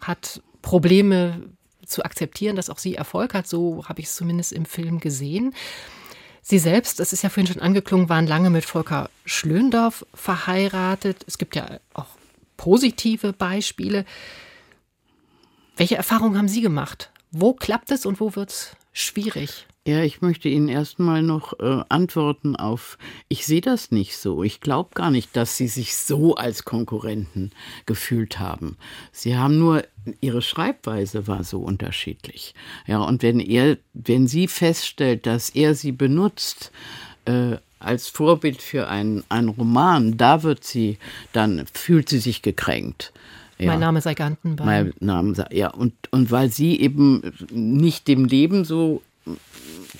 hat 0.00 0.42
Probleme 0.62 1.42
zu 1.86 2.04
akzeptieren, 2.04 2.56
dass 2.56 2.70
auch 2.70 2.78
sie 2.78 2.96
Erfolg 2.96 3.34
hat. 3.34 3.46
So 3.46 3.84
habe 3.88 4.00
ich 4.00 4.06
es 4.06 4.16
zumindest 4.16 4.52
im 4.52 4.64
Film 4.64 4.98
gesehen. 4.98 5.54
Sie 6.42 6.58
selbst, 6.58 6.98
das 6.98 7.12
ist 7.12 7.22
ja 7.22 7.28
vorhin 7.28 7.52
schon 7.52 7.62
angeklungen, 7.62 8.08
waren 8.08 8.26
lange 8.26 8.50
mit 8.50 8.64
Volker 8.64 9.10
Schlöndorff 9.24 10.04
verheiratet. 10.12 11.24
Es 11.28 11.38
gibt 11.38 11.54
ja 11.54 11.78
auch 11.94 12.15
positive 12.56 13.32
Beispiele. 13.32 14.04
Welche 15.76 15.96
Erfahrungen 15.96 16.38
haben 16.38 16.48
Sie 16.48 16.62
gemacht? 16.62 17.10
Wo 17.30 17.52
klappt 17.52 17.90
es 17.90 18.06
und 18.06 18.20
wo 18.20 18.34
wird 18.34 18.50
es 18.50 18.76
schwierig? 18.92 19.66
Ja, 19.86 20.02
ich 20.02 20.20
möchte 20.20 20.48
Ihnen 20.48 20.68
erstmal 20.68 21.22
noch 21.22 21.60
äh, 21.60 21.84
antworten 21.88 22.56
auf, 22.56 22.98
ich 23.28 23.46
sehe 23.46 23.60
das 23.60 23.92
nicht 23.92 24.16
so. 24.16 24.42
Ich 24.42 24.60
glaube 24.60 24.90
gar 24.94 25.12
nicht, 25.12 25.36
dass 25.36 25.56
Sie 25.56 25.68
sich 25.68 25.96
so 25.96 26.34
als 26.34 26.64
Konkurrenten 26.64 27.52
gefühlt 27.86 28.40
haben. 28.40 28.78
Sie 29.12 29.36
haben 29.36 29.60
nur, 29.60 29.84
Ihre 30.20 30.42
Schreibweise 30.42 31.28
war 31.28 31.44
so 31.44 31.60
unterschiedlich. 31.60 32.52
Ja, 32.88 32.98
und 32.98 33.22
wenn 33.22 33.38
er, 33.38 33.78
wenn 33.94 34.26
sie 34.26 34.48
feststellt, 34.48 35.24
dass 35.24 35.50
er 35.50 35.76
sie 35.76 35.92
benutzt, 35.92 36.72
äh, 37.24 37.58
als 37.86 38.08
Vorbild 38.08 38.60
für 38.60 38.88
einen, 38.88 39.24
einen 39.28 39.48
Roman, 39.48 40.16
da 40.16 40.42
wird 40.42 40.64
sie, 40.64 40.98
dann 41.32 41.64
fühlt 41.72 42.08
sie 42.08 42.18
sich 42.18 42.42
gekränkt. 42.42 43.12
Ja. 43.58 43.68
Mein 43.68 43.80
Name 43.80 44.00
sei 44.02 44.14
Gantenbein. 44.14 44.66
Mein 44.66 44.92
Name 45.00 45.34
sei, 45.34 45.46
ja. 45.52 45.70
Und, 45.70 45.94
und 46.10 46.30
weil 46.30 46.50
sie 46.50 46.78
eben 46.78 47.22
nicht 47.50 48.06
dem 48.06 48.26
Leben 48.26 48.64
so 48.64 49.02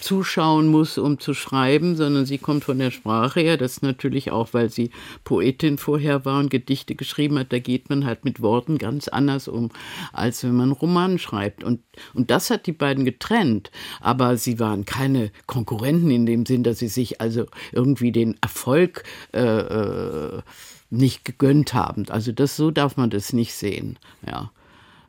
zuschauen 0.01 0.69
muss, 0.69 0.99
um 0.99 1.19
zu 1.19 1.35
schreiben, 1.35 1.97
sondern 1.97 2.27
sie 2.27 2.39
kommt 2.39 2.65
von 2.65 2.79
der 2.79 2.91
Sprache 2.91 3.41
her. 3.41 3.57
Das 3.57 3.83
natürlich 3.83 4.31
auch, 4.31 4.49
weil 4.53 4.71
sie 4.71 4.91
Poetin 5.25 5.79
vorher 5.79 6.25
war 6.25 6.41
und 6.41 6.51
Gedichte 6.51 6.95
geschrieben 6.95 7.39
hat. 7.39 7.53
Da 7.53 7.59
geht 7.59 7.91
man 7.91 8.05
halt 8.05 8.25
mit 8.25 8.41
Worten 8.41 8.79
ganz 8.79 9.09
anders 9.09 9.49
um, 9.49 9.71
als 10.13 10.45
wenn 10.45 10.53
man 10.53 10.65
einen 10.65 10.73
Roman 10.73 11.19
schreibt. 11.19 11.65
Und, 11.65 11.81
und 12.15 12.31
das 12.31 12.51
hat 12.51 12.67
die 12.67 12.73
beiden 12.73 13.05
getrennt. 13.05 13.71
Aber 14.01 14.37
sie 14.37 14.59
waren 14.59 14.85
keine 14.85 15.31
Konkurrenten 15.47 16.11
in 16.11 16.27
dem 16.27 16.47
Sinn, 16.47 16.63
dass 16.63 16.79
sie 16.79 16.89
sich 16.89 17.21
also 17.21 17.47
irgendwie 17.73 18.13
den 18.13 18.37
Erfolg 18.41 19.05
äh, 19.33 19.41
äh 19.41 20.43
nicht 20.89 21.25
gegönnt 21.25 21.75
haben. 21.75 22.09
Also 22.11 22.31
das 22.31 22.57
so 22.57 22.71
darf 22.71 22.97
man 22.97 23.11
das 23.11 23.33
nicht 23.33 23.55
sehen. 23.55 23.99
Ja 24.25 24.53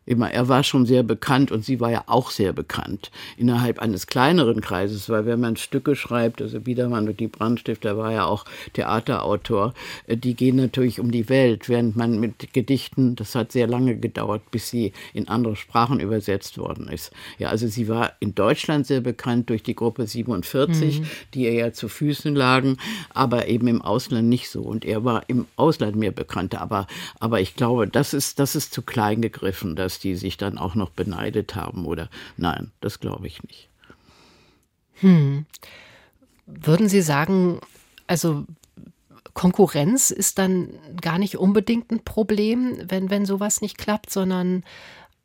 immer, 0.08 0.32
er 0.32 0.48
war 0.48 0.64
schon 0.64 0.86
sehr 0.86 1.04
bekannt 1.04 1.52
und 1.52 1.64
sie 1.64 1.80
war 1.80 1.92
ja 1.92 2.04
auch 2.08 2.32
sehr 2.32 2.54
bekannt 2.54 3.12
innerhalb 3.36 3.80
eines 3.80 4.08
kleineren 4.08 4.62
Kreises, 4.62 5.10
weil 5.10 5.26
wenn 5.26 5.40
man 5.40 5.58
Stücke 5.58 5.96
schreibt, 5.96 6.42
also 6.42 6.60
Biedermann 6.60 7.08
und 7.08 7.20
die 7.20 7.28
Brandstifter 7.28 7.98
war 7.98 8.12
ja 8.12 8.26
auch 8.26 8.46
Theaterautor, 8.74 9.74
äh, 10.08 10.18
die 10.18 10.34
gehen 10.34 10.56
natürlich 10.56 11.00
um 11.00 11.12
die 11.12 11.30
Welt, 11.30 11.70
während 11.70 11.96
man 11.96 12.20
mit 12.20 12.54
Gedichten, 12.54 13.16
das 13.16 13.36
hat 13.36 13.52
sehr 13.52 13.68
lange 13.68 13.98
gedauert, 13.98 14.50
bis 14.52 14.70
sie 14.70 14.94
in 15.14 15.28
andere 15.28 15.56
Sprachen 15.56 16.00
übersetzt 16.00 16.58
worden 16.58 16.88
ist. 16.88 17.12
Ja, 17.38 17.50
also 17.50 17.68
sie 17.68 17.88
war 17.88 18.14
in 18.20 18.34
Deutschland 18.34 18.88
sehr 18.88 19.02
bekannt 19.02 19.50
durch 19.50 19.64
die 19.64 19.76
Gruppe 19.76 20.08
47, 20.08 21.02
mhm. 21.02 21.06
die 21.34 21.44
ihr 21.44 21.54
ja 21.54 21.74
zu 21.74 21.90
Füßen 21.90 22.34
lagen, 22.36 22.78
aber 23.14 23.48
eben 23.48 23.68
im 23.68 23.82
Ausland 23.82 24.30
nicht 24.30 24.50
so. 24.50 24.62
Und 24.62 24.86
er 24.86 25.04
war 25.04 25.24
im 25.28 25.46
Ausland 25.56 25.96
mehr 25.96 26.12
bekannt. 26.12 26.56
Aber, 26.56 26.88
aber 27.20 27.42
ich 27.42 27.56
glaube, 27.56 27.88
das 27.88 28.14
ist, 28.14 28.40
das 28.40 28.56
ist 28.56 28.74
zu 28.74 28.82
klein 28.82 29.22
gegriffen, 29.22 29.76
dass 29.76 29.97
die 30.00 30.16
sich 30.16 30.38
dann 30.38 30.58
auch 30.58 30.76
noch 30.76 30.90
beneidet 30.90 31.56
haben 31.56 31.86
oder 31.86 32.10
nein, 32.38 32.72
das 32.82 33.00
glaube 33.00 33.28
ich 33.28 33.44
nicht. 33.44 33.70
Hm. 35.00 35.46
Würden 36.46 36.90
Sie 36.90 37.02
sagen, 37.02 37.60
also 38.08 38.46
Konkurrenz 39.34 40.10
ist 40.10 40.40
dann 40.40 40.70
gar 41.00 41.20
nicht 41.20 41.38
unbedingt 41.38 41.92
ein 41.92 42.04
Problem, 42.04 42.78
wenn, 42.84 43.10
wenn 43.10 43.26
sowas 43.26 43.62
nicht 43.62 43.78
klappt, 43.78 44.10
sondern 44.10 44.64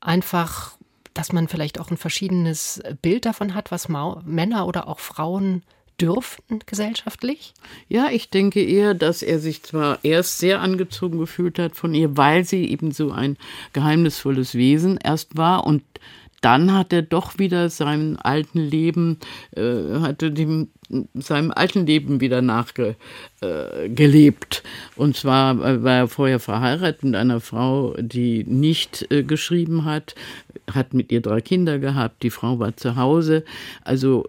einfach, 0.01 0.77
dass 1.15 1.33
man 1.33 1.49
vielleicht 1.49 1.81
auch 1.81 1.91
ein 1.91 1.97
verschiedenes 1.97 2.83
Bild 3.01 3.25
davon 3.25 3.55
hat, 3.55 3.71
was 3.71 3.89
Männer 3.89 4.67
oder 4.67 4.89
auch 4.89 4.99
Frauen 4.99 5.63
dürften 6.03 6.59
gesellschaftlich? 6.67 7.55
Ja, 7.89 8.09
ich 8.11 8.29
denke 8.29 8.63
eher, 8.63 8.95
dass 8.95 9.23
er 9.23 9.39
sich 9.39 9.63
zwar 9.63 10.01
erst 10.03 10.39
sehr 10.39 10.61
angezogen 10.61 11.19
gefühlt 11.19 11.59
hat 11.61 11.77
von 11.77 11.95
ihr, 11.95 12.17
weil 12.17 12.45
sie 12.45 12.69
eben 12.69 12.91
so 12.91 13.13
ein 13.13 13.37
geheimnisvolles 13.73 14.55
Wesen 14.55 14.99
erst 15.03 15.37
war 15.37 15.65
und 15.65 15.83
dann 16.41 16.75
hat 16.75 16.93
er 16.93 17.03
doch 17.03 17.39
wieder 17.39 17.71
seinem 17.71 18.19
alten 18.21 18.59
Leben, 18.59 19.19
äh, 19.55 20.01
hatte 20.01 20.33
dem, 20.33 20.71
seinem 21.15 21.53
alten 21.53 21.87
Leben 21.87 22.21
wieder 22.21 22.43
nachgelebt. 22.43 22.99
Äh, 23.41 24.69
und 24.97 25.17
zwar 25.17 25.85
war 25.85 25.95
er 25.95 26.09
vorher 26.09 26.41
verheiratet 26.41 27.05
mit 27.05 27.15
einer 27.15 27.39
Frau, 27.39 27.95
die 27.97 28.43
nicht 28.43 29.07
äh, 29.13 29.23
geschrieben 29.23 29.85
hat, 29.85 30.17
hat 30.69 30.95
mit 30.95 31.13
ihr 31.13 31.21
drei 31.21 31.41
Kinder 31.41 31.79
gehabt, 31.79 32.25
die 32.25 32.31
Frau 32.31 32.59
war 32.59 32.77
zu 32.77 32.97
Hause. 32.97 33.45
Also 33.85 34.29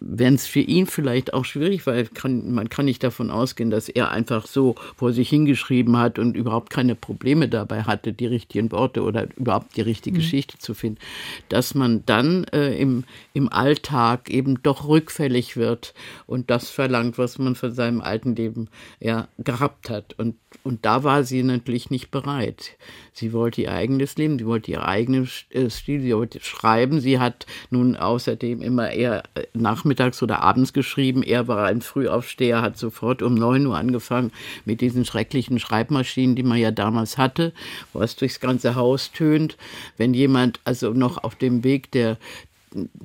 wenn 0.00 0.34
es 0.34 0.46
für 0.46 0.60
ihn 0.60 0.86
vielleicht 0.86 1.34
auch 1.34 1.44
schwierig 1.44 1.86
war, 1.86 2.02
kann, 2.04 2.52
man 2.52 2.68
kann 2.68 2.84
nicht 2.84 3.02
davon 3.02 3.30
ausgehen, 3.30 3.70
dass 3.70 3.88
er 3.88 4.10
einfach 4.10 4.46
so 4.46 4.76
vor 4.96 5.12
sich 5.12 5.28
hingeschrieben 5.28 5.96
hat 5.96 6.18
und 6.18 6.36
überhaupt 6.36 6.70
keine 6.70 6.94
Probleme 6.94 7.48
dabei 7.48 7.82
hatte, 7.82 8.12
die 8.12 8.26
richtigen 8.26 8.70
Worte 8.70 9.02
oder 9.02 9.26
überhaupt 9.36 9.76
die 9.76 9.80
richtige 9.80 10.16
mhm. 10.16 10.20
Geschichte 10.20 10.58
zu 10.58 10.74
finden, 10.74 11.00
dass 11.48 11.74
man 11.74 12.04
dann 12.06 12.44
äh, 12.52 12.78
im, 12.78 13.04
im 13.34 13.52
Alltag 13.52 14.30
eben 14.30 14.62
doch 14.62 14.86
rückfällig 14.86 15.56
wird 15.56 15.94
und 16.26 16.50
das 16.50 16.70
verlangt, 16.70 17.18
was 17.18 17.38
man 17.38 17.56
von 17.56 17.72
seinem 17.72 18.00
alten 18.00 18.36
Leben 18.36 18.68
ja 19.00 19.28
gehabt 19.38 19.90
hat. 19.90 20.14
Und, 20.16 20.36
und 20.62 20.84
da 20.84 21.02
war 21.02 21.24
sie 21.24 21.42
natürlich 21.42 21.90
nicht 21.90 22.10
bereit. 22.10 22.76
Sie 23.12 23.32
wollte 23.32 23.62
ihr 23.62 23.72
eigenes 23.72 24.16
Leben, 24.16 24.38
sie 24.38 24.46
wollte 24.46 24.70
ihr 24.70 24.86
eigenes 24.86 25.44
äh, 25.50 25.68
Stil, 25.70 26.00
sie 26.02 26.14
wollte 26.14 26.40
schreiben. 26.40 27.00
Sie 27.00 27.18
hat 27.18 27.46
nun 27.70 27.96
außerdem 27.96 28.62
immer 28.62 28.90
eher 28.90 29.24
äh, 29.34 29.46
nachmittags 29.88 30.22
oder 30.22 30.42
abends 30.42 30.72
geschrieben. 30.72 31.22
Er 31.22 31.48
war 31.48 31.66
ein 31.66 31.80
Frühaufsteher, 31.80 32.60
hat 32.60 32.76
sofort 32.76 33.22
um 33.22 33.34
9 33.34 33.66
Uhr 33.66 33.76
angefangen 33.76 34.32
mit 34.64 34.80
diesen 34.80 35.04
schrecklichen 35.04 35.58
Schreibmaschinen, 35.58 36.36
die 36.36 36.42
man 36.42 36.58
ja 36.58 36.70
damals 36.70 37.16
hatte, 37.16 37.52
wo 37.92 38.00
es 38.02 38.16
durchs 38.16 38.40
ganze 38.40 38.74
Haus 38.74 39.12
tönt. 39.12 39.56
Wenn 39.96 40.12
jemand 40.12 40.60
also 40.64 40.90
noch 40.90 41.24
auf 41.24 41.36
dem 41.36 41.64
Weg 41.64 41.90
der, 41.92 42.18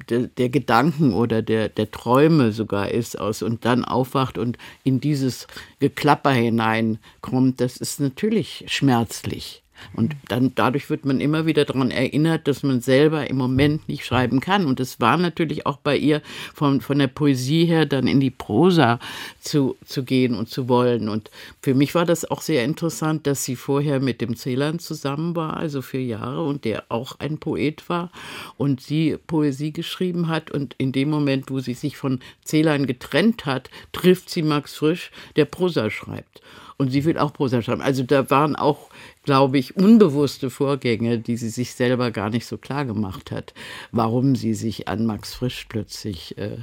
der, 0.09 0.27
der, 0.27 0.49
Gedanken 0.49 1.13
oder 1.13 1.41
der, 1.41 1.69
der 1.69 1.89
Träume 1.89 2.51
sogar 2.51 2.91
ist 2.91 3.17
aus 3.17 3.41
und 3.41 3.63
dann 3.63 3.85
aufwacht 3.85 4.37
und 4.37 4.57
in 4.83 4.99
dieses 4.99 5.47
Geklapper 5.79 6.31
hineinkommt, 6.31 7.61
das 7.61 7.77
ist 7.77 8.01
natürlich 8.01 8.65
schmerzlich. 8.67 9.62
Und 9.93 10.15
dann 10.27 10.53
dadurch 10.55 10.89
wird 10.89 11.05
man 11.05 11.19
immer 11.19 11.45
wieder 11.45 11.65
daran 11.65 11.91
erinnert, 11.91 12.47
dass 12.47 12.63
man 12.63 12.81
selber 12.81 13.29
im 13.29 13.37
Moment 13.37 13.87
nicht 13.87 14.05
schreiben 14.05 14.39
kann. 14.39 14.65
Und 14.65 14.79
es 14.79 14.99
war 14.99 15.17
natürlich 15.17 15.65
auch 15.65 15.77
bei 15.77 15.97
ihr 15.97 16.21
von, 16.53 16.81
von 16.81 16.99
der 16.99 17.07
Poesie 17.07 17.65
her 17.65 17.85
dann 17.85 18.07
in 18.07 18.19
die 18.19 18.31
Prosa 18.31 18.99
zu, 19.39 19.75
zu 19.85 20.03
gehen 20.03 20.35
und 20.35 20.49
zu 20.49 20.69
wollen. 20.69 21.09
Und 21.09 21.29
für 21.61 21.73
mich 21.73 21.95
war 21.95 22.05
das 22.05 22.29
auch 22.29 22.41
sehr 22.41 22.63
interessant, 22.63 23.27
dass 23.27 23.43
sie 23.43 23.55
vorher 23.55 23.99
mit 23.99 24.21
dem 24.21 24.35
Celan 24.35 24.79
zusammen 24.79 25.35
war, 25.35 25.57
also 25.57 25.81
vier 25.81 26.03
Jahre, 26.03 26.43
und 26.45 26.65
der 26.65 26.85
auch 26.89 27.19
ein 27.19 27.37
Poet 27.37 27.89
war 27.89 28.11
und 28.57 28.81
sie 28.81 29.17
Poesie 29.27 29.71
geschrieben 29.71 30.27
hat. 30.27 30.51
Und 30.51 30.75
in 30.77 30.91
dem 30.91 31.09
Moment, 31.09 31.49
wo 31.49 31.59
sie 31.59 31.73
sich 31.73 31.97
von 31.97 32.19
Celan 32.45 32.87
getrennt 32.87 33.45
hat, 33.45 33.69
trifft 33.91 34.29
sie 34.29 34.43
Max 34.43 34.75
Frisch, 34.75 35.11
der 35.35 35.45
Prosa 35.45 35.89
schreibt. 35.89 36.41
Und 36.77 36.89
sie 36.89 37.05
will 37.05 37.17
auch 37.17 37.33
Prosa 37.33 37.61
schreiben. 37.61 37.81
Also 37.81 38.03
da 38.03 38.29
waren 38.29 38.55
auch 38.55 38.89
glaube 39.23 39.57
ich, 39.57 39.75
unbewusste 39.75 40.49
Vorgänge, 40.49 41.17
die 41.17 41.37
sie 41.37 41.49
sich 41.49 41.73
selber 41.73 42.11
gar 42.11 42.29
nicht 42.29 42.45
so 42.45 42.57
klar 42.57 42.85
gemacht 42.85 43.31
hat, 43.31 43.53
warum 43.91 44.35
sie 44.35 44.53
sich 44.53 44.87
an 44.87 45.05
Max 45.05 45.33
Frisch 45.33 45.65
plötzlich 45.69 46.37
äh, 46.37 46.57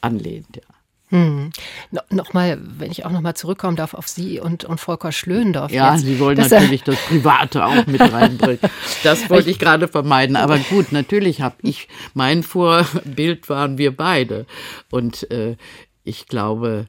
anlehnt. 0.00 0.56
Ja. 0.56 0.62
Hm. 1.08 1.52
No, 1.92 2.00
Nochmal, 2.10 2.58
wenn 2.60 2.90
ich 2.90 3.04
auch 3.04 3.12
nochmal 3.12 3.36
zurückkommen 3.36 3.76
darf 3.76 3.94
auf 3.94 4.08
Sie 4.08 4.40
und, 4.40 4.64
und 4.64 4.80
Volker 4.80 5.12
Schlöndorff. 5.12 5.70
Ja, 5.70 5.94
jetzt, 5.94 6.04
Sie 6.04 6.18
wollen 6.18 6.36
natürlich 6.36 6.82
das 6.82 6.96
Private 6.96 7.64
auch 7.64 7.86
mit 7.86 8.00
reinbringen. 8.12 8.58
Das 9.04 9.30
wollte 9.30 9.50
ich 9.50 9.60
gerade 9.60 9.86
vermeiden. 9.86 10.34
Aber 10.34 10.58
gut, 10.58 10.90
natürlich 10.90 11.42
habe 11.42 11.54
ich, 11.62 11.86
mein 12.14 12.42
Vorbild 12.42 13.48
waren 13.48 13.78
wir 13.78 13.96
beide. 13.96 14.46
Und 14.90 15.30
äh, 15.30 15.56
ich 16.02 16.26
glaube, 16.26 16.86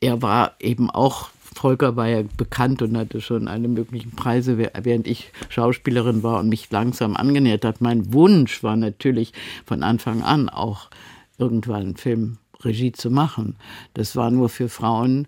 er 0.00 0.20
war 0.20 0.56
eben 0.58 0.90
auch 0.90 1.30
Volker 1.58 1.96
war 1.96 2.06
ja 2.06 2.22
bekannt 2.36 2.82
und 2.82 2.96
hatte 2.96 3.20
schon 3.20 3.48
alle 3.48 3.66
möglichen 3.66 4.12
Preise, 4.12 4.58
während 4.58 5.08
ich 5.08 5.32
Schauspielerin 5.48 6.22
war 6.22 6.38
und 6.38 6.48
mich 6.48 6.70
langsam 6.70 7.16
angenähert 7.16 7.64
hat. 7.64 7.80
Mein 7.80 8.12
Wunsch 8.12 8.62
war 8.62 8.76
natürlich 8.76 9.32
von 9.66 9.82
Anfang 9.82 10.22
an 10.22 10.48
auch 10.48 10.88
irgendwann 11.36 11.82
einen 11.82 11.96
Film 11.96 12.38
Regie 12.60 12.92
zu 12.92 13.10
machen. 13.10 13.56
Das 13.94 14.14
war 14.14 14.30
nur 14.30 14.48
für 14.48 14.68
Frauen 14.68 15.26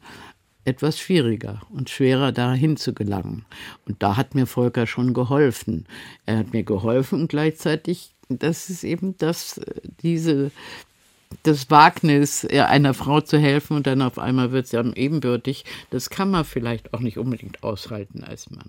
etwas 0.65 1.01
schwieriger 1.01 1.63
und 1.71 1.91
schwerer 1.91 2.31
dahin 2.31 2.77
zu 2.77 2.95
gelangen. 2.95 3.45
Und 3.87 4.03
da 4.03 4.17
hat 4.17 4.37
mir 4.37 4.47
Volker 4.47 4.87
schon 4.87 5.15
geholfen. 5.15 5.87
Er 6.27 6.39
hat 6.39 6.53
mir 6.53 6.63
geholfen 6.63 7.23
und 7.23 7.29
gleichzeitig, 7.29 8.15
das 8.29 8.71
ist 8.71 8.85
eben 8.85 9.17
das, 9.19 9.61
diese 10.03 10.53
das 11.43 11.71
Wagnis, 11.71 12.45
einer 12.45 12.95
Frau 12.95 13.21
zu 13.21 13.39
helfen 13.39 13.77
und 13.77 13.87
dann 13.87 14.03
auf 14.03 14.19
einmal 14.19 14.53
wird 14.53 14.67
sie 14.67 14.77
dann 14.77 14.93
ebenbürtig, 14.93 15.65
das 15.91 16.11
kann 16.11 16.31
man 16.31 16.45
vielleicht 16.45 16.93
auch 16.93 17.01
nicht 17.01 17.19
unbedingt 17.19 17.63
aushalten 17.63 18.25
als 18.25 18.51
Mann. 18.51 18.69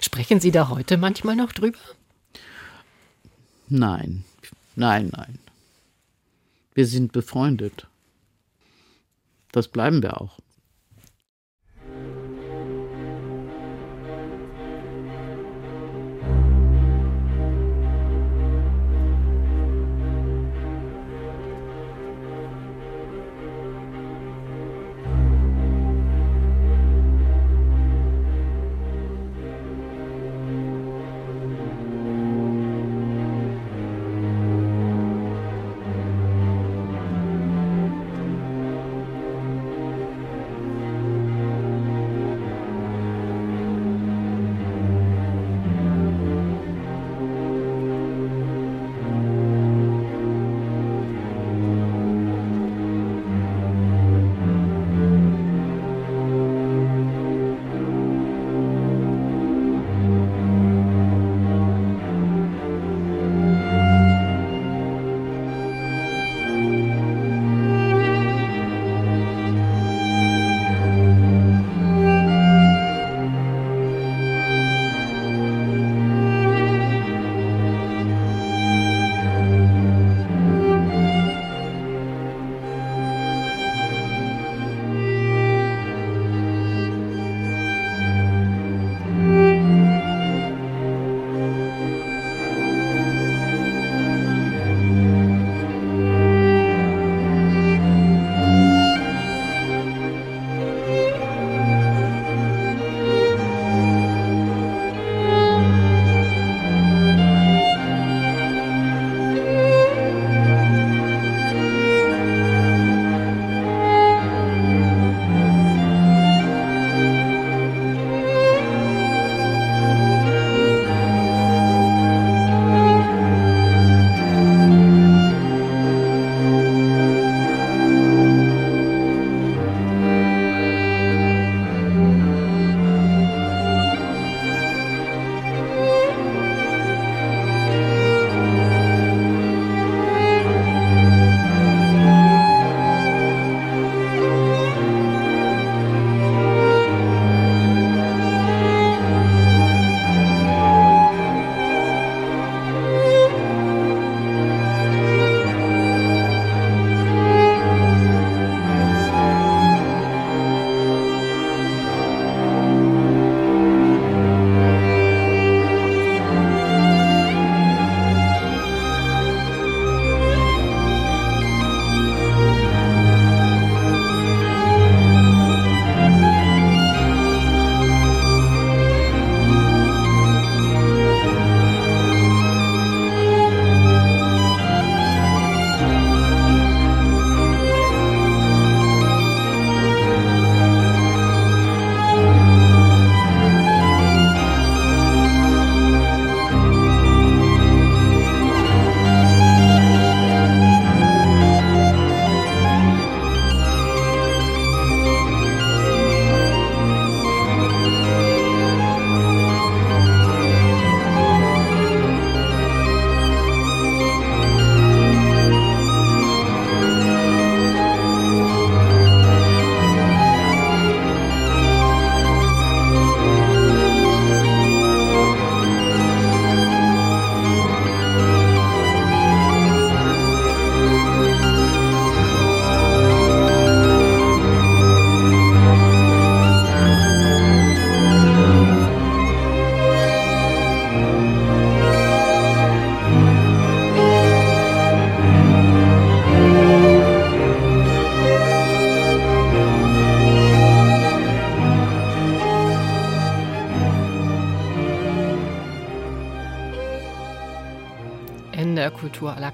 Sprechen 0.00 0.40
Sie 0.40 0.50
da 0.52 0.68
heute 0.68 0.96
manchmal 0.96 1.36
noch 1.36 1.52
drüber? 1.52 1.78
Nein, 3.68 4.24
nein, 4.76 5.10
nein. 5.12 5.38
Wir 6.74 6.86
sind 6.86 7.12
befreundet. 7.12 7.88
Das 9.50 9.68
bleiben 9.68 10.02
wir 10.02 10.20
auch. 10.20 10.38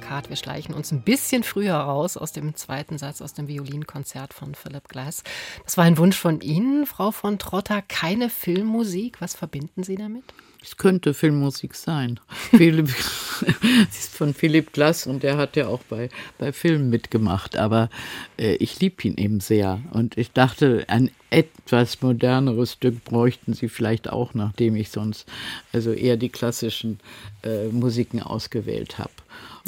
Carte. 0.03 0.29
Wir 0.29 0.37
schleichen 0.37 0.75
uns 0.75 0.93
ein 0.93 1.03
bisschen 1.03 1.43
früher 1.43 1.75
raus 1.75 2.17
aus 2.17 2.33
dem 2.33 2.55
zweiten 2.55 2.99
Satz 2.99 3.23
aus 3.23 3.33
dem 3.33 3.49
Violinkonzert 3.49 4.35
von 4.35 4.55
Philip 4.55 4.89
Glass. 4.89 5.23
Das 5.65 5.79
war 5.79 5.85
ein 5.85 5.97
Wunsch 5.97 6.17
von 6.17 6.41
Ihnen, 6.41 6.85
Frau 6.87 7.11
von 7.11 7.39
Trotter. 7.39 7.81
Keine 7.83 8.29
Filmmusik. 8.29 9.21
Was 9.21 9.35
verbinden 9.35 9.83
Sie 9.83 9.95
damit? 9.95 10.25
Es 10.63 10.77
könnte 10.77 11.13
Filmmusik 11.13 11.75
sein. 11.75 12.21
Philipp, 12.29 12.89
sie 13.41 13.99
ist 13.99 14.15
von 14.15 14.33
Philipp 14.33 14.73
Glass 14.73 15.09
und 15.09 15.25
der 15.25 15.37
hat 15.37 15.57
ja 15.57 15.67
auch 15.67 15.83
bei, 15.89 16.09
bei 16.39 16.53
Filmen 16.53 16.89
mitgemacht. 16.89 17.57
Aber 17.57 17.91
äh, 18.39 18.55
ich 18.57 18.79
liebe 18.79 19.03
ihn 19.03 19.17
eben 19.17 19.41
sehr. 19.41 19.81
Und 19.93 20.17
ich 20.17 20.31
dachte, 20.31 20.85
ein 20.87 21.11
etwas 21.31 22.01
moderneres 22.01 22.75
Stück 22.75 23.03
bräuchten 23.05 23.55
sie 23.55 23.69
vielleicht 23.69 24.09
auch, 24.11 24.35
nachdem 24.35 24.77
ich 24.77 24.91
sonst 24.91 25.27
also 25.73 25.93
eher 25.93 26.17
die 26.17 26.29
klassischen 26.29 27.01
äh, 27.43 27.69
Musiken 27.69 28.23
ausgewählt 28.23 28.99
habe. 28.99 29.11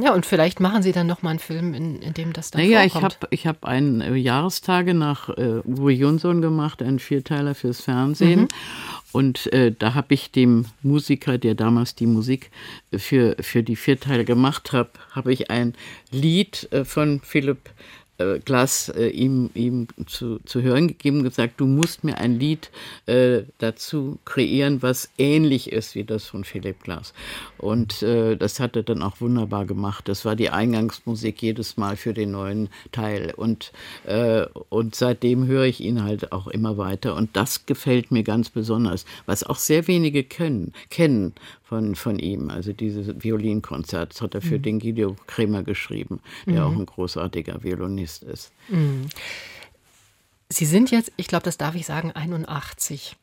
Ja, 0.00 0.12
und 0.12 0.26
vielleicht 0.26 0.58
machen 0.58 0.82
Sie 0.82 0.92
dann 0.92 1.06
noch 1.06 1.22
mal 1.22 1.30
einen 1.30 1.38
Film, 1.38 1.72
in, 1.72 2.02
in 2.02 2.14
dem 2.14 2.32
das 2.32 2.50
dann 2.50 2.62
naja, 2.62 2.88
vorkommt. 2.88 3.12
ich 3.12 3.14
habe 3.14 3.26
ich 3.30 3.46
hab 3.46 3.64
einen 3.64 4.00
äh, 4.00 4.14
Jahrestage 4.14 4.92
nach 4.92 5.28
äh, 5.28 5.60
Uwe 5.64 5.92
Jonsson 5.92 6.42
gemacht, 6.42 6.82
einen 6.82 6.98
Vierteiler 6.98 7.54
fürs 7.54 7.80
Fernsehen. 7.80 8.40
Mhm. 8.40 8.48
Und 9.12 9.52
äh, 9.52 9.72
da 9.76 9.94
habe 9.94 10.14
ich 10.14 10.32
dem 10.32 10.66
Musiker, 10.82 11.38
der 11.38 11.54
damals 11.54 11.94
die 11.94 12.06
Musik 12.06 12.50
für, 12.92 13.36
für 13.40 13.62
die 13.62 13.76
Vierteile 13.76 14.24
gemacht 14.24 14.72
hat, 14.72 14.90
habe 15.12 15.32
ich 15.32 15.50
ein 15.50 15.74
Lied 16.10 16.68
äh, 16.72 16.84
von 16.84 17.20
Philipp 17.22 17.70
äh, 18.18 18.38
Glass 18.38 18.88
äh, 18.90 19.08
ihm, 19.08 19.50
ihm 19.54 19.88
zu, 20.06 20.38
zu 20.44 20.62
hören 20.62 20.88
gegeben 20.88 21.18
und 21.18 21.24
gesagt, 21.24 21.54
du 21.60 21.66
musst 21.66 22.04
mir 22.04 22.18
ein 22.18 22.38
Lied 22.38 22.70
äh, 23.06 23.42
dazu 23.58 24.18
kreieren, 24.24 24.82
was 24.82 25.10
ähnlich 25.18 25.72
ist 25.72 25.94
wie 25.94 26.04
das 26.04 26.24
von 26.26 26.44
Philipp 26.44 26.82
Glass. 26.82 27.12
Und 27.58 28.02
äh, 28.02 28.36
das 28.36 28.60
hat 28.60 28.76
er 28.76 28.82
dann 28.82 29.02
auch 29.02 29.20
wunderbar 29.20 29.64
gemacht. 29.64 30.08
Das 30.08 30.24
war 30.24 30.36
die 30.36 30.50
Eingangsmusik 30.50 31.42
jedes 31.42 31.76
Mal 31.76 31.96
für 31.96 32.14
den 32.14 32.30
neuen 32.30 32.68
Teil. 32.92 33.32
Und, 33.36 33.72
äh, 34.06 34.46
und 34.68 34.94
seitdem 34.94 35.46
höre 35.46 35.64
ich 35.64 35.80
ihn 35.80 36.04
halt 36.04 36.32
auch 36.32 36.46
immer 36.46 36.76
weiter. 36.76 37.16
Und 37.16 37.36
das 37.36 37.66
gefällt 37.66 38.10
mir 38.10 38.22
ganz 38.22 38.50
besonders, 38.50 39.04
was 39.26 39.44
auch 39.44 39.58
sehr 39.58 39.88
wenige 39.88 40.24
können, 40.24 40.72
kennen 40.90 41.34
von, 41.64 41.94
von 41.94 42.18
ihm. 42.18 42.50
Also 42.50 42.72
dieses 42.72 43.22
Violinkonzert 43.22 44.14
das 44.14 44.20
hat 44.20 44.34
er 44.34 44.42
für 44.42 44.58
mhm. 44.58 44.62
den 44.62 44.78
Guido 44.78 45.16
Kremer 45.26 45.62
geschrieben, 45.62 46.20
der 46.46 46.60
mhm. 46.60 46.60
auch 46.60 46.78
ein 46.78 46.86
großartiger 46.86 47.64
Violinist 47.64 48.22
ist. 48.22 48.52
Mhm. 48.68 49.06
Sie 50.50 50.66
sind 50.66 50.90
jetzt, 50.90 51.10
ich 51.16 51.26
glaube, 51.26 51.44
das 51.44 51.56
darf 51.56 51.74
ich 51.74 51.86
sagen, 51.86 52.12
81 52.12 53.16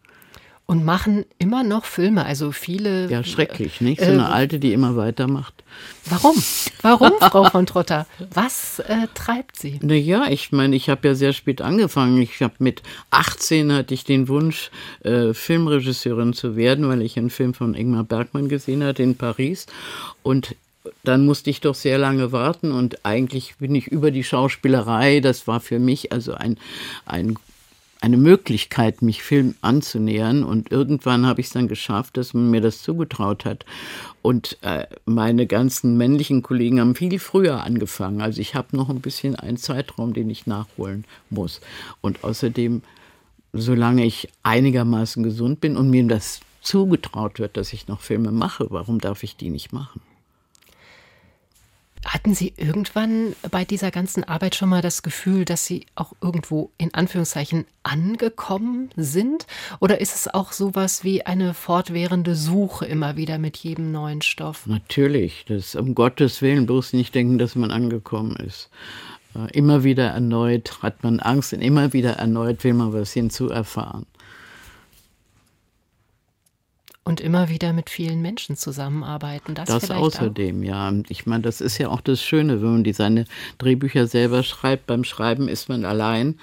und 0.72 0.86
machen 0.86 1.26
immer 1.38 1.65
noch 1.65 1.84
Filme, 1.84 2.26
also 2.26 2.53
viele. 2.53 3.09
Ja, 3.09 3.26
schrecklich, 3.26 3.82
nicht? 3.82 3.99
So 3.99 4.09
eine 4.09 4.22
äh, 4.22 4.26
alte, 4.28 4.57
die 4.57 4.72
immer 4.72 4.95
weitermacht. 4.95 5.65
Warum? 6.05 6.41
Warum, 6.82 7.11
Frau 7.19 7.43
von 7.49 7.65
Trotter? 7.65 8.07
Was 8.34 8.80
äh, 8.80 9.07
treibt 9.13 9.57
Sie? 9.57 9.82
Naja, 9.82 10.28
ich 10.30 10.53
meine, 10.53 10.78
ich 10.78 10.88
habe 10.88 11.09
ja 11.09 11.13
sehr 11.13 11.34
spät 11.34 11.61
angefangen. 11.61 12.22
Ich 12.22 12.41
habe 12.41 12.53
mit 12.59 12.84
18 13.09 13.74
hatte 13.74 13.93
ich 13.93 14.05
den 14.05 14.30
Wunsch, 14.30 14.72
äh, 15.03 15.34
Filmregisseurin 15.34 16.32
zu 16.32 16.55
werden, 16.55 16.88
weil 16.88 17.01
ich 17.01 17.19
einen 17.19 17.32
Film 17.32 17.53
von 17.53 17.74
Ingmar 17.74 18.05
Bergmann 18.05 18.47
gesehen 18.47 18.82
hatte 18.82 19.03
in 19.03 19.17
Paris. 19.17 19.65
Und 20.24 20.55
dann 21.03 21.26
musste 21.26 21.49
ich 21.49 21.59
doch 21.59 21.76
sehr 21.76 21.97
lange 21.97 22.32
warten 22.32 22.72
und 22.72 23.05
eigentlich 23.05 23.57
bin 23.57 23.76
ich 23.76 23.88
über 23.88 24.09
die 24.09 24.24
Schauspielerei, 24.24 25.19
das 25.19 25.47
war 25.47 25.59
für 25.59 25.80
mich 25.80 26.13
also 26.13 26.34
ein, 26.34 26.57
ein 27.05 27.36
eine 28.02 28.18
Möglichkeit, 28.18 29.04
mich 29.04 29.22
Film 29.22 29.56
anzunähern. 29.62 30.43
Und 30.43 30.72
irgendwann 30.72 31.26
habe 31.26 31.39
ich 31.39 31.47
es 31.47 31.54
dann 31.54 31.68
geschafft, 31.68 32.18
dass 32.18 32.34
man 32.34 32.49
mir 32.49 32.60
das 32.60 32.82
zugetraut 32.82 33.45
hat. 33.45 33.66
Und 34.24 34.58
äh, 34.64 34.88
meine 35.06 35.45
ganzen 35.45 35.97
männlichen 35.97 36.41
Kollegen 36.41 36.80
haben 36.80 36.95
viel 36.95 37.20
früher 37.20 37.64
angefangen. 37.64 38.22
Also 38.22 38.41
ich 38.41 38.56
habe 38.56 38.76
noch 38.76 38.89
ein 38.89 39.02
bisschen 39.02 39.36
einen 39.36 39.58
Zeitraum, 39.58 40.14
den 40.14 40.30
ich 40.30 40.47
nachholen 40.47 41.06
muss. 41.30 41.62
Und 42.02 42.24
außerdem, 42.24 42.82
solange 43.54 44.04
ich 44.04 44.30
einigermaßen 44.43 45.22
gesund 45.24 45.62
bin 45.62 45.78
und 45.78 45.89
mir 45.89 46.06
das 46.08 46.41
zugetraut 46.62 47.39
wird, 47.39 47.56
dass 47.56 47.72
ich 47.72 47.88
noch 47.88 48.02
Filme 48.02 48.32
mache, 48.32 48.68
warum 48.70 48.99
darf 48.99 49.24
ich 49.24 49.36
die 49.36 49.49
nicht 49.49 49.74
machen? 49.74 50.02
Hatten 52.06 52.34
Sie 52.34 52.54
irgendwann 52.58 53.36
bei 53.52 53.64
dieser 53.64 53.91
ganzen 53.91 54.24
Arbeit 54.24 54.56
schon 54.56 54.70
mal 54.70 54.82
das 54.82 55.04
Gefühl, 55.04 55.45
dass 55.45 55.66
Sie 55.66 55.86
auch 55.95 56.14
irgendwo 56.22 56.72
in 56.78 56.93
Anführungszeichen 56.93 57.66
angekommen 57.84 58.89
sind? 58.95 59.45
Oder 59.80 60.02
ist 60.02 60.16
es 60.16 60.28
auch 60.28 60.52
sowas 60.52 61.04
wie 61.04 61.26
eine 61.26 61.54
fortwährende 61.54 62.36
Suche 62.36 62.86
immer 62.86 63.18
wieder 63.18 63.38
mit 63.38 63.58
jedem 63.58 63.91
neuen 63.91 64.24
Stoff? 64.24 64.66
Natürlich, 64.66 65.45
das 65.47 65.76
um 65.76 65.93
Gottes 65.93 66.41
Willen 66.41 66.66
bloß 66.66 66.93
nicht 66.93 67.14
denken, 67.14 67.38
dass 67.38 67.56
man 67.56 67.70
angekommen 67.70 68.36
ist. 68.36 68.72
Äh, 69.36 69.52
immer 69.58 69.84
wieder 69.84 70.08
erneut 70.08 70.82
hat 70.82 71.04
man 71.04 71.20
Angst 71.20 71.54
und 71.54 71.62
immer 71.62 71.93
wieder 71.93 72.14
erneut 72.14 72.64
will 72.64 72.74
man 72.74 72.93
was 72.93 73.14
hinzuerfahren 73.14 74.08
und 77.04 77.20
immer 77.20 77.49
wieder 77.49 77.74
mit 77.74 77.89
vielen 77.89 78.22
Menschen 78.22 78.56
zusammenarbeiten. 78.56 79.56
Das, 79.56 79.68
das 79.68 79.89
außerdem, 79.89 80.62
auch. 80.62 80.66
ja. 80.66 80.93
Ich 81.10 81.26
meine, 81.26 81.41
das 81.41 81.60
ist 81.60 81.78
ja 81.78 81.89
auch 81.89 82.02
das 82.02 82.22
Schöne, 82.22 82.62
wenn 82.62 82.72
man 82.72 82.84
die 82.84 82.93
seine 82.93 83.26
Drehbücher 83.58 84.08
selber 84.08 84.43
schreibt. 84.43 84.88
Beim 84.88 85.04
Schreiben 85.04 85.47
ist 85.47 85.68
man 85.68 85.84
allein 85.86 86.39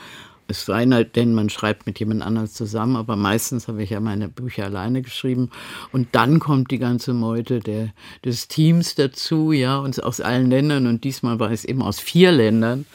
es 0.51 0.65
sei 0.65 0.87
denn, 0.87 1.35
man 1.35 1.51
schreibt 1.51 1.87
mit 1.87 2.01
jemand 2.01 2.23
anderem 2.23 2.49
zusammen, 2.49 2.97
aber 2.97 3.17
meistens 3.17 3.69
habe 3.69 3.83
ich 3.83 3.91
ja 3.91 4.01
meine 4.01 4.29
Bücher 4.29 4.65
alleine 4.65 5.03
geschrieben. 5.03 5.51
Und 5.93 6.09
dann 6.13 6.39
kommt 6.39 6.71
die 6.71 6.79
ganze 6.79 7.13
Meute 7.13 7.61
der, 7.61 7.91
des 8.25 8.49
Teams 8.49 8.95
dazu, 8.95 9.53
ja, 9.53 9.79
und 9.79 10.03
aus 10.03 10.23
allen 10.23 10.49
Ländern. 10.49 10.87
Und 10.87 11.05
diesmal 11.05 11.39
war 11.39 11.51
es 11.51 11.67
eben 11.67 11.83
aus 11.83 12.01
vier 12.01 12.33
Ländern. 12.33 12.87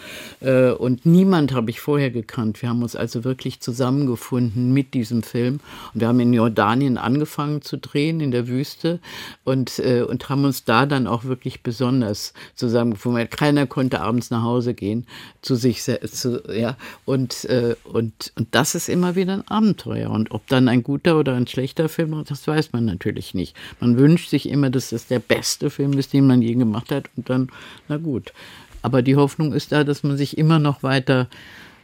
Äh, 0.42 0.72
und 0.72 1.06
niemand 1.06 1.54
habe 1.54 1.70
ich 1.70 1.80
vorher 1.80 2.10
gekannt. 2.10 2.60
Wir 2.64 2.70
haben 2.70 2.82
uns 2.82 2.96
also 2.96 3.24
wirklich 3.24 3.60
zusammengefunden 3.60 4.74
mit 4.74 4.96
diesem 4.96 5.22
Film. 5.22 5.60
Und 5.94 6.02
wir 6.02 6.08
haben 6.08 6.20
in 6.20 6.34
Jordanien 6.34 6.98
angefangen 6.98 7.62
zu 7.62 7.78
drehen, 7.78 8.20
in 8.20 8.32
der 8.32 8.48
Wüste. 8.48 9.00
Und, 9.44 9.78
äh, 9.78 10.02
und 10.02 10.28
haben 10.28 10.44
uns 10.44 10.66
da 10.66 10.88
dann 10.88 11.06
auch 11.06 11.26
wirklich 11.26 11.62
besonders 11.62 12.34
zusammengefunden. 12.56 13.30
Keiner 13.30 13.68
konnte 13.68 14.02
abends 14.02 14.32
nach 14.32 14.42
Hause 14.42 14.74
gehen 14.74 15.06
zu 15.44 15.54
sich, 15.56 15.84
zu, 15.84 16.42
ja. 16.52 16.78
Und 17.06 17.43
äh, 17.46 17.76
und, 17.84 18.32
und 18.38 18.48
das 18.52 18.76
ist 18.76 18.90
immer 18.90 19.16
wieder 19.16 19.34
ein 19.34 19.48
Abenteuer. 19.48 20.10
Und 20.10 20.32
ob 20.32 20.48
dann 20.48 20.68
ein 20.68 20.84
guter 20.84 21.18
oder 21.20 21.36
ein 21.36 21.48
schlechter 21.48 21.90
Film 21.90 22.24
das 22.28 22.48
weiß 22.48 22.74
man 22.74 22.86
natürlich 22.86 23.34
nicht. 23.34 23.56
Man 23.80 23.98
wünscht 23.98 24.30
sich 24.30 24.50
immer, 24.50 24.70
dass 24.70 24.90
das 24.90 25.08
der 25.08 25.20
beste 25.20 25.70
Film 25.70 25.94
ist, 25.98 26.14
den 26.14 26.28
man 26.28 26.42
je 26.42 26.54
gemacht 26.54 26.92
hat. 26.92 27.10
Und 27.16 27.30
dann, 27.30 27.50
na 27.88 27.98
gut. 27.98 28.34
Aber 28.82 29.02
die 29.02 29.16
Hoffnung 29.16 29.54
ist 29.54 29.72
da, 29.72 29.84
dass 29.84 30.04
man 30.04 30.18
sich 30.18 30.38
immer 30.38 30.60
noch 30.60 30.84
weiter 30.84 31.28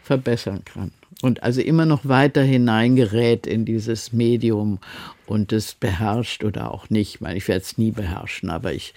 verbessern 0.03 0.63
kann. 0.65 0.91
Und 1.21 1.43
also 1.43 1.61
immer 1.61 1.85
noch 1.85 2.05
weiter 2.05 2.41
hineingerät 2.41 3.45
in 3.45 3.65
dieses 3.65 4.13
Medium 4.13 4.79
und 5.25 5.51
es 5.51 5.75
beherrscht 5.75 6.43
oder 6.43 6.71
auch 6.71 6.89
nicht. 6.89 7.15
Ich 7.15 7.21
meine, 7.21 7.37
ich 7.37 7.47
werde 7.47 7.61
es 7.61 7.77
nie 7.77 7.91
beherrschen, 7.91 8.49
aber 8.49 8.73
ich, 8.73 8.93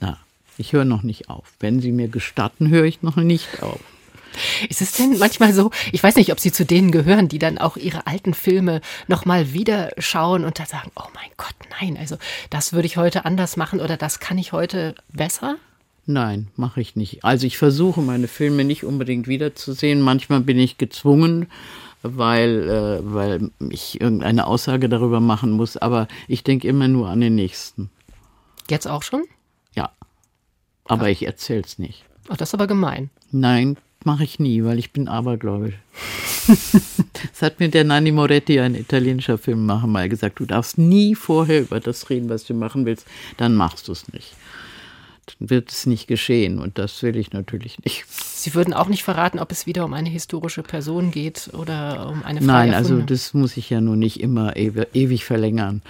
na, 0.00 0.18
ich 0.58 0.72
höre 0.72 0.84
noch 0.84 1.02
nicht 1.02 1.28
auf. 1.28 1.52
Wenn 1.60 1.80
Sie 1.80 1.92
mir 1.92 2.08
gestatten, 2.08 2.68
höre 2.68 2.84
ich 2.84 3.02
noch 3.02 3.16
nicht 3.16 3.62
auf. 3.62 3.80
Ist 4.68 4.82
es 4.82 4.92
denn 4.92 5.18
manchmal 5.18 5.52
so, 5.52 5.70
ich 5.92 6.02
weiß 6.02 6.16
nicht, 6.16 6.32
ob 6.32 6.40
Sie 6.40 6.52
zu 6.52 6.64
denen 6.64 6.90
gehören, 6.90 7.28
die 7.28 7.38
dann 7.38 7.58
auch 7.58 7.76
ihre 7.76 8.06
alten 8.06 8.34
Filme 8.34 8.80
nochmal 9.06 9.52
wieder 9.52 9.90
schauen 9.98 10.44
und 10.44 10.58
dann 10.58 10.66
sagen, 10.66 10.90
oh 10.96 11.08
mein 11.14 11.30
Gott, 11.36 11.54
nein, 11.80 11.96
also 11.98 12.16
das 12.50 12.72
würde 12.72 12.86
ich 12.86 12.96
heute 12.96 13.24
anders 13.24 13.56
machen 13.56 13.80
oder 13.80 13.96
das 13.96 14.20
kann 14.20 14.38
ich 14.38 14.52
heute 14.52 14.94
besser? 15.12 15.56
Nein, 16.10 16.48
mache 16.56 16.80
ich 16.80 16.96
nicht. 16.96 17.22
Also 17.22 17.46
ich 17.46 17.58
versuche 17.58 18.00
meine 18.00 18.28
Filme 18.28 18.64
nicht 18.64 18.82
unbedingt 18.82 19.28
wiederzusehen. 19.28 20.00
Manchmal 20.00 20.40
bin 20.40 20.58
ich 20.58 20.78
gezwungen, 20.78 21.48
weil, 22.02 22.66
äh, 22.66 23.00
weil 23.02 23.50
ich 23.68 24.00
irgendeine 24.00 24.46
Aussage 24.46 24.88
darüber 24.88 25.20
machen 25.20 25.50
muss. 25.50 25.76
Aber 25.76 26.08
ich 26.26 26.44
denke 26.44 26.66
immer 26.66 26.88
nur 26.88 27.10
an 27.10 27.20
den 27.20 27.34
nächsten. 27.34 27.90
Jetzt 28.70 28.88
auch 28.88 29.02
schon? 29.02 29.24
Ja. 29.74 29.90
Aber 30.86 31.08
ja. 31.08 31.12
ich 31.12 31.26
erzähle 31.26 31.60
es 31.60 31.78
nicht. 31.78 32.04
Ach, 32.30 32.38
das 32.38 32.50
ist 32.50 32.54
aber 32.54 32.66
gemein. 32.66 33.10
Nein, 33.30 33.76
mache 34.08 34.24
ich 34.24 34.38
nie, 34.38 34.64
weil 34.64 34.78
ich 34.78 34.90
bin 34.90 35.06
abergläubisch. 35.06 35.74
das 36.48 37.42
hat 37.42 37.60
mir 37.60 37.68
der 37.68 37.84
Nanni 37.84 38.10
Moretti, 38.10 38.58
ein 38.58 38.74
italienischer 38.74 39.36
Filmemacher, 39.36 39.86
mal 39.86 40.08
gesagt. 40.08 40.40
Du 40.40 40.46
darfst 40.46 40.78
nie 40.78 41.14
vorher 41.14 41.60
über 41.60 41.78
das 41.78 42.08
reden, 42.08 42.30
was 42.30 42.44
du 42.44 42.54
machen 42.54 42.86
willst, 42.86 43.06
dann 43.36 43.54
machst 43.54 43.86
du 43.86 43.92
es 43.92 44.10
nicht. 44.10 44.34
Dann 45.26 45.50
wird 45.50 45.70
es 45.70 45.84
nicht 45.84 46.06
geschehen 46.06 46.58
und 46.58 46.78
das 46.78 47.02
will 47.02 47.18
ich 47.18 47.34
natürlich 47.34 47.84
nicht. 47.84 48.06
Sie 48.08 48.54
würden 48.54 48.72
auch 48.72 48.88
nicht 48.88 49.04
verraten, 49.04 49.38
ob 49.40 49.52
es 49.52 49.66
wieder 49.66 49.84
um 49.84 49.92
eine 49.92 50.08
historische 50.08 50.62
Person 50.62 51.10
geht 51.10 51.50
oder 51.52 52.08
um 52.08 52.22
eine 52.24 52.40
frei 52.40 52.46
Nein, 52.46 52.74
also 52.74 53.02
das 53.02 53.34
muss 53.34 53.58
ich 53.58 53.68
ja 53.68 53.82
nun 53.82 53.98
nicht 53.98 54.20
immer 54.20 54.56
ewig 54.56 55.26
verlängern. 55.26 55.82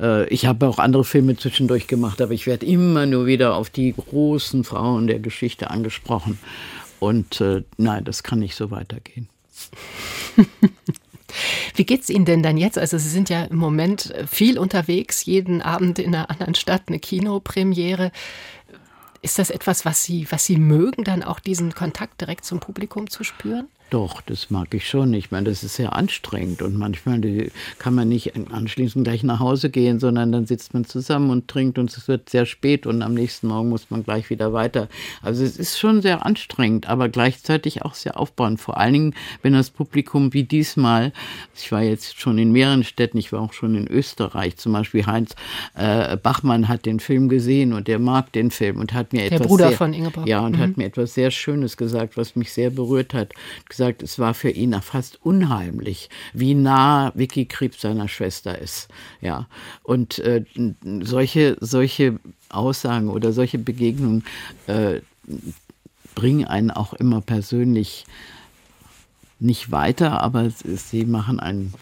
Äh, 0.00 0.26
ich 0.26 0.46
habe 0.46 0.66
auch 0.66 0.80
andere 0.80 1.04
Filme 1.04 1.36
zwischendurch 1.36 1.86
gemacht, 1.86 2.20
aber 2.20 2.32
ich 2.32 2.48
werde 2.48 2.66
immer 2.66 3.06
nur 3.06 3.26
wieder 3.26 3.54
auf 3.54 3.70
die 3.70 3.94
großen 3.94 4.64
Frauen 4.64 5.06
der 5.06 5.20
Geschichte 5.20 5.70
angesprochen. 5.70 6.40
Und 7.00 7.40
äh, 7.40 7.64
nein, 7.78 8.04
das 8.04 8.22
kann 8.22 8.38
nicht 8.38 8.54
so 8.54 8.70
weitergehen. 8.70 9.28
Wie 11.74 11.84
geht 11.84 12.02
es 12.02 12.10
Ihnen 12.10 12.24
denn 12.24 12.42
dann 12.42 12.56
jetzt? 12.56 12.78
Also 12.78 12.98
Sie 12.98 13.08
sind 13.08 13.28
ja 13.30 13.44
im 13.44 13.56
Moment 13.56 14.14
viel 14.28 14.58
unterwegs, 14.58 15.24
jeden 15.24 15.62
Abend 15.62 15.98
in 15.98 16.14
einer 16.14 16.30
anderen 16.30 16.54
Stadt 16.54 16.82
eine 16.86 16.98
Kinopremiere. 16.98 18.12
Ist 19.22 19.38
das 19.38 19.50
etwas, 19.50 19.84
was 19.84 20.04
Sie, 20.04 20.26
was 20.30 20.44
Sie 20.44 20.56
mögen, 20.56 21.04
dann 21.04 21.22
auch 21.22 21.40
diesen 21.40 21.74
Kontakt 21.74 22.20
direkt 22.20 22.44
zum 22.44 22.60
Publikum 22.60 23.08
zu 23.08 23.24
spüren? 23.24 23.68
Doch, 23.90 24.20
das 24.22 24.50
mag 24.50 24.72
ich 24.72 24.88
schon. 24.88 25.12
Ich 25.14 25.32
meine, 25.32 25.48
das 25.50 25.64
ist 25.64 25.74
sehr 25.74 25.94
anstrengend 25.96 26.62
und 26.62 26.76
manchmal 26.76 27.20
kann 27.78 27.94
man 27.94 28.08
nicht 28.08 28.32
anschließend 28.52 29.04
gleich 29.04 29.24
nach 29.24 29.40
Hause 29.40 29.68
gehen, 29.68 29.98
sondern 29.98 30.30
dann 30.30 30.46
sitzt 30.46 30.74
man 30.74 30.84
zusammen 30.84 31.30
und 31.30 31.48
trinkt 31.48 31.76
und 31.76 31.90
es 31.90 32.06
wird 32.06 32.30
sehr 32.30 32.46
spät 32.46 32.86
und 32.86 33.02
am 33.02 33.14
nächsten 33.14 33.48
Morgen 33.48 33.68
muss 33.68 33.90
man 33.90 34.04
gleich 34.04 34.30
wieder 34.30 34.52
weiter. 34.52 34.88
Also 35.22 35.42
es 35.42 35.56
ist 35.56 35.76
schon 35.78 36.02
sehr 36.02 36.24
anstrengend, 36.24 36.88
aber 36.88 37.08
gleichzeitig 37.08 37.82
auch 37.82 37.94
sehr 37.94 38.16
aufbauend. 38.18 38.60
Vor 38.60 38.76
allen 38.78 38.92
Dingen, 38.92 39.14
wenn 39.42 39.54
das 39.54 39.70
Publikum 39.70 40.32
wie 40.32 40.44
diesmal, 40.44 41.12
ich 41.56 41.72
war 41.72 41.82
jetzt 41.82 42.20
schon 42.20 42.38
in 42.38 42.52
mehreren 42.52 42.84
Städten, 42.84 43.18
ich 43.18 43.32
war 43.32 43.40
auch 43.40 43.52
schon 43.52 43.74
in 43.74 43.88
Österreich, 43.88 44.56
zum 44.56 44.72
Beispiel 44.72 45.04
Heinz 45.06 45.34
äh, 45.74 46.16
Bachmann 46.16 46.68
hat 46.68 46.86
den 46.86 47.00
Film 47.00 47.28
gesehen 47.28 47.72
und 47.72 47.88
der 47.88 47.98
mag 47.98 48.32
den 48.32 48.52
Film 48.52 48.78
und 48.78 48.92
hat 48.94 49.12
mir 49.12 49.22
Der 49.22 49.32
etwas 49.32 49.48
Bruder 49.48 49.68
sehr, 49.70 49.76
von 49.76 49.92
Ingeborg. 49.94 50.28
ja 50.28 50.38
und 50.40 50.52
Mhm. 50.56 50.60
hat 50.60 50.76
mir 50.76 50.84
etwas 50.86 51.14
sehr 51.14 51.32
Schönes 51.32 51.76
gesagt, 51.76 52.16
was 52.16 52.36
mich 52.36 52.52
sehr 52.52 52.70
berührt 52.70 53.14
hat. 53.14 53.32
Gesagt, 53.80 54.02
es 54.02 54.18
war 54.18 54.34
für 54.34 54.50
ihn 54.50 54.78
fast 54.82 55.24
unheimlich, 55.24 56.10
wie 56.34 56.52
nah 56.52 57.12
Vicky 57.14 57.46
Krebs 57.46 57.80
seiner 57.80 58.08
Schwester 58.08 58.58
ist. 58.58 58.88
Ja, 59.22 59.48
und 59.82 60.18
äh, 60.18 60.44
solche 61.00 61.56
solche 61.60 62.20
Aussagen 62.50 63.08
oder 63.08 63.32
solche 63.32 63.56
Begegnungen 63.56 64.24
äh, 64.66 65.00
bringen 66.14 66.44
einen 66.44 66.70
auch 66.70 66.92
immer 66.92 67.22
persönlich 67.22 68.04
nicht 69.38 69.70
weiter, 69.70 70.20
aber 70.20 70.50
sie 70.50 71.06
machen 71.06 71.40
einen 71.40 71.72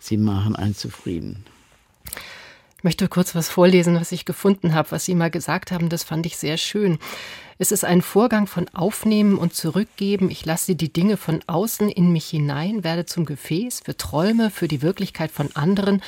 sie 0.00 0.16
machen 0.16 0.56
einen 0.56 0.74
zufrieden. 0.74 1.44
Ich 2.78 2.82
möchte 2.82 3.06
kurz 3.06 3.36
was 3.36 3.48
vorlesen, 3.48 3.94
was 3.94 4.10
ich 4.10 4.24
gefunden 4.24 4.74
habe, 4.74 4.90
was 4.90 5.04
Sie 5.04 5.14
mal 5.14 5.30
gesagt 5.30 5.70
haben. 5.70 5.90
Das 5.90 6.02
fand 6.02 6.26
ich 6.26 6.38
sehr 6.38 6.56
schön. 6.56 6.98
Es 7.62 7.72
ist 7.72 7.84
ein 7.84 8.00
Vorgang 8.00 8.46
von 8.46 8.70
Aufnehmen 8.70 9.36
und 9.36 9.52
Zurückgeben. 9.52 10.30
Ich 10.30 10.46
lasse 10.46 10.74
die 10.74 10.90
Dinge 10.90 11.18
von 11.18 11.40
außen 11.46 11.90
in 11.90 12.10
mich 12.10 12.24
hinein, 12.24 12.84
werde 12.84 13.04
zum 13.04 13.26
Gefäß 13.26 13.80
für 13.80 13.98
Träume, 13.98 14.48
für 14.48 14.66
die 14.66 14.80
Wirklichkeit 14.80 15.30
von 15.30 15.54
anderen 15.54 16.00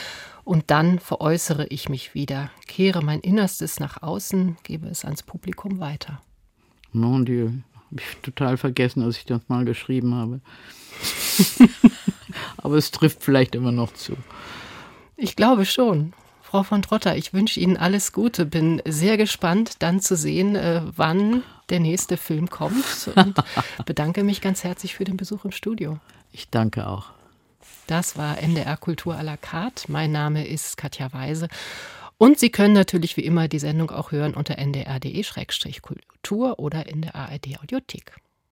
und 0.44 0.70
dann 0.70 0.98
veräußere 0.98 1.66
ich 1.66 1.90
mich 1.90 2.14
wieder, 2.14 2.50
kehre 2.68 3.02
mein 3.02 3.20
Innerstes 3.20 3.80
nach 3.80 4.02
außen, 4.02 4.56
gebe 4.62 4.88
es 4.88 5.04
ans 5.04 5.22
Publikum 5.22 5.78
weiter. 5.78 6.22
Mon 6.92 7.26
Dieu, 7.26 7.50
hab 7.74 8.00
ich 8.00 8.16
total 8.22 8.56
vergessen, 8.56 9.04
dass 9.04 9.18
ich 9.18 9.26
das 9.26 9.42
mal 9.48 9.66
geschrieben 9.66 10.14
habe. 10.14 10.40
aber 12.56 12.76
es 12.76 12.92
trifft 12.92 13.22
vielleicht 13.22 13.54
immer 13.54 13.72
noch 13.72 13.92
zu. 13.92 14.16
Ich 15.18 15.36
glaube 15.36 15.66
schon. 15.66 16.14
Frau 16.52 16.64
von 16.64 16.82
Trotter, 16.82 17.16
ich 17.16 17.32
wünsche 17.32 17.60
Ihnen 17.60 17.78
alles 17.78 18.12
Gute. 18.12 18.44
Bin 18.44 18.82
sehr 18.84 19.16
gespannt, 19.16 19.76
dann 19.78 20.00
zu 20.00 20.16
sehen, 20.16 20.54
äh, 20.54 20.82
wann 20.84 21.42
der 21.70 21.80
nächste 21.80 22.18
Film 22.18 22.50
kommt 22.50 23.10
und 23.14 23.38
bedanke 23.86 24.22
mich 24.22 24.42
ganz 24.42 24.62
herzlich 24.62 24.94
für 24.94 25.04
den 25.04 25.16
Besuch 25.16 25.46
im 25.46 25.50
Studio. 25.50 25.98
Ich 26.30 26.50
danke 26.50 26.86
auch. 26.86 27.06
Das 27.86 28.18
war 28.18 28.36
NDR 28.36 28.76
Kultur 28.76 29.14
à 29.14 29.22
la 29.22 29.38
carte. 29.38 29.90
Mein 29.90 30.12
Name 30.12 30.46
ist 30.46 30.76
Katja 30.76 31.10
Weise. 31.14 31.48
Und 32.18 32.38
Sie 32.38 32.50
können 32.50 32.74
natürlich 32.74 33.16
wie 33.16 33.24
immer 33.24 33.48
die 33.48 33.58
Sendung 33.58 33.90
auch 33.90 34.12
hören 34.12 34.34
unter 34.34 34.58
ndr.de-kultur 34.58 36.58
oder 36.58 36.86
in 36.86 37.00
der 37.00 37.14
ARD 37.14 37.60
Audiothek. 37.62 38.12